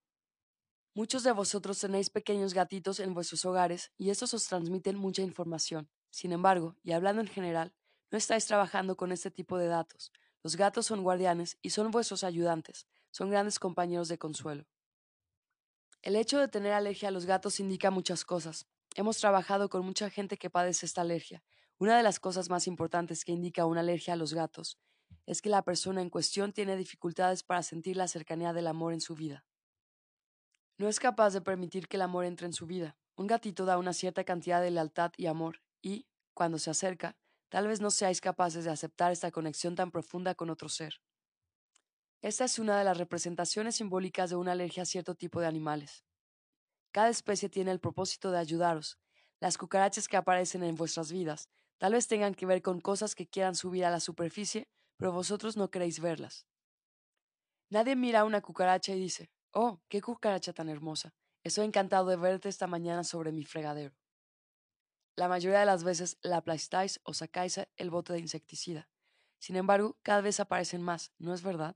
Muchos 0.96 1.24
de 1.24 1.32
vosotros 1.32 1.78
tenéis 1.78 2.08
pequeños 2.08 2.54
gatitos 2.54 3.00
en 3.00 3.12
vuestros 3.12 3.44
hogares 3.44 3.92
y 3.98 4.08
estos 4.08 4.32
os 4.32 4.46
transmiten 4.46 4.96
mucha 4.96 5.20
información. 5.20 5.90
Sin 6.08 6.32
embargo, 6.32 6.74
y 6.82 6.92
hablando 6.92 7.20
en 7.20 7.28
general, 7.28 7.74
no 8.10 8.16
estáis 8.16 8.46
trabajando 8.46 8.96
con 8.96 9.12
este 9.12 9.30
tipo 9.30 9.58
de 9.58 9.66
datos. 9.66 10.10
Los 10.42 10.56
gatos 10.56 10.86
son 10.86 11.02
guardianes 11.02 11.58
y 11.60 11.68
son 11.68 11.90
vuestros 11.90 12.24
ayudantes, 12.24 12.86
son 13.10 13.28
grandes 13.28 13.58
compañeros 13.58 14.08
de 14.08 14.16
consuelo. 14.16 14.64
El 16.00 16.16
hecho 16.16 16.38
de 16.38 16.48
tener 16.48 16.72
alergia 16.72 17.10
a 17.10 17.12
los 17.12 17.26
gatos 17.26 17.60
indica 17.60 17.90
muchas 17.90 18.24
cosas. 18.24 18.66
Hemos 18.94 19.18
trabajado 19.18 19.68
con 19.68 19.84
mucha 19.84 20.08
gente 20.08 20.38
que 20.38 20.48
padece 20.48 20.86
esta 20.86 21.02
alergia, 21.02 21.44
una 21.76 21.98
de 21.98 22.04
las 22.04 22.18
cosas 22.18 22.48
más 22.48 22.66
importantes 22.66 23.22
que 23.26 23.32
indica 23.32 23.66
una 23.66 23.80
alergia 23.80 24.14
a 24.14 24.16
los 24.16 24.32
gatos 24.32 24.78
es 25.26 25.42
que 25.42 25.50
la 25.50 25.62
persona 25.62 26.00
en 26.00 26.08
cuestión 26.08 26.52
tiene 26.52 26.76
dificultades 26.76 27.42
para 27.42 27.62
sentir 27.62 27.96
la 27.96 28.08
cercanía 28.08 28.52
del 28.52 28.68
amor 28.68 28.92
en 28.92 29.00
su 29.00 29.14
vida. 29.14 29.44
No 30.78 30.88
es 30.88 31.00
capaz 31.00 31.32
de 31.32 31.40
permitir 31.40 31.88
que 31.88 31.96
el 31.96 32.02
amor 32.02 32.24
entre 32.24 32.46
en 32.46 32.52
su 32.52 32.66
vida. 32.66 32.96
Un 33.16 33.26
gatito 33.26 33.64
da 33.64 33.78
una 33.78 33.92
cierta 33.92 34.24
cantidad 34.24 34.60
de 34.60 34.70
lealtad 34.70 35.12
y 35.16 35.26
amor 35.26 35.62
y, 35.82 36.06
cuando 36.34 36.58
se 36.58 36.70
acerca, 36.70 37.16
tal 37.48 37.66
vez 37.66 37.80
no 37.80 37.90
seáis 37.90 38.20
capaces 38.20 38.64
de 38.64 38.70
aceptar 38.70 39.12
esta 39.12 39.30
conexión 39.30 39.74
tan 39.74 39.90
profunda 39.90 40.34
con 40.34 40.50
otro 40.50 40.68
ser. 40.68 41.00
Esta 42.22 42.44
es 42.44 42.58
una 42.58 42.78
de 42.78 42.84
las 42.84 42.98
representaciones 42.98 43.76
simbólicas 43.76 44.30
de 44.30 44.36
una 44.36 44.52
alergia 44.52 44.82
a 44.82 44.86
cierto 44.86 45.14
tipo 45.14 45.40
de 45.40 45.46
animales. 45.46 46.04
Cada 46.92 47.08
especie 47.08 47.48
tiene 47.48 47.70
el 47.70 47.80
propósito 47.80 48.30
de 48.30 48.38
ayudaros. 48.38 48.98
Las 49.40 49.58
cucarachas 49.58 50.08
que 50.08 50.16
aparecen 50.16 50.62
en 50.62 50.74
vuestras 50.76 51.12
vidas 51.12 51.48
Tal 51.78 51.92
vez 51.92 52.06
tengan 52.08 52.34
que 52.34 52.46
ver 52.46 52.62
con 52.62 52.80
cosas 52.80 53.14
que 53.14 53.26
quieran 53.26 53.54
subir 53.54 53.84
a 53.84 53.90
la 53.90 54.00
superficie, 54.00 54.68
pero 54.96 55.12
vosotros 55.12 55.56
no 55.56 55.70
queréis 55.70 56.00
verlas. 56.00 56.46
Nadie 57.68 57.96
mira 57.96 58.20
a 58.20 58.24
una 58.24 58.40
cucaracha 58.40 58.94
y 58.94 59.00
dice, 59.00 59.30
Oh, 59.58 59.80
qué 59.88 60.02
cucaracha 60.02 60.52
tan 60.52 60.68
hermosa. 60.68 61.14
Estoy 61.42 61.64
encantado 61.64 62.10
de 62.10 62.16
verte 62.16 62.50
esta 62.50 62.66
mañana 62.66 63.04
sobre 63.04 63.32
mi 63.32 63.42
fregadero. 63.42 63.96
La 65.16 65.28
mayoría 65.28 65.60
de 65.60 65.64
las 65.64 65.82
veces 65.82 66.18
la 66.20 66.36
aplastáis 66.36 67.00
o 67.04 67.14
sacáis 67.14 67.58
el 67.78 67.88
bote 67.88 68.12
de 68.12 68.18
insecticida. 68.18 68.90
Sin 69.38 69.56
embargo, 69.56 69.96
cada 70.02 70.20
vez 70.20 70.40
aparecen 70.40 70.82
más, 70.82 71.10
¿no 71.16 71.32
es 71.32 71.40
verdad? 71.40 71.74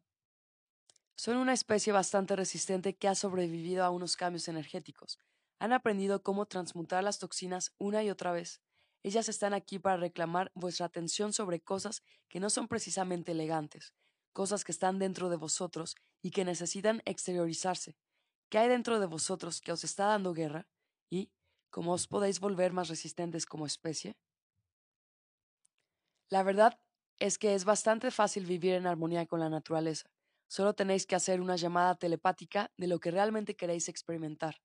Son 1.17 1.39
una 1.39 1.55
especie 1.55 1.91
bastante 1.91 2.37
resistente 2.37 2.99
que 2.99 3.09
ha 3.09 3.15
sobrevivido 3.15 3.83
a 3.83 3.89
unos 3.89 4.15
cambios 4.15 4.49
energéticos. 4.49 5.19
Han 5.59 5.73
aprendido 5.73 6.23
cómo 6.23 6.45
transmutar 6.45 7.03
las 7.03 7.19
toxinas 7.19 7.73
una 7.79 8.03
y 8.03 8.11
otra 8.11 8.31
vez. 8.31 8.61
Ellas 9.03 9.31
están 9.31 9.55
aquí 9.55 9.79
para 9.79 9.97
reclamar 9.97 10.53
vuestra 10.55 10.85
atención 10.85 11.33
sobre 11.33 11.63
cosas 11.63 12.03
que 12.29 12.41
no 12.41 12.51
son 12.51 12.69
precisamente 12.69 13.33
elegantes, 13.33 13.95
cosas 14.35 14.65
que 14.65 14.73
están 14.73 14.99
dentro 14.99 15.31
de 15.31 15.37
vosotros 15.37 15.97
y 16.23 16.31
que 16.31 16.45
necesitan 16.45 17.03
exteriorizarse. 17.05 17.97
¿Qué 18.51 18.59
hay 18.59 18.69
dentro 18.69 19.01
de 19.01 19.07
vosotros 19.07 19.61
que 19.61 19.73
os 19.73 19.85
está 19.85 20.07
dando 20.07 20.35
guerra? 20.35 20.67
¿Y 21.11 21.33
cómo 21.71 21.93
os 21.93 22.07
podéis 22.07 22.41
volver 22.41 22.73
más 22.73 22.89
resistentes 22.89 23.47
como 23.47 23.67
especie? 23.67 24.17
La 26.29 26.43
verdad 26.43 26.81
es 27.19 27.39
que 27.39 27.55
es 27.55 27.65
bastante 27.65 28.11
fácil 28.11 28.47
vivir 28.47 28.75
en 28.75 28.87
armonía 28.87 29.27
con 29.27 29.41
la 29.41 29.49
naturaleza. 29.49 30.11
Solo 30.49 30.75
tenéis 30.75 31.07
que 31.07 31.15
hacer 31.15 31.41
una 31.41 31.57
llamada 31.57 31.95
telepática 31.95 32.73
de 32.77 32.89
lo 32.89 32.99
que 32.99 33.11
realmente 33.11 33.57
queréis 33.57 33.89
experimentar. 33.89 34.61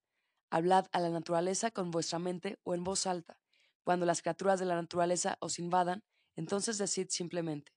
Hablad 0.49 0.87
a 0.91 0.99
la 0.99 1.09
naturaleza 1.09 1.71
con 1.71 1.91
vuestra 1.91 2.17
mente 2.17 2.59
o 2.63 2.73
en 2.73 2.83
voz 2.83 3.05
alta. 3.05 3.39
Cuando 3.83 4.05
las 4.05 4.21
criaturas 4.21 4.59
de 4.59 4.65
la 4.65 4.75
naturaleza 4.75 5.37
os 5.41 5.59
invadan, 5.59 6.03
entonces 6.35 6.77
decid 6.77 7.07
simplemente, 7.09 7.71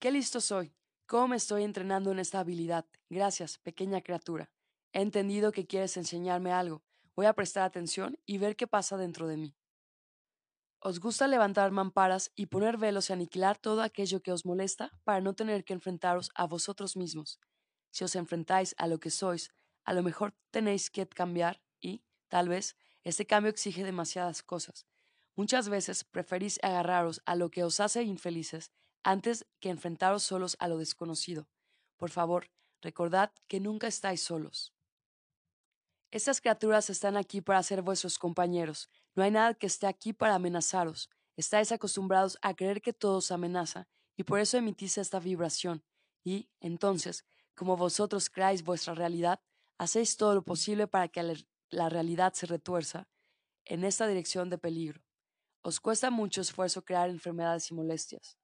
Qué 0.00 0.10
listo 0.10 0.40
soy, 0.40 0.74
cómo 1.12 1.28
me 1.28 1.36
estoy 1.36 1.64
entrenando 1.64 2.10
en 2.10 2.18
esta 2.18 2.40
habilidad. 2.40 2.86
Gracias, 3.10 3.58
pequeña 3.58 4.00
criatura. 4.00 4.50
He 4.94 5.02
entendido 5.02 5.52
que 5.52 5.66
quieres 5.66 5.98
enseñarme 5.98 6.52
algo. 6.52 6.82
Voy 7.14 7.26
a 7.26 7.34
prestar 7.34 7.64
atención 7.64 8.18
y 8.24 8.38
ver 8.38 8.56
qué 8.56 8.66
pasa 8.66 8.96
dentro 8.96 9.26
de 9.26 9.36
mí. 9.36 9.54
¿Os 10.80 11.00
gusta 11.00 11.28
levantar 11.28 11.70
mamparas 11.70 12.32
y 12.34 12.46
poner 12.46 12.78
velos 12.78 13.10
y 13.10 13.12
aniquilar 13.12 13.58
todo 13.58 13.82
aquello 13.82 14.22
que 14.22 14.32
os 14.32 14.46
molesta 14.46 14.90
para 15.04 15.20
no 15.20 15.34
tener 15.34 15.64
que 15.64 15.74
enfrentaros 15.74 16.30
a 16.34 16.46
vosotros 16.46 16.96
mismos? 16.96 17.38
Si 17.90 18.04
os 18.04 18.16
enfrentáis 18.16 18.74
a 18.78 18.86
lo 18.86 18.98
que 18.98 19.10
sois, 19.10 19.50
a 19.84 19.92
lo 19.92 20.02
mejor 20.02 20.34
tenéis 20.50 20.88
que 20.88 21.06
cambiar 21.06 21.60
y, 21.78 22.02
tal 22.28 22.48
vez, 22.48 22.74
este 23.02 23.26
cambio 23.26 23.50
exige 23.50 23.84
demasiadas 23.84 24.42
cosas. 24.42 24.86
Muchas 25.36 25.68
veces 25.68 26.04
preferís 26.04 26.58
agarraros 26.62 27.20
a 27.26 27.36
lo 27.36 27.50
que 27.50 27.64
os 27.64 27.80
hace 27.80 28.02
infelices 28.02 28.72
antes 29.04 29.46
que 29.60 29.70
enfrentaros 29.70 30.22
solos 30.22 30.56
a 30.58 30.68
lo 30.68 30.78
desconocido. 30.78 31.48
Por 31.96 32.10
favor, 32.10 32.50
recordad 32.80 33.32
que 33.48 33.60
nunca 33.60 33.86
estáis 33.86 34.22
solos. 34.22 34.74
Estas 36.10 36.40
criaturas 36.40 36.90
están 36.90 37.16
aquí 37.16 37.40
para 37.40 37.62
ser 37.62 37.80
vuestros 37.82 38.18
compañeros. 38.18 38.90
No 39.14 39.22
hay 39.22 39.30
nada 39.30 39.54
que 39.54 39.66
esté 39.66 39.86
aquí 39.86 40.12
para 40.12 40.34
amenazaros. 40.34 41.08
Estáis 41.36 41.72
acostumbrados 41.72 42.36
a 42.42 42.54
creer 42.54 42.82
que 42.82 42.92
todo 42.92 43.18
os 43.18 43.30
amenaza, 43.30 43.88
y 44.16 44.24
por 44.24 44.38
eso 44.38 44.58
emitís 44.58 44.98
esta 44.98 45.20
vibración. 45.20 45.82
Y, 46.22 46.50
entonces, 46.60 47.24
como 47.54 47.76
vosotros 47.76 48.28
creáis 48.28 48.62
vuestra 48.62 48.94
realidad, 48.94 49.40
hacéis 49.78 50.16
todo 50.16 50.34
lo 50.34 50.42
posible 50.42 50.86
para 50.86 51.08
que 51.08 51.46
la 51.70 51.88
realidad 51.88 52.34
se 52.34 52.46
retuerza 52.46 53.08
en 53.64 53.84
esta 53.84 54.06
dirección 54.06 54.50
de 54.50 54.58
peligro. 54.58 55.02
Os 55.62 55.80
cuesta 55.80 56.10
mucho 56.10 56.40
esfuerzo 56.40 56.84
crear 56.84 57.08
enfermedades 57.08 57.70
y 57.70 57.74
molestias. 57.74 58.36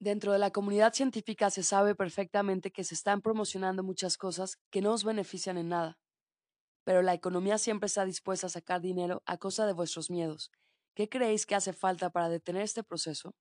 Dentro 0.00 0.32
de 0.32 0.38
la 0.38 0.52
comunidad 0.52 0.92
científica 0.92 1.50
se 1.50 1.64
sabe 1.64 1.96
perfectamente 1.96 2.70
que 2.70 2.84
se 2.84 2.94
están 2.94 3.20
promocionando 3.20 3.82
muchas 3.82 4.16
cosas 4.16 4.56
que 4.70 4.80
no 4.80 4.92
os 4.92 5.02
benefician 5.02 5.58
en 5.58 5.70
nada. 5.70 5.98
Pero 6.84 7.02
la 7.02 7.14
economía 7.14 7.58
siempre 7.58 7.88
está 7.88 8.04
dispuesta 8.04 8.46
a 8.46 8.50
sacar 8.50 8.80
dinero 8.80 9.22
a 9.26 9.38
costa 9.38 9.66
de 9.66 9.72
vuestros 9.72 10.08
miedos. 10.08 10.52
¿Qué 10.94 11.08
creéis 11.08 11.46
que 11.46 11.56
hace 11.56 11.72
falta 11.72 12.10
para 12.10 12.28
detener 12.28 12.62
este 12.62 12.84
proceso? 12.84 13.34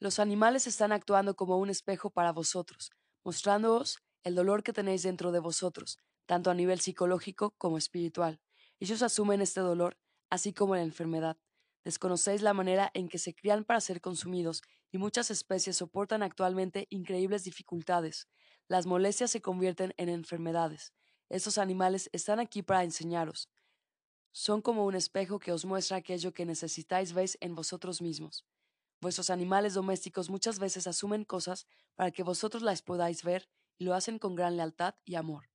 Los 0.00 0.18
animales 0.18 0.66
están 0.66 0.92
actuando 0.92 1.36
como 1.36 1.58
un 1.58 1.68
espejo 1.68 2.10
para 2.10 2.32
vosotros, 2.32 2.90
mostrándoos 3.22 3.98
el 4.22 4.34
dolor 4.34 4.62
que 4.62 4.72
tenéis 4.72 5.02
dentro 5.02 5.30
de 5.30 5.40
vosotros, 5.40 5.98
tanto 6.26 6.50
a 6.50 6.54
nivel 6.54 6.80
psicológico 6.80 7.54
como 7.58 7.76
espiritual. 7.76 8.40
Ellos 8.80 9.02
asumen 9.02 9.42
este 9.42 9.60
dolor, 9.60 9.98
así 10.30 10.54
como 10.54 10.74
la 10.74 10.82
enfermedad. 10.82 11.36
Desconocéis 11.84 12.40
la 12.40 12.54
manera 12.54 12.90
en 12.94 13.08
que 13.08 13.18
se 13.18 13.34
crían 13.34 13.64
para 13.64 13.80
ser 13.82 14.00
consumidos 14.00 14.62
y 14.94 14.98
muchas 14.98 15.32
especies 15.32 15.78
soportan 15.78 16.22
actualmente 16.22 16.86
increíbles 16.88 17.42
dificultades. 17.42 18.28
Las 18.68 18.86
molestias 18.86 19.32
se 19.32 19.42
convierten 19.42 19.92
en 19.96 20.08
enfermedades. 20.08 20.92
Estos 21.28 21.58
animales 21.58 22.08
están 22.12 22.38
aquí 22.38 22.62
para 22.62 22.84
enseñaros. 22.84 23.50
Son 24.30 24.62
como 24.62 24.86
un 24.86 24.94
espejo 24.94 25.40
que 25.40 25.50
os 25.50 25.64
muestra 25.64 25.96
aquello 25.96 26.32
que 26.32 26.46
necesitáis 26.46 27.12
veis 27.12 27.36
en 27.40 27.56
vosotros 27.56 28.00
mismos. 28.00 28.46
Vuestros 29.00 29.30
animales 29.30 29.74
domésticos 29.74 30.30
muchas 30.30 30.60
veces 30.60 30.86
asumen 30.86 31.24
cosas 31.24 31.66
para 31.96 32.12
que 32.12 32.22
vosotros 32.22 32.62
las 32.62 32.80
podáis 32.80 33.24
ver 33.24 33.48
y 33.78 33.86
lo 33.86 33.94
hacen 33.94 34.20
con 34.20 34.36
gran 34.36 34.56
lealtad 34.56 34.94
y 35.04 35.16
amor. 35.16 35.50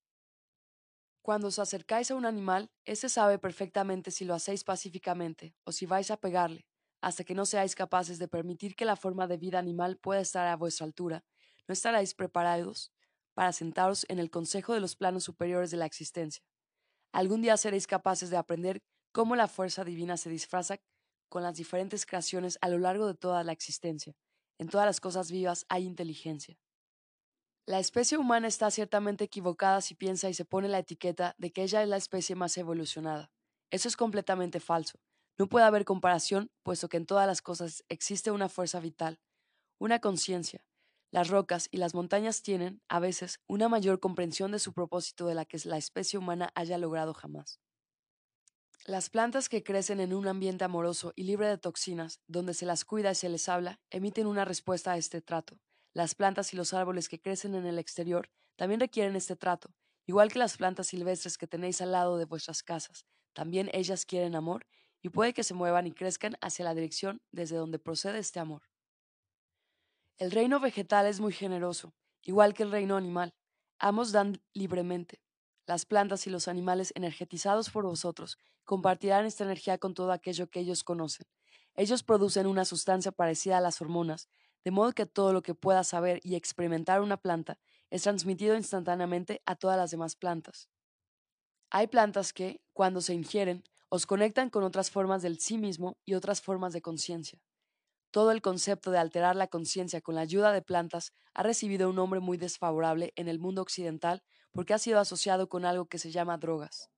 Cuando 1.21 1.47
os 1.47 1.59
acercáis 1.59 2.11
a 2.11 2.15
un 2.15 2.25
animal, 2.25 2.71
éste 2.83 3.07
sabe 3.07 3.39
perfectamente 3.39 4.11
si 4.11 4.25
lo 4.25 4.33
hacéis 4.33 4.65
pacíficamente 4.65 5.55
o 5.63 5.71
si 5.71 5.85
vais 5.85 6.11
a 6.11 6.17
pegarle, 6.17 6.67
hasta 7.01 7.23
que 7.23 7.33
no 7.33 7.45
seáis 7.45 7.75
capaces 7.75 8.19
de 8.19 8.27
permitir 8.27 8.75
que 8.75 8.85
la 8.85 8.95
forma 8.95 9.27
de 9.27 9.37
vida 9.37 9.59
animal 9.59 9.97
pueda 9.97 10.21
estar 10.21 10.47
a 10.47 10.55
vuestra 10.55 10.85
altura, 10.85 11.23
no 11.67 11.73
estaréis 11.73 12.13
preparados 12.13 12.91
para 13.33 13.53
sentaros 13.53 14.05
en 14.09 14.19
el 14.19 14.29
consejo 14.29 14.73
de 14.73 14.79
los 14.79 14.95
planos 14.95 15.23
superiores 15.23 15.71
de 15.71 15.77
la 15.77 15.85
existencia. 15.85 16.43
Algún 17.11 17.41
día 17.41 17.57
seréis 17.57 17.87
capaces 17.87 18.29
de 18.29 18.37
aprender 18.37 18.81
cómo 19.11 19.35
la 19.35 19.47
fuerza 19.47 19.83
divina 19.83 20.17
se 20.17 20.29
disfraza 20.29 20.79
con 21.29 21.43
las 21.43 21.55
diferentes 21.55 22.05
creaciones 22.05 22.57
a 22.61 22.69
lo 22.69 22.79
largo 22.79 23.07
de 23.07 23.15
toda 23.15 23.43
la 23.43 23.51
existencia. 23.51 24.13
En 24.57 24.67
todas 24.67 24.85
las 24.85 24.99
cosas 24.99 25.31
vivas 25.31 25.65
hay 25.69 25.85
inteligencia. 25.85 26.57
La 27.65 27.79
especie 27.79 28.17
humana 28.17 28.47
está 28.47 28.71
ciertamente 28.71 29.25
equivocada 29.25 29.81
si 29.81 29.93
piensa 29.93 30.27
y 30.27 30.33
se 30.33 30.43
pone 30.43 30.67
la 30.67 30.79
etiqueta 30.79 31.35
de 31.37 31.51
que 31.51 31.61
ella 31.63 31.83
es 31.83 31.87
la 31.87 31.97
especie 31.97 32.35
más 32.35 32.57
evolucionada. 32.57 33.31
Eso 33.69 33.87
es 33.87 33.95
completamente 33.95 34.59
falso. 34.59 34.99
No 35.39 35.47
puede 35.47 35.65
haber 35.65 35.85
comparación, 35.85 36.51
puesto 36.63 36.89
que 36.89 36.97
en 36.97 37.05
todas 37.05 37.25
las 37.25 37.41
cosas 37.41 37.85
existe 37.87 38.29
una 38.29 38.49
fuerza 38.49 38.81
vital, 38.81 39.21
una 39.79 39.99
conciencia. 39.99 40.65
Las 41.11 41.29
rocas 41.29 41.69
y 41.71 41.77
las 41.77 41.95
montañas 41.95 42.43
tienen, 42.43 42.81
a 42.89 42.99
veces, 42.99 43.39
una 43.47 43.69
mayor 43.69 44.01
comprensión 44.01 44.51
de 44.51 44.59
su 44.59 44.73
propósito 44.73 45.27
de 45.27 45.35
la 45.35 45.45
que 45.45 45.57
la 45.63 45.77
especie 45.77 46.19
humana 46.19 46.51
haya 46.55 46.77
logrado 46.77 47.13
jamás. 47.13 47.61
Las 48.85 49.09
plantas 49.09 49.47
que 49.47 49.63
crecen 49.63 50.01
en 50.01 50.13
un 50.13 50.27
ambiente 50.27 50.65
amoroso 50.65 51.13
y 51.15 51.23
libre 51.23 51.47
de 51.47 51.57
toxinas, 51.57 52.19
donde 52.27 52.53
se 52.53 52.65
las 52.65 52.83
cuida 52.83 53.11
y 53.11 53.15
se 53.15 53.29
les 53.29 53.47
habla, 53.47 53.79
emiten 53.89 54.27
una 54.27 54.43
respuesta 54.43 54.91
a 54.91 54.97
este 54.97 55.21
trato. 55.21 55.57
Las 55.93 56.15
plantas 56.15 56.53
y 56.53 56.57
los 56.57 56.73
árboles 56.73 57.07
que 57.07 57.21
crecen 57.21 57.55
en 57.55 57.65
el 57.65 57.79
exterior 57.79 58.29
también 58.57 58.81
requieren 58.81 59.15
este 59.15 59.37
trato, 59.37 59.73
igual 60.05 60.33
que 60.33 60.39
las 60.39 60.57
plantas 60.57 60.87
silvestres 60.87 61.37
que 61.37 61.47
tenéis 61.47 61.79
al 61.79 61.93
lado 61.93 62.17
de 62.17 62.25
vuestras 62.25 62.61
casas. 62.61 63.05
También 63.33 63.69
ellas 63.71 64.05
quieren 64.05 64.35
amor 64.35 64.67
y 65.01 65.09
puede 65.09 65.33
que 65.33 65.43
se 65.43 65.53
muevan 65.53 65.87
y 65.87 65.91
crezcan 65.91 66.37
hacia 66.41 66.65
la 66.65 66.73
dirección 66.73 67.21
desde 67.31 67.55
donde 67.55 67.79
procede 67.79 68.19
este 68.19 68.39
amor. 68.39 68.63
El 70.17 70.31
reino 70.31 70.59
vegetal 70.59 71.05
es 71.05 71.19
muy 71.19 71.31
generoso, 71.31 71.93
igual 72.23 72.53
que 72.53 72.63
el 72.63 72.71
reino 72.71 72.97
animal. 72.97 73.33
Ambos 73.77 74.11
dan 74.11 74.41
libremente. 74.53 75.21
Las 75.65 75.85
plantas 75.85 76.27
y 76.27 76.29
los 76.29 76.47
animales 76.47 76.91
energetizados 76.95 77.69
por 77.69 77.85
vosotros 77.85 78.37
compartirán 78.65 79.25
esta 79.25 79.43
energía 79.45 79.77
con 79.77 79.93
todo 79.93 80.11
aquello 80.11 80.49
que 80.49 80.59
ellos 80.59 80.83
conocen. 80.83 81.27
Ellos 81.75 82.03
producen 82.03 82.47
una 82.47 82.65
sustancia 82.65 83.11
parecida 83.11 83.57
a 83.57 83.61
las 83.61 83.81
hormonas, 83.81 84.27
de 84.65 84.71
modo 84.71 84.91
que 84.91 85.05
todo 85.05 85.31
lo 85.31 85.41
que 85.41 85.55
pueda 85.55 85.83
saber 85.83 86.19
y 86.23 86.35
experimentar 86.35 87.01
una 87.01 87.17
planta 87.17 87.57
es 87.89 88.03
transmitido 88.03 88.55
instantáneamente 88.55 89.41
a 89.45 89.55
todas 89.55 89.77
las 89.77 89.91
demás 89.91 90.15
plantas. 90.15 90.69
Hay 91.69 91.87
plantas 91.87 92.33
que, 92.33 92.61
cuando 92.73 92.99
se 92.99 93.13
ingieren, 93.13 93.63
os 93.89 94.05
conectan 94.05 94.49
con 94.49 94.63
otras 94.63 94.91
formas 94.91 95.21
del 95.21 95.39
sí 95.39 95.57
mismo 95.57 95.97
y 96.05 96.13
otras 96.15 96.41
formas 96.41 96.73
de 96.73 96.81
conciencia. 96.81 97.39
Todo 98.11 98.31
el 98.31 98.41
concepto 98.41 98.91
de 98.91 98.99
alterar 98.99 99.35
la 99.35 99.47
conciencia 99.47 100.01
con 100.01 100.15
la 100.15 100.21
ayuda 100.21 100.51
de 100.53 100.61
plantas 100.61 101.13
ha 101.33 101.43
recibido 101.43 101.89
un 101.89 101.95
nombre 101.97 102.19
muy 102.19 102.37
desfavorable 102.37 103.13
en 103.15 103.27
el 103.27 103.39
mundo 103.39 103.61
occidental 103.61 104.23
porque 104.51 104.73
ha 104.73 104.79
sido 104.79 104.99
asociado 104.99 105.49
con 105.49 105.65
algo 105.65 105.87
que 105.87 105.99
se 105.99 106.11
llama 106.11 106.37
drogas. 106.37 106.89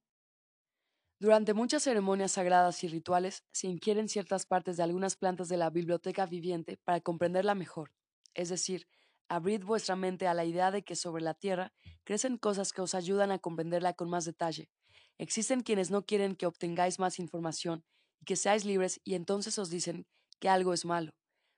Durante 1.20 1.54
muchas 1.54 1.84
ceremonias 1.84 2.34
sagradas 2.34 2.84
y 2.84 2.90
rituales 2.90 3.46
se 3.54 3.68
ingieren 3.68 4.10
ciertas 4.10 4.46
partes 4.46 4.76
de 4.76 4.84
algunas 4.84 5.16
plantas 5.16 5.48
de 5.48 5.56
la 5.56 5.70
biblioteca 5.70 6.26
viviente 6.26 6.78
para 6.84 7.00
comprenderla 7.00 7.56
mejor, 7.56 7.94
es 8.34 8.50
decir, 8.50 8.88
abrid 9.30 9.64
vuestra 9.64 9.96
mente 9.96 10.28
a 10.28 10.34
la 10.34 10.44
idea 10.46 10.70
de 10.72 10.84
que 10.84 10.96
sobre 10.98 11.24
la 11.24 11.34
Tierra 11.34 11.74
crecen 12.04 12.38
cosas 12.38 12.74
que 12.74 12.82
os 12.82 12.94
ayudan 12.94 13.32
a 13.32 13.40
comprenderla 13.40 13.94
con 13.94 14.10
más 14.10 14.26
detalle. 14.26 14.70
Existen 15.22 15.62
quienes 15.62 15.92
no 15.92 16.04
quieren 16.06 16.36
que 16.36 16.48
obtengáis 16.48 16.98
más 16.98 17.20
información 17.20 17.86
y 18.20 18.26
que 18.26 18.36
seáis 18.36 18.66
libres 18.66 19.00
y 19.04 19.14
entonces 19.14 19.60
os 19.60 19.70
dicen 19.70 20.08
que 20.40 20.50
algo 20.50 20.74
es 20.74 20.84
malo. 20.84 21.12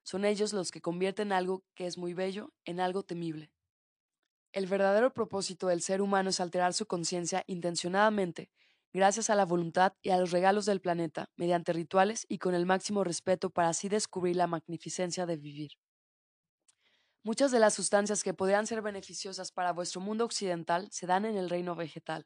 Son 0.03 0.25
ellos 0.25 0.51
los 0.51 0.69
que 0.69 0.81
convierten 0.81 1.31
algo 1.31 1.63
que 1.73 1.87
es 1.87 1.97
muy 1.97 2.13
bello 2.13 2.53
en 2.65 2.81
algo 2.81 3.03
temible. 3.03 3.53
El 4.51 4.67
verdadero 4.67 5.13
propósito 5.13 5.67
del 5.67 5.81
ser 5.81 6.01
humano 6.01 6.31
es 6.31 6.39
alterar 6.39 6.73
su 6.73 6.85
conciencia 6.87 7.43
intencionadamente 7.47 8.49
gracias 8.91 9.29
a 9.29 9.35
la 9.35 9.45
voluntad 9.45 9.93
y 10.01 10.09
a 10.09 10.17
los 10.17 10.31
regalos 10.31 10.65
del 10.65 10.81
planeta, 10.81 11.31
mediante 11.37 11.71
rituales 11.73 12.25
y 12.27 12.39
con 12.39 12.55
el 12.55 12.65
máximo 12.65 13.03
respeto 13.05 13.49
para 13.49 13.69
así 13.69 13.89
descubrir 13.89 14.35
la 14.35 14.47
magnificencia 14.47 15.25
de 15.25 15.37
vivir. 15.37 15.71
Muchas 17.23 17.51
de 17.51 17.59
las 17.59 17.73
sustancias 17.73 18.23
que 18.23 18.33
podrían 18.33 18.65
ser 18.65 18.81
beneficiosas 18.81 19.51
para 19.51 19.73
vuestro 19.73 19.99
mundo 19.99 20.23
occidental 20.25 20.87
se 20.91 21.05
dan 21.07 21.25
en 21.25 21.35
el 21.37 21.49
reino 21.49 21.75
vegetal. 21.75 22.25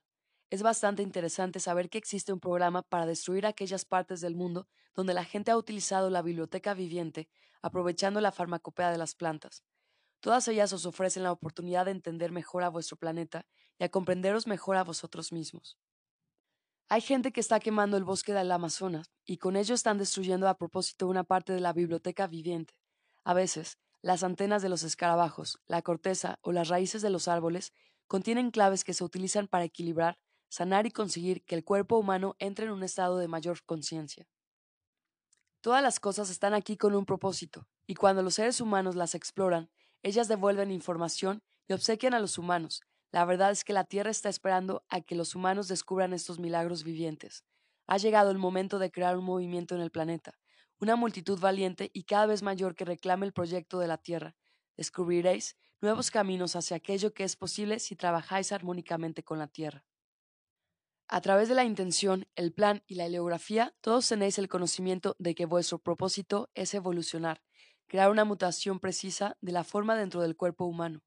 Es 0.50 0.64
bastante 0.64 1.04
interesante 1.04 1.60
saber 1.60 1.90
que 1.90 1.98
existe 1.98 2.32
un 2.32 2.40
programa 2.40 2.82
para 2.82 3.06
destruir 3.06 3.46
aquellas 3.46 3.84
partes 3.84 4.22
del 4.22 4.36
mundo 4.36 4.68
donde 4.96 5.14
la 5.14 5.26
gente 5.26 5.52
ha 5.52 5.58
utilizado 5.58 6.10
la 6.10 6.22
biblioteca 6.22 6.74
viviente, 6.74 7.28
aprovechando 7.62 8.22
la 8.22 8.32
farmacopea 8.32 8.90
de 8.90 8.98
las 8.98 9.14
plantas. 9.14 9.64
Todas 10.22 10.48
ellas 10.48 10.72
os 10.74 10.86
ofrecen 10.86 11.24
la 11.24 11.34
oportunidad 11.34 11.86
de 11.86 11.92
entender 11.92 12.32
mejor 12.32 12.64
a 12.64 12.70
vuestro 12.70 12.98
planeta 12.98 13.46
y 13.78 13.84
a 13.84 13.90
comprenderos 13.90 14.48
mejor 14.48 14.78
a 14.78 14.84
vosotros 14.84 15.32
mismos. 15.32 15.78
Hay 16.90 17.02
gente 17.02 17.34
que 17.34 17.42
está 17.42 17.60
quemando 17.60 17.98
el 17.98 18.06
bosque 18.06 18.34
del 18.34 18.52
Amazonas 18.52 19.12
y 19.26 19.38
con 19.38 19.58
ello 19.58 19.76
están 19.76 19.98
destruyendo 19.98 20.48
a 20.48 20.58
propósito 20.58 21.08
una 21.08 21.26
parte 21.26 21.52
de 21.52 21.60
la 21.60 21.74
biblioteca 21.74 22.26
viviente. 22.28 22.74
A 23.26 23.34
veces, 23.34 23.78
las 24.02 24.24
antenas 24.24 24.62
de 24.62 24.70
los 24.70 24.84
escarabajos, 24.84 25.60
la 25.68 25.82
corteza 25.82 26.40
o 26.42 26.54
las 26.54 26.70
raíces 26.70 27.02
de 27.02 27.10
los 27.10 27.28
árboles 27.28 27.74
contienen 28.08 28.52
claves 28.52 28.86
que 28.86 28.94
se 28.94 29.04
utilizan 29.04 29.48
para 29.48 29.66
equilibrar, 29.66 30.18
sanar 30.50 30.86
y 30.86 30.92
conseguir 30.92 31.44
que 31.44 31.56
el 31.56 31.64
cuerpo 31.64 31.98
humano 31.98 32.36
entre 32.40 32.66
en 32.66 32.72
un 32.72 32.84
estado 32.84 33.18
de 33.18 33.28
mayor 33.28 33.64
conciencia. 33.66 34.28
Todas 35.62 35.82
las 35.82 36.00
cosas 36.00 36.30
están 36.30 36.54
aquí 36.54 36.78
con 36.78 36.96
un 36.96 37.06
propósito, 37.06 37.68
y 37.86 37.96
cuando 37.96 38.22
los 38.22 38.36
seres 38.36 38.62
humanos 38.62 38.96
las 38.96 39.16
exploran, 39.16 39.70
ellas 40.04 40.28
devuelven 40.28 40.72
información 40.72 41.44
y 41.68 41.74
obsequian 41.74 42.14
a 42.14 42.20
los 42.20 42.38
humanos, 42.38 42.82
la 43.12 43.24
verdad 43.26 43.52
es 43.52 43.64
que 43.64 43.74
la 43.74 43.86
Tierra 43.86 44.12
está 44.12 44.30
esperando 44.30 44.86
a 44.90 45.02
que 45.02 45.16
los 45.16 45.34
humanos 45.34 45.68
descubran 45.68 46.14
estos 46.14 46.40
milagros 46.40 46.84
vivientes. 46.84 47.44
Ha 47.88 47.98
llegado 47.98 48.32
el 48.32 48.38
momento 48.38 48.80
de 48.80 48.92
crear 48.92 49.18
un 49.18 49.24
movimiento 49.24 49.76
en 49.76 49.82
el 49.82 49.92
planeta, 49.92 50.38
una 50.80 50.96
multitud 50.96 51.40
valiente 51.40 51.90
y 51.94 52.04
cada 52.04 52.26
vez 52.26 52.44
mayor 52.44 52.76
que 52.76 52.86
reclame 52.86 53.26
el 53.26 53.34
proyecto 53.34 53.80
de 53.80 53.88
la 53.88 53.98
Tierra. 53.98 54.36
Descubriréis 54.76 55.58
nuevos 55.82 56.12
caminos 56.12 56.56
hacia 56.56 56.78
aquello 56.78 57.14
que 57.14 57.24
es 57.24 57.36
posible 57.36 57.80
si 57.80 57.96
trabajáis 57.96 58.52
armónicamente 58.52 59.24
con 59.24 59.40
la 59.40 59.48
Tierra. 59.48 59.86
A 61.10 61.22
través 61.22 61.48
de 61.48 61.56
la 61.56 61.64
intención, 61.64 62.28
el 62.36 62.52
plan 62.52 62.84
y 62.86 62.96
la 62.96 63.06
heliografía, 63.06 63.74
todos 63.80 64.10
tenéis 64.10 64.38
el 64.40 64.50
conocimiento 64.50 65.16
de 65.20 65.36
que 65.36 65.46
vuestro 65.46 65.80
propósito 65.80 66.50
es 66.54 66.74
evolucionar, 66.74 67.42
crear 67.88 68.12
una 68.12 68.26
mutación 68.26 68.82
precisa 68.82 69.38
de 69.40 69.54
la 69.54 69.64
forma 69.64 69.96
dentro 69.96 70.22
del 70.22 70.36
cuerpo 70.36 70.66
humano. 70.66 71.04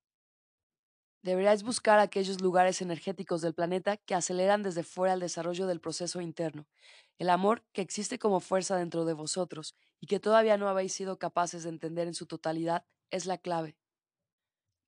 Deberíais 1.23 1.63
buscar 1.63 1.99
aquellos 1.99 2.41
lugares 2.41 2.81
energéticos 2.81 3.43
del 3.43 3.53
planeta 3.53 3.99
que 3.99 4.15
aceleran 4.15 4.63
desde 4.63 4.85
fuera 4.85 5.13
el 5.13 5.21
desarrollo 5.21 5.67
del 5.67 5.83
proceso 5.83 6.23
interno, 6.23 6.67
el 7.19 7.29
amor 7.29 7.63
que 7.75 7.83
existe 7.83 8.19
como 8.19 8.41
fuerza 8.41 8.77
dentro 8.77 9.05
de 9.05 9.13
vosotros 9.13 9.75
y 10.01 10.07
que 10.07 10.19
todavía 10.19 10.57
no 10.57 10.71
habéis 10.71 10.95
sido 10.95 11.19
capaces 11.19 11.65
de 11.65 11.69
entender 11.69 12.09
en 12.09 12.15
su 12.15 12.25
totalidad, 12.25 12.87
es 13.11 13.27
la 13.27 13.37
clave. 13.37 13.77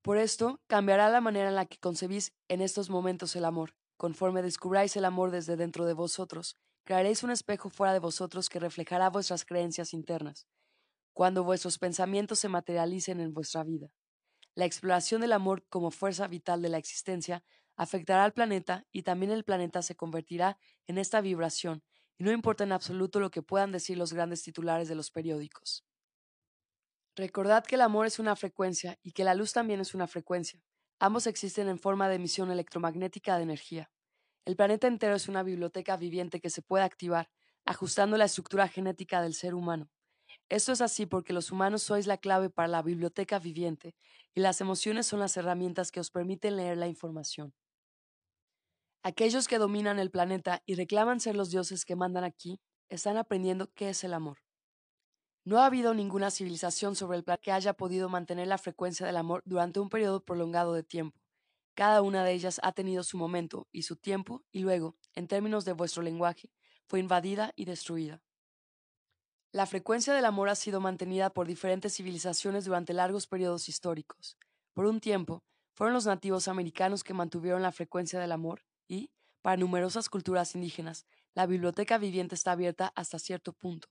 Por 0.01 0.17
esto, 0.17 0.63
cambiará 0.69 1.11
la 1.11 1.21
manera 1.21 1.51
en 1.51 1.55
la 1.55 1.67
que 1.67 1.77
concebís 1.77 2.33
en 2.49 2.63
estos 2.63 2.89
momentos 2.89 3.37
el 3.37 3.45
amor. 3.45 3.75
Conforme 4.03 4.43
descubráis 4.43 4.97
el 4.97 5.05
amor 5.05 5.31
desde 5.31 5.55
dentro 5.57 5.87
de 5.87 5.93
vosotros, 5.93 6.59
crearéis 6.83 7.23
un 7.23 7.31
espejo 7.31 7.71
fuera 7.71 7.93
de 7.93 8.01
vosotros 8.01 8.49
que 8.49 8.59
reflejará 8.59 9.09
vuestras 9.11 9.45
creencias 9.45 9.95
internas, 9.95 10.49
cuando 11.13 11.45
vuestros 11.45 11.79
pensamientos 11.79 12.41
se 12.41 12.49
materialicen 12.49 13.21
en 13.21 13.33
vuestra 13.33 13.63
vida. 13.63 13.93
La 14.57 14.65
exploración 14.65 15.21
del 15.21 15.33
amor 15.33 15.65
como 15.69 15.93
fuerza 15.93 16.27
vital 16.27 16.63
de 16.63 16.69
la 16.69 16.79
existencia 16.79 17.45
afectará 17.77 18.25
al 18.25 18.33
planeta 18.33 18.85
y 18.91 19.05
también 19.05 19.31
el 19.31 19.45
planeta 19.45 19.83
se 19.83 19.95
convertirá 19.95 20.59
en 20.89 20.99
esta 20.99 21.21
vibración, 21.21 21.85
y 22.19 22.25
no 22.25 22.33
importa 22.33 22.65
en 22.65 22.73
absoluto 22.73 23.21
lo 23.21 23.31
que 23.31 23.43
puedan 23.43 23.71
decir 23.71 23.97
los 23.97 24.13
grandes 24.13 24.43
titulares 24.43 24.89
de 24.89 24.97
los 24.97 25.13
periódicos. 25.13 25.87
Recordad 27.15 27.65
que 27.65 27.77
el 27.77 27.83
amor 27.83 28.09
es 28.09 28.19
una 28.19 28.35
frecuencia 28.35 28.99
y 29.01 29.13
que 29.13 29.23
la 29.23 29.37
luz 29.37 29.53
también 29.53 29.79
es 29.79 29.95
una 29.95 30.09
frecuencia. 30.09 30.61
Ambos 31.03 31.27
existen 31.27 31.67
en 31.67 31.81
forma 31.81 32.09
de 32.09 32.15
emisión 32.15 32.53
electromagnética 32.53 33.37
de 33.37 33.43
energía. 33.43 33.91
El 34.45 34.55
planeta 34.55 34.87
entero 34.87 35.17
es 35.17 35.27
una 35.27 35.43
biblioteca 35.43 35.97
viviente 35.97 36.41
que 36.41 36.49
se 36.49 36.63
puede 36.63 36.85
activar, 36.85 37.29
ajustando 37.65 38.17
la 38.17 38.27
estructura 38.27 38.69
genética 38.69 39.21
del 39.21 39.35
ser 39.35 39.57
humano. 39.57 39.91
Esto 40.49 40.71
es 40.71 40.81
así 40.81 41.07
porque 41.07 41.33
los 41.33 41.51
humanos 41.51 41.83
sois 41.83 42.07
la 42.07 42.19
clave 42.19 42.51
para 42.51 42.69
la 42.69 42.83
biblioteca 42.83 43.41
viviente 43.41 43.97
y 44.33 44.43
las 44.43 44.61
emociones 44.61 45.09
son 45.09 45.19
las 45.19 45.37
herramientas 45.37 45.91
que 45.91 45.99
os 45.99 46.13
permiten 46.13 46.57
leer 46.57 46.79
la 46.79 46.87
información. 46.87 47.53
Aquellos 49.03 49.49
que 49.49 49.59
dominan 49.59 49.99
el 49.99 50.13
planeta 50.13 50.63
y 50.67 50.77
reclaman 50.77 51.19
ser 51.19 51.35
los 51.35 51.51
dioses 51.51 51.85
que 51.85 51.97
mandan 51.97 52.23
aquí, 52.23 52.61
están 52.89 53.17
aprendiendo 53.17 53.73
qué 53.75 53.89
es 53.89 54.05
el 54.05 54.15
amor. 54.15 54.39
No 55.45 55.59
ha 55.59 55.67
habido 55.67 55.93
ninguna 55.95 56.31
civilización 56.31 56.95
sobre 56.95 57.19
el 57.19 57.25
planeta 57.25 57.43
que 57.43 57.53
haya 57.53 57.73
podido 57.73 58.09
mantener 58.09 58.47
la 58.47 58.59
frecuencia 58.59 59.07
del 59.07 59.17
amor 59.17 59.43
durante 59.45 59.81
un 59.81 59.89
periodo 59.89 60.25
prolongado 60.25 60.73
de 60.73 60.85
tiempo. 60.85 61.21
Cada 61.75 62.03
una 62.03 62.25
de 62.25 62.33
ellas 62.33 62.61
ha 62.63 62.73
tenido 62.73 63.03
su 63.03 63.19
momento 63.19 63.67
y 63.73 63.83
su 63.83 63.97
tiempo, 63.97 64.45
y 64.53 64.61
luego, 64.61 64.97
en 65.15 65.27
términos 65.27 65.65
de 65.65 65.73
vuestro 65.73 66.03
lenguaje, 66.03 66.53
fue 66.87 67.01
invadida 67.01 67.53
y 67.57 67.65
destruida. 67.65 68.23
La 69.51 69.67
frecuencia 69.67 70.15
del 70.15 70.25
amor 70.27 70.49
ha 70.49 70.55
sido 70.55 70.81
mantenida 70.81 71.31
por 71.31 71.47
diferentes 71.47 71.95
civilizaciones 71.97 72.65
durante 72.65 72.93
largos 72.93 73.27
periodos 73.27 73.69
históricos. 73.69 74.37
Por 74.75 74.87
un 74.87 75.01
tiempo, 75.01 75.45
fueron 75.75 75.95
los 75.95 76.07
nativos 76.07 76.49
americanos 76.49 77.03
que 77.05 77.15
mantuvieron 77.15 77.63
la 77.63 77.73
frecuencia 77.73 78.21
del 78.21 78.33
amor 78.33 78.63
y, 78.89 79.11
para 79.43 79.57
numerosas 79.57 80.09
culturas 80.09 80.55
indígenas, 80.55 81.07
la 81.35 81.47
biblioteca 81.47 81.99
viviente 81.99 82.35
está 82.35 82.53
abierta 82.53 82.93
hasta 82.95 83.19
cierto 83.19 83.53
punto. 83.53 83.89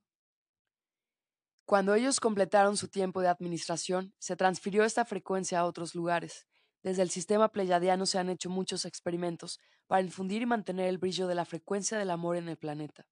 Cuando 1.65 1.95
ellos 1.95 2.19
completaron 2.19 2.75
su 2.75 2.89
tiempo 2.89 3.21
de 3.21 3.29
administración, 3.29 4.13
se 4.19 4.35
transfirió 4.35 4.83
esta 4.83 5.05
frecuencia 5.05 5.59
a 5.59 5.65
otros 5.65 5.95
lugares. 5.95 6.47
Desde 6.83 7.03
el 7.03 7.11
sistema 7.11 7.49
pleyadiano 7.49 8.05
se 8.05 8.17
han 8.17 8.29
hecho 8.29 8.49
muchos 8.49 8.85
experimentos 8.85 9.59
para 9.87 10.01
infundir 10.01 10.41
y 10.41 10.45
mantener 10.45 10.87
el 10.87 10.97
brillo 10.97 11.27
de 11.27 11.35
la 11.35 11.45
frecuencia 11.45 11.97
del 11.97 12.09
amor 12.09 12.35
en 12.35 12.49
el 12.49 12.57
planeta. 12.57 13.07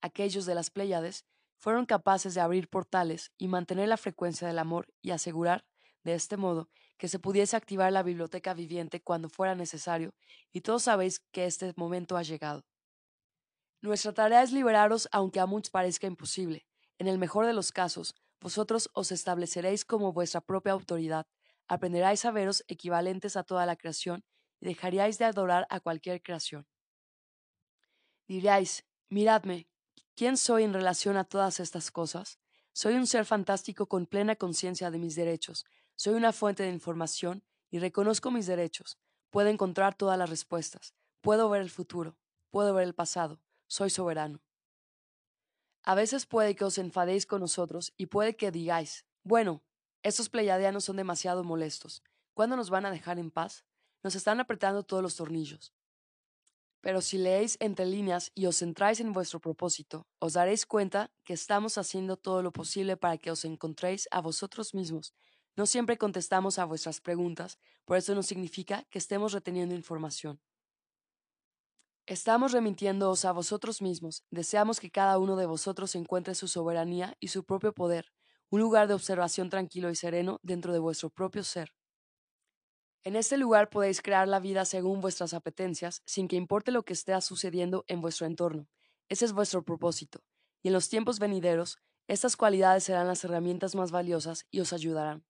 Aquellos 0.00 0.46
de 0.46 0.54
las 0.54 0.70
Pléyades 0.70 1.24
fueron 1.56 1.86
capaces 1.86 2.34
de 2.34 2.40
abrir 2.40 2.68
portales 2.68 3.32
y 3.36 3.48
mantener 3.48 3.88
la 3.88 3.96
frecuencia 3.96 4.46
del 4.46 4.58
amor 4.58 4.86
y 5.02 5.10
asegurar, 5.10 5.64
de 6.04 6.14
este 6.14 6.36
modo, 6.36 6.68
que 6.98 7.08
se 7.08 7.18
pudiese 7.18 7.56
activar 7.56 7.92
la 7.92 8.02
biblioteca 8.02 8.54
viviente 8.54 9.02
cuando 9.02 9.28
fuera 9.28 9.54
necesario, 9.54 10.14
y 10.52 10.60
todos 10.60 10.84
sabéis 10.84 11.20
que 11.32 11.46
este 11.46 11.72
momento 11.76 12.16
ha 12.16 12.22
llegado. 12.22 12.64
Nuestra 13.80 14.12
tarea 14.12 14.42
es 14.42 14.52
liberaros 14.52 15.08
aunque 15.10 15.40
a 15.40 15.46
muchos 15.46 15.70
parezca 15.70 16.06
imposible. 16.06 16.67
En 16.98 17.06
el 17.06 17.18
mejor 17.18 17.46
de 17.46 17.52
los 17.52 17.72
casos, 17.72 18.14
vosotros 18.40 18.90
os 18.92 19.12
estableceréis 19.12 19.84
como 19.84 20.12
vuestra 20.12 20.40
propia 20.40 20.72
autoridad, 20.72 21.26
aprenderáis 21.66 22.24
a 22.24 22.30
veros 22.30 22.64
equivalentes 22.68 23.36
a 23.36 23.44
toda 23.44 23.66
la 23.66 23.76
creación 23.76 24.24
y 24.60 24.66
dejaríais 24.66 25.18
de 25.18 25.24
adorar 25.24 25.66
a 25.70 25.80
cualquier 25.80 26.22
creación. 26.22 26.66
Diríais, 28.26 28.84
miradme, 29.08 29.68
¿quién 30.14 30.36
soy 30.36 30.64
en 30.64 30.72
relación 30.72 31.16
a 31.16 31.24
todas 31.24 31.60
estas 31.60 31.90
cosas? 31.90 32.38
Soy 32.72 32.94
un 32.94 33.06
ser 33.06 33.24
fantástico 33.24 33.86
con 33.86 34.06
plena 34.06 34.36
conciencia 34.36 34.90
de 34.90 34.98
mis 34.98 35.14
derechos, 35.14 35.64
soy 36.00 36.14
una 36.14 36.32
fuente 36.32 36.62
de 36.62 36.70
información 36.70 37.42
y 37.70 37.80
reconozco 37.80 38.30
mis 38.30 38.46
derechos. 38.46 38.98
Puedo 39.30 39.48
encontrar 39.48 39.96
todas 39.96 40.16
las 40.16 40.30
respuestas. 40.30 40.94
Puedo 41.20 41.50
ver 41.50 41.60
el 41.60 41.70
futuro. 41.70 42.16
Puedo 42.50 42.72
ver 42.72 42.84
el 42.84 42.94
pasado. 42.94 43.40
Soy 43.66 43.90
soberano. 43.90 44.40
A 45.88 45.94
veces 45.94 46.26
puede 46.26 46.54
que 46.54 46.66
os 46.66 46.76
enfadéis 46.76 47.24
con 47.24 47.40
nosotros 47.40 47.94
y 47.96 48.06
puede 48.06 48.36
que 48.36 48.50
digáis, 48.50 49.06
bueno, 49.22 49.62
estos 50.02 50.28
pleiadianos 50.28 50.84
son 50.84 50.96
demasiado 50.96 51.44
molestos. 51.44 52.02
¿Cuándo 52.34 52.56
nos 52.56 52.68
van 52.68 52.84
a 52.84 52.90
dejar 52.90 53.18
en 53.18 53.30
paz? 53.30 53.64
Nos 54.02 54.14
están 54.14 54.38
apretando 54.38 54.82
todos 54.82 55.02
los 55.02 55.16
tornillos. 55.16 55.72
Pero 56.82 57.00
si 57.00 57.16
leéis 57.16 57.56
entre 57.58 57.86
líneas 57.86 58.32
y 58.34 58.44
os 58.44 58.58
centráis 58.58 59.00
en 59.00 59.14
vuestro 59.14 59.40
propósito, 59.40 60.06
os 60.18 60.34
daréis 60.34 60.66
cuenta 60.66 61.10
que 61.24 61.32
estamos 61.32 61.78
haciendo 61.78 62.18
todo 62.18 62.42
lo 62.42 62.52
posible 62.52 62.98
para 62.98 63.16
que 63.16 63.30
os 63.30 63.46
encontréis 63.46 64.08
a 64.10 64.20
vosotros 64.20 64.74
mismos 64.74 65.14
no 65.58 65.66
siempre 65.66 65.98
contestamos 65.98 66.60
a 66.60 66.64
vuestras 66.66 67.00
preguntas, 67.00 67.58
por 67.84 67.96
eso 67.96 68.14
no 68.14 68.22
significa 68.22 68.84
que 68.90 68.98
estemos 69.00 69.32
reteniendo 69.32 69.74
información. 69.74 70.38
Estamos 72.08 72.52
remitiéndoos 72.52 73.26
a 73.26 73.32
vosotros 73.32 73.82
mismos, 73.82 74.24
deseamos 74.30 74.80
que 74.80 74.90
cada 74.90 75.18
uno 75.18 75.36
de 75.36 75.44
vosotros 75.44 75.94
encuentre 75.94 76.34
su 76.34 76.48
soberanía 76.48 77.14
y 77.20 77.28
su 77.28 77.44
propio 77.44 77.74
poder, 77.74 78.14
un 78.48 78.60
lugar 78.60 78.88
de 78.88 78.94
observación 78.94 79.50
tranquilo 79.50 79.90
y 79.90 79.94
sereno 79.94 80.40
dentro 80.42 80.72
de 80.72 80.78
vuestro 80.78 81.10
propio 81.10 81.44
ser. 81.44 81.74
En 83.04 83.14
este 83.14 83.36
lugar 83.36 83.68
podéis 83.68 84.00
crear 84.00 84.26
la 84.26 84.40
vida 84.40 84.64
según 84.64 85.02
vuestras 85.02 85.34
apetencias, 85.34 86.00
sin 86.06 86.28
que 86.28 86.36
importe 86.36 86.72
lo 86.72 86.82
que 86.82 86.94
esté 86.94 87.20
sucediendo 87.20 87.84
en 87.88 88.00
vuestro 88.00 88.26
entorno. 88.26 88.70
Ese 89.10 89.26
es 89.26 89.34
vuestro 89.34 89.62
propósito, 89.62 90.24
y 90.62 90.68
en 90.68 90.72
los 90.72 90.88
tiempos 90.88 91.18
venideros, 91.18 91.76
estas 92.06 92.38
cualidades 92.38 92.84
serán 92.84 93.06
las 93.06 93.22
herramientas 93.22 93.74
más 93.74 93.90
valiosas 93.90 94.46
y 94.50 94.60
os 94.60 94.72
ayudarán. 94.72 95.26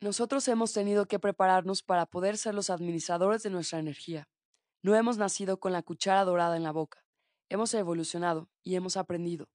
Nosotros 0.00 0.48
hemos 0.48 0.72
tenido 0.72 1.06
que 1.06 1.20
prepararnos 1.20 1.84
para 1.84 2.06
poder 2.06 2.36
ser 2.36 2.52
los 2.52 2.68
administradores 2.68 3.44
de 3.44 3.50
nuestra 3.50 3.78
energía. 3.78 4.28
No 4.84 4.96
hemos 4.96 5.16
nacido 5.16 5.60
con 5.60 5.70
la 5.70 5.82
cuchara 5.82 6.24
dorada 6.24 6.56
en 6.56 6.64
la 6.64 6.72
boca. 6.72 7.04
Hemos 7.48 7.72
evolucionado 7.72 8.50
y 8.64 8.74
hemos 8.74 8.96
aprendido. 8.96 9.48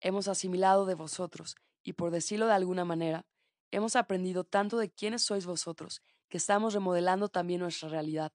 Hemos 0.00 0.26
asimilado 0.26 0.86
de 0.86 0.94
vosotros 0.94 1.56
y, 1.82 1.92
por 1.92 2.10
decirlo 2.10 2.46
de 2.46 2.54
alguna 2.54 2.86
manera, 2.86 3.26
hemos 3.70 3.94
aprendido 3.94 4.44
tanto 4.44 4.78
de 4.78 4.90
quiénes 4.90 5.22
sois 5.22 5.44
vosotros 5.44 6.00
que 6.30 6.38
estamos 6.38 6.72
remodelando 6.72 7.28
también 7.28 7.60
nuestra 7.60 7.90
realidad. 7.90 8.32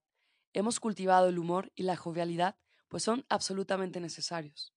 Hemos 0.53 0.79
cultivado 0.79 1.27
el 1.29 1.39
humor 1.39 1.71
y 1.73 1.81
la 1.81 1.95
jovialidad, 1.95 2.57
pues 2.89 3.01
son 3.01 3.25
absolutamente 3.27 3.99
necesarios. 3.99 4.71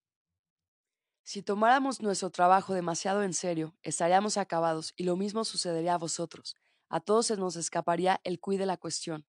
Si 1.22 1.42
tomáramos 1.42 2.00
nuestro 2.00 2.30
trabajo 2.30 2.72
demasiado 2.72 3.22
en 3.22 3.34
serio, 3.34 3.76
estaríamos 3.82 4.38
acabados 4.38 4.94
y 4.96 5.04
lo 5.04 5.16
mismo 5.16 5.44
sucedería 5.44 5.94
a 5.94 5.98
vosotros. 5.98 6.56
A 6.88 7.00
todos 7.00 7.26
se 7.26 7.36
nos 7.36 7.56
escaparía 7.56 8.22
el 8.24 8.40
cuide 8.40 8.60
de 8.60 8.66
la 8.66 8.78
cuestión. 8.78 9.26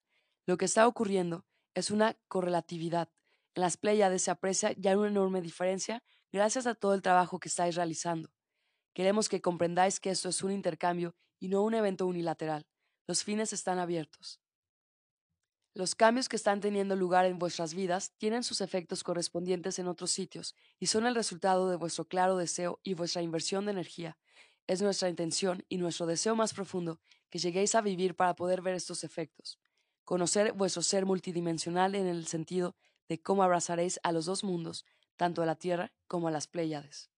Lo 0.46 0.56
que 0.56 0.66
está 0.66 0.86
ocurriendo 0.86 1.44
es 1.78 1.90
una 1.90 2.18
correlatividad. 2.26 3.08
En 3.54 3.62
las 3.62 3.76
Pléyades 3.76 4.22
se 4.22 4.30
aprecia 4.30 4.72
ya 4.72 4.98
una 4.98 5.08
enorme 5.08 5.40
diferencia 5.40 6.02
gracias 6.32 6.66
a 6.66 6.74
todo 6.74 6.94
el 6.94 7.02
trabajo 7.02 7.38
que 7.38 7.48
estáis 7.48 7.76
realizando. 7.76 8.30
Queremos 8.94 9.28
que 9.28 9.40
comprendáis 9.40 10.00
que 10.00 10.10
esto 10.10 10.28
es 10.28 10.42
un 10.42 10.50
intercambio 10.50 11.14
y 11.38 11.48
no 11.48 11.62
un 11.62 11.74
evento 11.74 12.06
unilateral. 12.06 12.66
Los 13.06 13.22
fines 13.22 13.52
están 13.52 13.78
abiertos. 13.78 14.40
Los 15.72 15.94
cambios 15.94 16.28
que 16.28 16.34
están 16.34 16.60
teniendo 16.60 16.96
lugar 16.96 17.24
en 17.24 17.38
vuestras 17.38 17.74
vidas 17.74 18.12
tienen 18.18 18.42
sus 18.42 18.60
efectos 18.60 19.04
correspondientes 19.04 19.78
en 19.78 19.86
otros 19.86 20.10
sitios 20.10 20.56
y 20.80 20.86
son 20.86 21.06
el 21.06 21.14
resultado 21.14 21.70
de 21.70 21.76
vuestro 21.76 22.08
claro 22.08 22.36
deseo 22.36 22.80
y 22.82 22.94
vuestra 22.94 23.22
inversión 23.22 23.64
de 23.66 23.70
energía. 23.70 24.18
Es 24.66 24.82
nuestra 24.82 25.08
intención 25.08 25.64
y 25.68 25.78
nuestro 25.78 26.06
deseo 26.06 26.34
más 26.34 26.52
profundo 26.52 27.00
que 27.30 27.38
lleguéis 27.38 27.76
a 27.76 27.80
vivir 27.80 28.16
para 28.16 28.34
poder 28.34 28.62
ver 28.62 28.74
estos 28.74 29.04
efectos. 29.04 29.60
Conocer 30.08 30.54
vuestro 30.54 30.80
ser 30.80 31.04
multidimensional 31.04 31.94
en 31.94 32.06
el 32.06 32.26
sentido 32.26 32.74
de 33.10 33.20
cómo 33.20 33.42
abrazaréis 33.42 34.00
a 34.02 34.10
los 34.10 34.24
dos 34.24 34.42
mundos, 34.42 34.86
tanto 35.16 35.42
a 35.42 35.44
la 35.44 35.54
Tierra 35.54 35.92
como 36.06 36.28
a 36.28 36.30
las 36.30 36.46
Pléyades. 36.46 37.10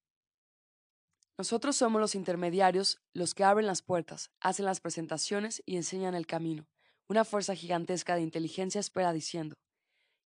Nosotros 1.38 1.76
somos 1.76 2.00
los 2.00 2.16
intermediarios, 2.16 3.00
los 3.12 3.32
que 3.32 3.44
abren 3.44 3.68
las 3.68 3.82
puertas, 3.82 4.32
hacen 4.40 4.64
las 4.64 4.80
presentaciones 4.80 5.62
y 5.64 5.76
enseñan 5.76 6.16
el 6.16 6.26
camino. 6.26 6.66
Una 7.06 7.24
fuerza 7.24 7.54
gigantesca 7.54 8.16
de 8.16 8.22
inteligencia 8.22 8.80
espera 8.80 9.12
diciendo, 9.12 9.54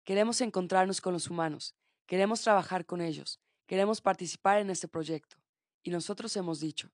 queremos 0.02 0.40
encontrarnos 0.40 1.02
con 1.02 1.12
los 1.12 1.28
humanos, 1.28 1.74
queremos 2.06 2.40
trabajar 2.40 2.86
con 2.86 3.02
ellos, 3.02 3.40
queremos 3.66 4.00
participar 4.00 4.60
en 4.60 4.70
este 4.70 4.88
proyecto. 4.88 5.36
Y 5.82 5.90
nosotros 5.90 6.34
hemos 6.38 6.60
dicho, 6.60 6.88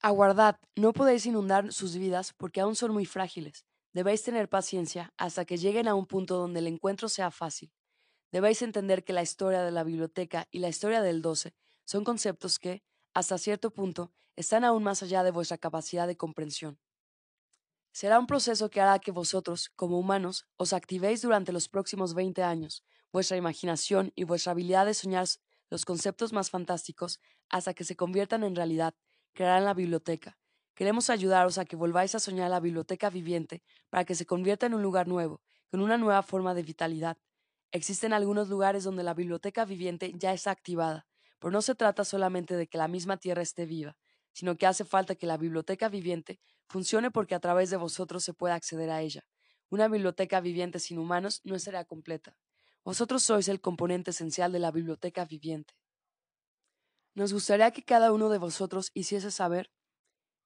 Aguardad, 0.00 0.56
no 0.74 0.94
podéis 0.94 1.26
inundar 1.26 1.70
sus 1.70 1.98
vidas 1.98 2.32
porque 2.32 2.62
aún 2.62 2.76
son 2.76 2.94
muy 2.94 3.04
frágiles. 3.04 3.66
Debéis 3.98 4.22
tener 4.22 4.48
paciencia 4.48 5.12
hasta 5.16 5.44
que 5.44 5.56
lleguen 5.56 5.88
a 5.88 5.96
un 5.96 6.06
punto 6.06 6.36
donde 6.36 6.60
el 6.60 6.68
encuentro 6.68 7.08
sea 7.08 7.32
fácil. 7.32 7.72
Debéis 8.30 8.62
entender 8.62 9.02
que 9.02 9.12
la 9.12 9.22
historia 9.22 9.64
de 9.64 9.72
la 9.72 9.82
biblioteca 9.82 10.46
y 10.52 10.60
la 10.60 10.68
historia 10.68 11.02
del 11.02 11.20
12 11.20 11.56
son 11.84 12.04
conceptos 12.04 12.60
que, 12.60 12.84
hasta 13.12 13.38
cierto 13.38 13.72
punto, 13.72 14.12
están 14.36 14.62
aún 14.62 14.84
más 14.84 15.02
allá 15.02 15.24
de 15.24 15.32
vuestra 15.32 15.58
capacidad 15.58 16.06
de 16.06 16.16
comprensión. 16.16 16.78
Será 17.90 18.20
un 18.20 18.28
proceso 18.28 18.70
que 18.70 18.80
hará 18.80 19.00
que 19.00 19.10
vosotros, 19.10 19.68
como 19.74 19.98
humanos, 19.98 20.46
os 20.58 20.72
activéis 20.72 21.22
durante 21.22 21.50
los 21.50 21.68
próximos 21.68 22.14
20 22.14 22.44
años. 22.44 22.84
Vuestra 23.12 23.36
imaginación 23.36 24.12
y 24.14 24.22
vuestra 24.22 24.52
habilidad 24.52 24.86
de 24.86 24.94
soñar 24.94 25.26
los 25.70 25.84
conceptos 25.84 26.32
más 26.32 26.50
fantásticos 26.50 27.18
hasta 27.48 27.74
que 27.74 27.82
se 27.82 27.96
conviertan 27.96 28.44
en 28.44 28.54
realidad 28.54 28.94
crearán 29.34 29.64
la 29.64 29.74
biblioteca. 29.74 30.38
Queremos 30.78 31.10
ayudaros 31.10 31.58
a 31.58 31.64
que 31.64 31.74
volváis 31.74 32.14
a 32.14 32.20
soñar 32.20 32.50
la 32.50 32.60
biblioteca 32.60 33.10
viviente 33.10 33.64
para 33.90 34.04
que 34.04 34.14
se 34.14 34.26
convierta 34.26 34.66
en 34.66 34.74
un 34.74 34.82
lugar 34.84 35.08
nuevo, 35.08 35.42
con 35.72 35.80
una 35.80 35.98
nueva 35.98 36.22
forma 36.22 36.54
de 36.54 36.62
vitalidad. 36.62 37.18
Existen 37.72 38.12
algunos 38.12 38.48
lugares 38.48 38.84
donde 38.84 39.02
la 39.02 39.12
biblioteca 39.12 39.64
viviente 39.64 40.12
ya 40.14 40.32
está 40.32 40.52
activada, 40.52 41.04
pero 41.40 41.50
no 41.50 41.62
se 41.62 41.74
trata 41.74 42.04
solamente 42.04 42.54
de 42.54 42.68
que 42.68 42.78
la 42.78 42.86
misma 42.86 43.16
tierra 43.16 43.42
esté 43.42 43.66
viva, 43.66 43.96
sino 44.32 44.56
que 44.56 44.68
hace 44.68 44.84
falta 44.84 45.16
que 45.16 45.26
la 45.26 45.36
biblioteca 45.36 45.88
viviente 45.88 46.38
funcione 46.68 47.10
porque 47.10 47.34
a 47.34 47.40
través 47.40 47.70
de 47.70 47.76
vosotros 47.76 48.22
se 48.22 48.32
pueda 48.32 48.54
acceder 48.54 48.90
a 48.90 49.02
ella. 49.02 49.24
Una 49.70 49.88
biblioteca 49.88 50.40
viviente 50.40 50.78
sin 50.78 51.00
humanos 51.00 51.40
no 51.42 51.58
será 51.58 51.86
completa. 51.86 52.36
Vosotros 52.84 53.24
sois 53.24 53.48
el 53.48 53.60
componente 53.60 54.12
esencial 54.12 54.52
de 54.52 54.60
la 54.60 54.70
biblioteca 54.70 55.24
viviente. 55.24 55.74
Nos 57.14 57.32
gustaría 57.32 57.72
que 57.72 57.82
cada 57.82 58.12
uno 58.12 58.28
de 58.28 58.38
vosotros 58.38 58.92
hiciese 58.94 59.32
saber, 59.32 59.72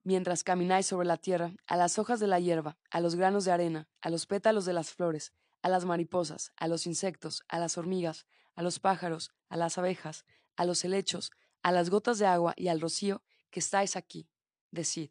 mientras 0.05 0.45
camináis 0.45 0.87
sobre 0.87 1.07
la 1.07 1.17
tierra, 1.17 1.53
a 1.67 1.77
las 1.77 1.99
hojas 1.99 2.21
de 2.21 2.27
la 2.27 2.41
hierba, 2.41 2.77
a 2.91 3.01
los 3.01 3.15
granos 3.15 3.45
de 3.45 3.53
arena, 3.53 3.89
a 4.01 4.11
los 4.11 4.27
pétalos 4.27 4.65
de 4.65 4.73
las 4.73 4.93
flores, 4.93 5.33
a 5.63 5.69
las 5.69 5.85
mariposas, 5.85 6.53
a 6.57 6.69
los 6.69 6.87
insectos, 6.87 7.43
a 7.49 7.59
las 7.59 7.79
hormigas, 7.79 8.27
a 8.55 8.63
los 8.63 8.81
pájaros, 8.81 9.33
a 9.49 9.57
las 9.57 9.79
abejas, 9.79 10.25
a 10.57 10.65
los 10.65 10.85
helechos, 10.85 11.31
a 11.63 11.73
las 11.73 11.91
gotas 11.91 12.19
de 12.19 12.27
agua 12.27 12.55
y 12.57 12.69
al 12.69 12.81
rocío, 12.81 13.23
que 13.51 13.61
estáis 13.61 13.97
aquí. 13.97 14.29
Decid. 14.71 15.11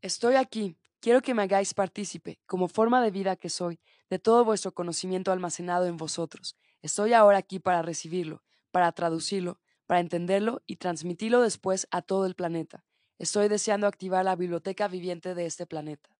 Estoy 0.00 0.36
aquí, 0.36 0.78
quiero 1.00 1.22
que 1.22 1.34
me 1.34 1.42
hagáis 1.42 1.74
partícipe, 1.74 2.38
como 2.46 2.68
forma 2.68 3.02
de 3.02 3.10
vida 3.10 3.36
que 3.36 3.50
soy, 3.50 3.80
de 4.08 4.18
todo 4.18 4.44
vuestro 4.44 4.72
conocimiento 4.72 5.32
almacenado 5.32 5.86
en 5.86 5.96
vosotros. 5.96 6.56
Estoy 6.82 7.12
ahora 7.12 7.38
aquí 7.38 7.58
para 7.58 7.82
recibirlo, 7.82 8.44
para 8.70 8.92
traducirlo, 8.92 9.58
para 9.86 10.00
entenderlo 10.00 10.62
y 10.66 10.76
transmitirlo 10.76 11.40
después 11.40 11.88
a 11.90 12.02
todo 12.02 12.26
el 12.26 12.34
planeta. 12.34 12.84
Estoy 13.18 13.48
deseando 13.48 13.86
activar 13.86 14.26
la 14.26 14.36
biblioteca 14.36 14.88
viviente 14.88 15.34
de 15.34 15.46
este 15.46 15.66
planeta. 15.66 16.10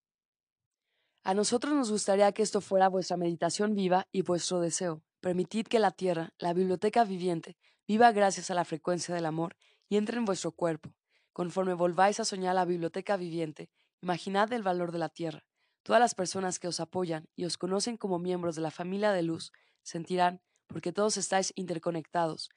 A 1.25 1.35
nosotros 1.35 1.75
nos 1.75 1.91
gustaría 1.91 2.33
que 2.33 2.43
esto 2.43 2.63
fuera 2.63 2.89
vuestra 2.89 3.19
meditación 3.19 3.75
viva 3.75 4.09
y 4.13 4.23
vuestro 4.23 4.61
deseo. 4.61 5.03
Permitid 5.21 5.67
que 5.67 5.79
la 5.79 5.91
Tierra, 5.91 6.33
la 6.39 6.55
biblioteca 6.55 7.05
viviente, 7.05 7.59
viva 7.87 8.13
gracias 8.13 8.51
a 8.51 8.55
la 8.55 8.65
frecuencia 8.65 9.15
del 9.15 9.27
amor 9.27 9.57
y 9.91 9.99
entre 9.99 10.17
en 10.17 10.25
vuestro 10.25 10.53
cuerpo. 10.53 10.95
Conforme 11.35 11.75
volváis 11.75 12.19
a 12.19 12.25
soñar 12.25 12.55
la 12.55 12.65
biblioteca 12.65 13.19
viviente, 13.19 13.69
imaginad 14.01 14.51
el 14.55 14.63
valor 14.63 14.91
de 14.91 14.99
la 14.99 15.11
Tierra. 15.11 15.45
Todas 15.83 16.01
las 16.01 16.15
personas 16.15 16.59
que 16.59 16.69
os 16.69 16.81
apoyan 16.81 17.29
y 17.35 17.45
os 17.45 17.59
conocen 17.59 17.99
como 17.99 18.19
miembros 18.19 18.57
de 18.57 18.63
la 18.63 18.71
familia 18.71 19.13
de 19.13 19.23
luz 19.23 19.53
sentirán, 19.83 20.41
porque 20.67 20.93
todos 20.93 21.19
estáis 21.19 21.53
interconectados, 21.57 22.49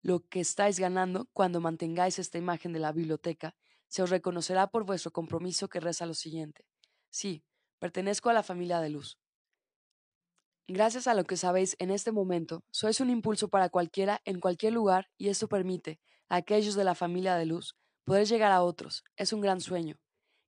lo 0.00 0.26
que 0.26 0.40
estáis 0.40 0.80
ganando 0.80 1.28
cuando 1.34 1.60
mantengáis 1.60 2.18
esta 2.18 2.38
imagen 2.38 2.72
de 2.72 2.80
la 2.80 2.92
biblioteca 2.92 3.54
se 3.92 4.02
os 4.02 4.08
reconocerá 4.08 4.68
por 4.68 4.86
vuestro 4.86 5.10
compromiso 5.12 5.68
que 5.68 5.78
reza 5.78 6.06
lo 6.06 6.14
siguiente. 6.14 6.64
Sí, 7.10 7.44
pertenezco 7.78 8.30
a 8.30 8.32
la 8.32 8.42
familia 8.42 8.80
de 8.80 8.88
luz. 8.88 9.18
Gracias 10.66 11.06
a 11.06 11.12
lo 11.12 11.24
que 11.24 11.36
sabéis 11.36 11.76
en 11.78 11.90
este 11.90 12.10
momento, 12.10 12.64
sois 12.70 13.02
un 13.02 13.10
impulso 13.10 13.48
para 13.48 13.68
cualquiera 13.68 14.22
en 14.24 14.40
cualquier 14.40 14.72
lugar 14.72 15.10
y 15.18 15.28
esto 15.28 15.46
permite 15.46 16.00
a 16.30 16.36
aquellos 16.36 16.74
de 16.74 16.84
la 16.84 16.94
familia 16.94 17.36
de 17.36 17.44
luz 17.44 17.76
poder 18.04 18.26
llegar 18.26 18.50
a 18.50 18.62
otros. 18.62 19.04
Es 19.16 19.34
un 19.34 19.42
gran 19.42 19.60
sueño. 19.60 19.96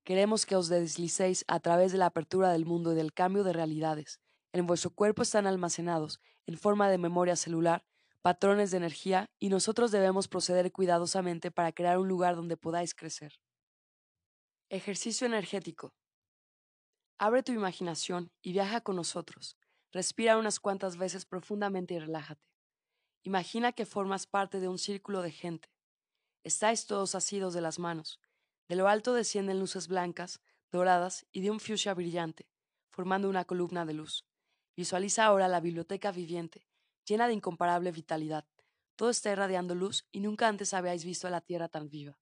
Queremos 0.05 0.47
que 0.47 0.57
os 0.57 0.69
deslicéis 0.69 1.45
a 1.47 1.61
través 1.61 1.93
de 1.93 1.99
la 1.99 2.07
apertura 2.07 2.51
del 2.51 2.65
mundo 2.65 2.93
y 2.93 2.95
del 2.95 3.13
cambio 3.13 3.45
de 3.45 3.53
realidades. 3.53 4.21
En 4.55 4.67
vuestro 4.67 4.89
cuerpo 4.89 5.21
están 5.21 5.47
almacenados, 5.47 6.19
en 6.47 6.57
forma 6.57 6.89
de 6.89 6.97
memoria 6.97 7.37
celular, 7.37 7.85
patrones 8.25 8.71
de 8.71 8.79
energía 8.79 9.29
y 9.39 9.51
nosotros 9.51 9.91
debemos 9.91 10.29
proceder 10.29 10.73
cuidadosamente 10.73 11.51
para 11.51 11.73
crear 11.73 11.99
un 11.99 12.09
lugar 12.09 12.37
donde 12.37 12.57
podáis 12.57 12.95
crecer. 12.95 13.39
Ejercicio 14.71 15.27
energético. 15.27 15.93
Abre 17.19 17.43
tu 17.43 17.53
imaginación 17.53 18.33
y 18.41 18.53
viaja 18.53 18.81
con 18.81 18.97
nosotros. 18.97 19.59
Respira 19.93 20.39
unas 20.39 20.59
cuantas 20.59 20.97
veces 20.97 21.27
profundamente 21.27 21.93
y 21.93 21.99
relájate. 21.99 22.49
Imagina 23.25 23.73
que 23.73 23.85
formas 23.85 24.27
parte 24.27 24.59
de 24.59 24.69
un 24.69 24.79
círculo 24.79 25.21
de 25.21 25.31
gente. 25.31 25.69
Estáis 26.45 26.87
todos 26.87 27.15
asidos 27.15 27.53
de 27.53 27.61
las 27.61 27.79
manos. 27.79 28.21
De 28.69 28.77
lo 28.77 28.89
alto 28.89 29.13
descienden 29.13 29.61
luces 29.61 29.87
blancas, 29.87 30.41
doradas 30.73 31.27
y 31.31 31.43
de 31.43 31.51
un 31.51 31.61
fuchsia 31.61 31.93
brillante, 31.93 32.49
formando 32.91 33.29
una 33.29 33.45
columna 33.45 33.85
de 33.85 33.93
luz. 33.93 34.25
Visualiza 34.75 35.27
ahora 35.27 35.47
la 35.47 35.61
biblioteca 35.61 36.11
viviente, 36.11 36.67
llena 37.05 37.27
de 37.27 37.35
incomparable 37.35 37.93
vitalidad. 37.93 38.47
Todo 38.97 39.11
está 39.11 39.33
irradiando 39.33 39.75
luz 39.75 40.07
y 40.13 40.21
nunca 40.21 40.49
antes 40.49 40.75
habíais 40.75 41.05
visto 41.05 41.27
a 41.27 41.31
la 41.31 41.41
Tierra 41.41 41.69
tan 41.69 41.89
viva. 41.89 42.19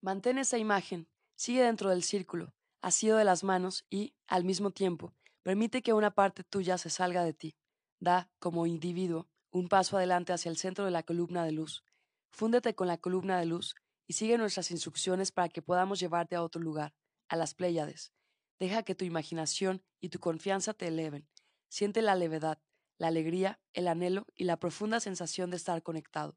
Mantén 0.00 0.38
esa 0.38 0.58
imagen, 0.58 1.08
sigue 1.36 1.62
dentro 1.62 1.90
del 1.90 2.02
círculo, 2.02 2.54
asido 2.80 3.16
de 3.16 3.24
las 3.24 3.44
manos 3.44 3.84
y, 3.90 4.14
al 4.26 4.44
mismo 4.44 4.70
tiempo, 4.70 5.14
Permite 5.48 5.80
que 5.80 5.94
una 5.94 6.10
parte 6.10 6.44
tuya 6.44 6.76
se 6.76 6.90
salga 6.90 7.24
de 7.24 7.32
ti. 7.32 7.56
Da, 8.00 8.30
como 8.38 8.66
individuo, 8.66 9.30
un 9.50 9.68
paso 9.68 9.96
adelante 9.96 10.34
hacia 10.34 10.50
el 10.50 10.58
centro 10.58 10.84
de 10.84 10.90
la 10.90 11.02
columna 11.02 11.42
de 11.42 11.52
luz. 11.52 11.84
Fúndete 12.30 12.74
con 12.74 12.86
la 12.86 12.98
columna 12.98 13.38
de 13.38 13.46
luz 13.46 13.74
y 14.06 14.12
sigue 14.12 14.36
nuestras 14.36 14.70
instrucciones 14.70 15.32
para 15.32 15.48
que 15.48 15.62
podamos 15.62 16.00
llevarte 16.00 16.36
a 16.36 16.42
otro 16.42 16.60
lugar, 16.60 16.94
a 17.28 17.36
las 17.36 17.54
Pléyades. 17.54 18.12
Deja 18.58 18.82
que 18.82 18.94
tu 18.94 19.06
imaginación 19.06 19.82
y 20.02 20.10
tu 20.10 20.18
confianza 20.18 20.74
te 20.74 20.88
eleven. 20.88 21.26
Siente 21.70 22.02
la 22.02 22.14
levedad, 22.14 22.58
la 22.98 23.08
alegría, 23.08 23.60
el 23.72 23.88
anhelo 23.88 24.26
y 24.34 24.44
la 24.44 24.58
profunda 24.58 25.00
sensación 25.00 25.50
de 25.50 25.56
estar 25.56 25.82
conectado. 25.82 26.36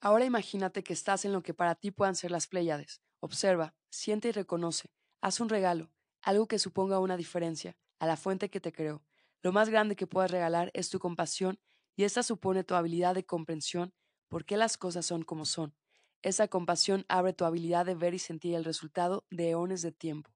Ahora 0.00 0.24
imagínate 0.24 0.82
que 0.82 0.94
estás 0.94 1.24
en 1.24 1.32
lo 1.32 1.42
que 1.42 1.52
para 1.52 1.74
ti 1.74 1.90
puedan 1.90 2.16
ser 2.16 2.30
las 2.30 2.46
Pléyades. 2.46 3.02
Observa, 3.20 3.74
siente 3.90 4.28
y 4.28 4.32
reconoce. 4.32 4.90
Haz 5.20 5.40
un 5.40 5.50
regalo, 5.50 5.92
algo 6.22 6.48
que 6.48 6.58
suponga 6.58 6.98
una 6.98 7.18
diferencia, 7.18 7.76
a 7.98 8.06
la 8.06 8.16
fuente 8.16 8.48
que 8.48 8.60
te 8.60 8.72
creó. 8.72 9.04
Lo 9.42 9.52
más 9.52 9.68
grande 9.68 9.96
que 9.96 10.06
puedas 10.06 10.30
regalar 10.30 10.70
es 10.72 10.88
tu 10.88 10.98
compasión 10.98 11.60
y 11.96 12.04
esta 12.04 12.22
supone 12.22 12.64
tu 12.64 12.74
habilidad 12.74 13.14
de 13.14 13.26
comprensión 13.26 13.92
por 14.28 14.44
qué 14.44 14.56
las 14.56 14.78
cosas 14.78 15.04
son 15.04 15.22
como 15.22 15.44
son. 15.44 15.74
Esa 16.22 16.48
compasión 16.48 17.04
abre 17.08 17.32
tu 17.32 17.44
habilidad 17.44 17.84
de 17.84 17.94
ver 17.94 18.14
y 18.14 18.18
sentir 18.18 18.54
el 18.54 18.64
resultado 18.64 19.24
de 19.30 19.50
eones 19.50 19.82
de 19.82 19.92
tiempo. 19.92 20.30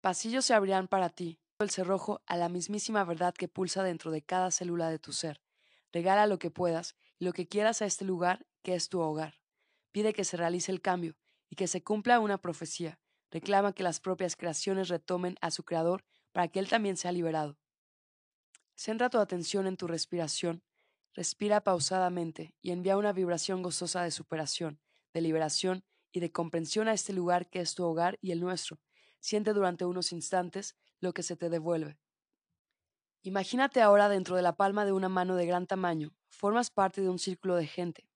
Pasillos 0.00 0.44
se 0.44 0.54
abrirán 0.54 0.86
para 0.86 1.08
ti, 1.08 1.40
el 1.64 1.70
cerrojo 1.70 2.22
a 2.26 2.36
la 2.36 2.48
mismísima 2.48 3.02
verdad 3.04 3.34
que 3.34 3.48
pulsa 3.48 3.82
dentro 3.82 4.12
de 4.12 4.22
cada 4.22 4.52
célula 4.52 4.90
de 4.90 5.00
tu 5.00 5.12
ser. 5.12 5.42
Regala 5.92 6.28
lo 6.28 6.38
que 6.38 6.52
puedas 6.52 6.94
y 7.18 7.24
lo 7.24 7.32
que 7.32 7.48
quieras 7.48 7.82
a 7.82 7.86
este 7.86 8.04
lugar 8.04 8.46
que 8.62 8.76
es 8.76 8.88
tu 8.88 9.00
hogar. 9.00 9.40
Pide 9.90 10.12
que 10.12 10.24
se 10.24 10.36
realice 10.36 10.70
el 10.70 10.80
cambio 10.80 11.16
y 11.50 11.56
que 11.56 11.66
se 11.66 11.82
cumpla 11.82 12.20
una 12.20 12.38
profecía, 12.38 13.00
reclama 13.32 13.72
que 13.72 13.82
las 13.82 13.98
propias 13.98 14.36
creaciones 14.36 14.88
retomen 14.88 15.36
a 15.40 15.50
su 15.50 15.64
creador 15.64 16.04
para 16.30 16.46
que 16.46 16.60
él 16.60 16.68
también 16.68 16.96
sea 16.96 17.10
liberado. 17.10 17.58
Centra 18.76 19.10
tu 19.10 19.18
atención 19.18 19.66
en 19.66 19.76
tu 19.76 19.88
respiración, 19.88 20.62
respira 21.12 21.62
pausadamente 21.62 22.54
y 22.62 22.70
envía 22.70 22.96
una 22.96 23.12
vibración 23.12 23.62
gozosa 23.62 24.04
de 24.04 24.12
superación, 24.12 24.80
de 25.12 25.22
liberación 25.22 25.84
y 26.12 26.20
de 26.20 26.30
comprensión 26.30 26.86
a 26.86 26.92
este 26.92 27.12
lugar 27.12 27.50
que 27.50 27.60
es 27.60 27.74
tu 27.74 27.84
hogar 27.84 28.16
y 28.22 28.30
el 28.30 28.38
nuestro. 28.38 28.78
Siente 29.18 29.52
durante 29.52 29.84
unos 29.84 30.12
instantes 30.12 30.76
lo 31.00 31.12
que 31.12 31.22
se 31.22 31.36
te 31.36 31.48
devuelve. 31.48 31.98
Imagínate 33.22 33.82
ahora 33.82 34.08
dentro 34.08 34.36
de 34.36 34.42
la 34.42 34.56
palma 34.56 34.84
de 34.84 34.92
una 34.92 35.08
mano 35.08 35.36
de 35.36 35.46
gran 35.46 35.66
tamaño, 35.66 36.14
formas 36.28 36.70
parte 36.70 37.00
de 37.00 37.08
un 37.08 37.18
círculo 37.18 37.56
de 37.56 37.66
gente. 37.66 38.08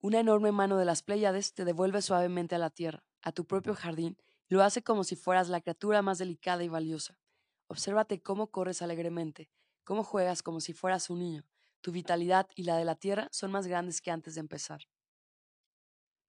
Una 0.00 0.20
enorme 0.20 0.52
mano 0.52 0.78
de 0.78 0.84
las 0.84 1.02
Pléyades 1.02 1.54
te 1.54 1.64
devuelve 1.64 2.02
suavemente 2.02 2.54
a 2.54 2.58
la 2.58 2.70
tierra, 2.70 3.04
a 3.20 3.32
tu 3.32 3.46
propio 3.46 3.74
jardín, 3.74 4.16
lo 4.48 4.62
hace 4.62 4.82
como 4.82 5.04
si 5.04 5.16
fueras 5.16 5.48
la 5.48 5.60
criatura 5.60 6.02
más 6.02 6.18
delicada 6.18 6.62
y 6.62 6.68
valiosa. 6.68 7.18
Obsérvate 7.66 8.22
cómo 8.22 8.50
corres 8.50 8.80
alegremente, 8.80 9.50
cómo 9.84 10.04
juegas 10.04 10.42
como 10.42 10.60
si 10.60 10.72
fueras 10.72 11.10
un 11.10 11.18
niño. 11.18 11.44
Tu 11.80 11.92
vitalidad 11.92 12.48
y 12.54 12.62
la 12.62 12.76
de 12.76 12.84
la 12.84 12.94
tierra 12.94 13.28
son 13.30 13.52
más 13.52 13.66
grandes 13.66 14.00
que 14.00 14.10
antes 14.10 14.34
de 14.34 14.40
empezar. 14.40 14.88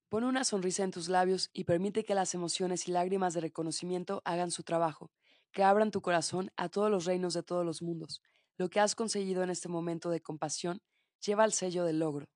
Pon 0.10 0.24
una 0.24 0.44
sonrisa 0.44 0.84
en 0.84 0.92
tus 0.92 1.08
labios 1.08 1.50
y 1.54 1.66
permite 1.66 2.04
que 2.04 2.16
las 2.16 2.34
emociones 2.34 2.88
y 2.88 2.92
lágrimas 2.92 3.36
de 3.36 3.42
reconocimiento 3.42 4.22
hagan 4.26 4.50
su 4.50 4.64
trabajo, 4.64 5.12
que 5.52 5.64
abran 5.64 5.92
tu 5.92 6.02
corazón 6.02 6.52
a 6.58 6.70
todos 6.70 6.92
los 6.92 7.06
reinos 7.06 7.34
de 7.34 7.44
todos 7.44 7.66
los 7.66 7.82
mundos. 7.82 8.22
Lo 8.58 8.70
que 8.70 8.80
has 8.80 8.96
conseguido 8.96 9.44
en 9.44 9.50
este 9.50 9.70
momento 9.70 10.10
de 10.10 10.22
compasión 10.22 10.82
lleva 11.26 11.46
el 11.46 11.54
sello 11.54 11.84
del 11.86 12.00
logro. 12.00 12.28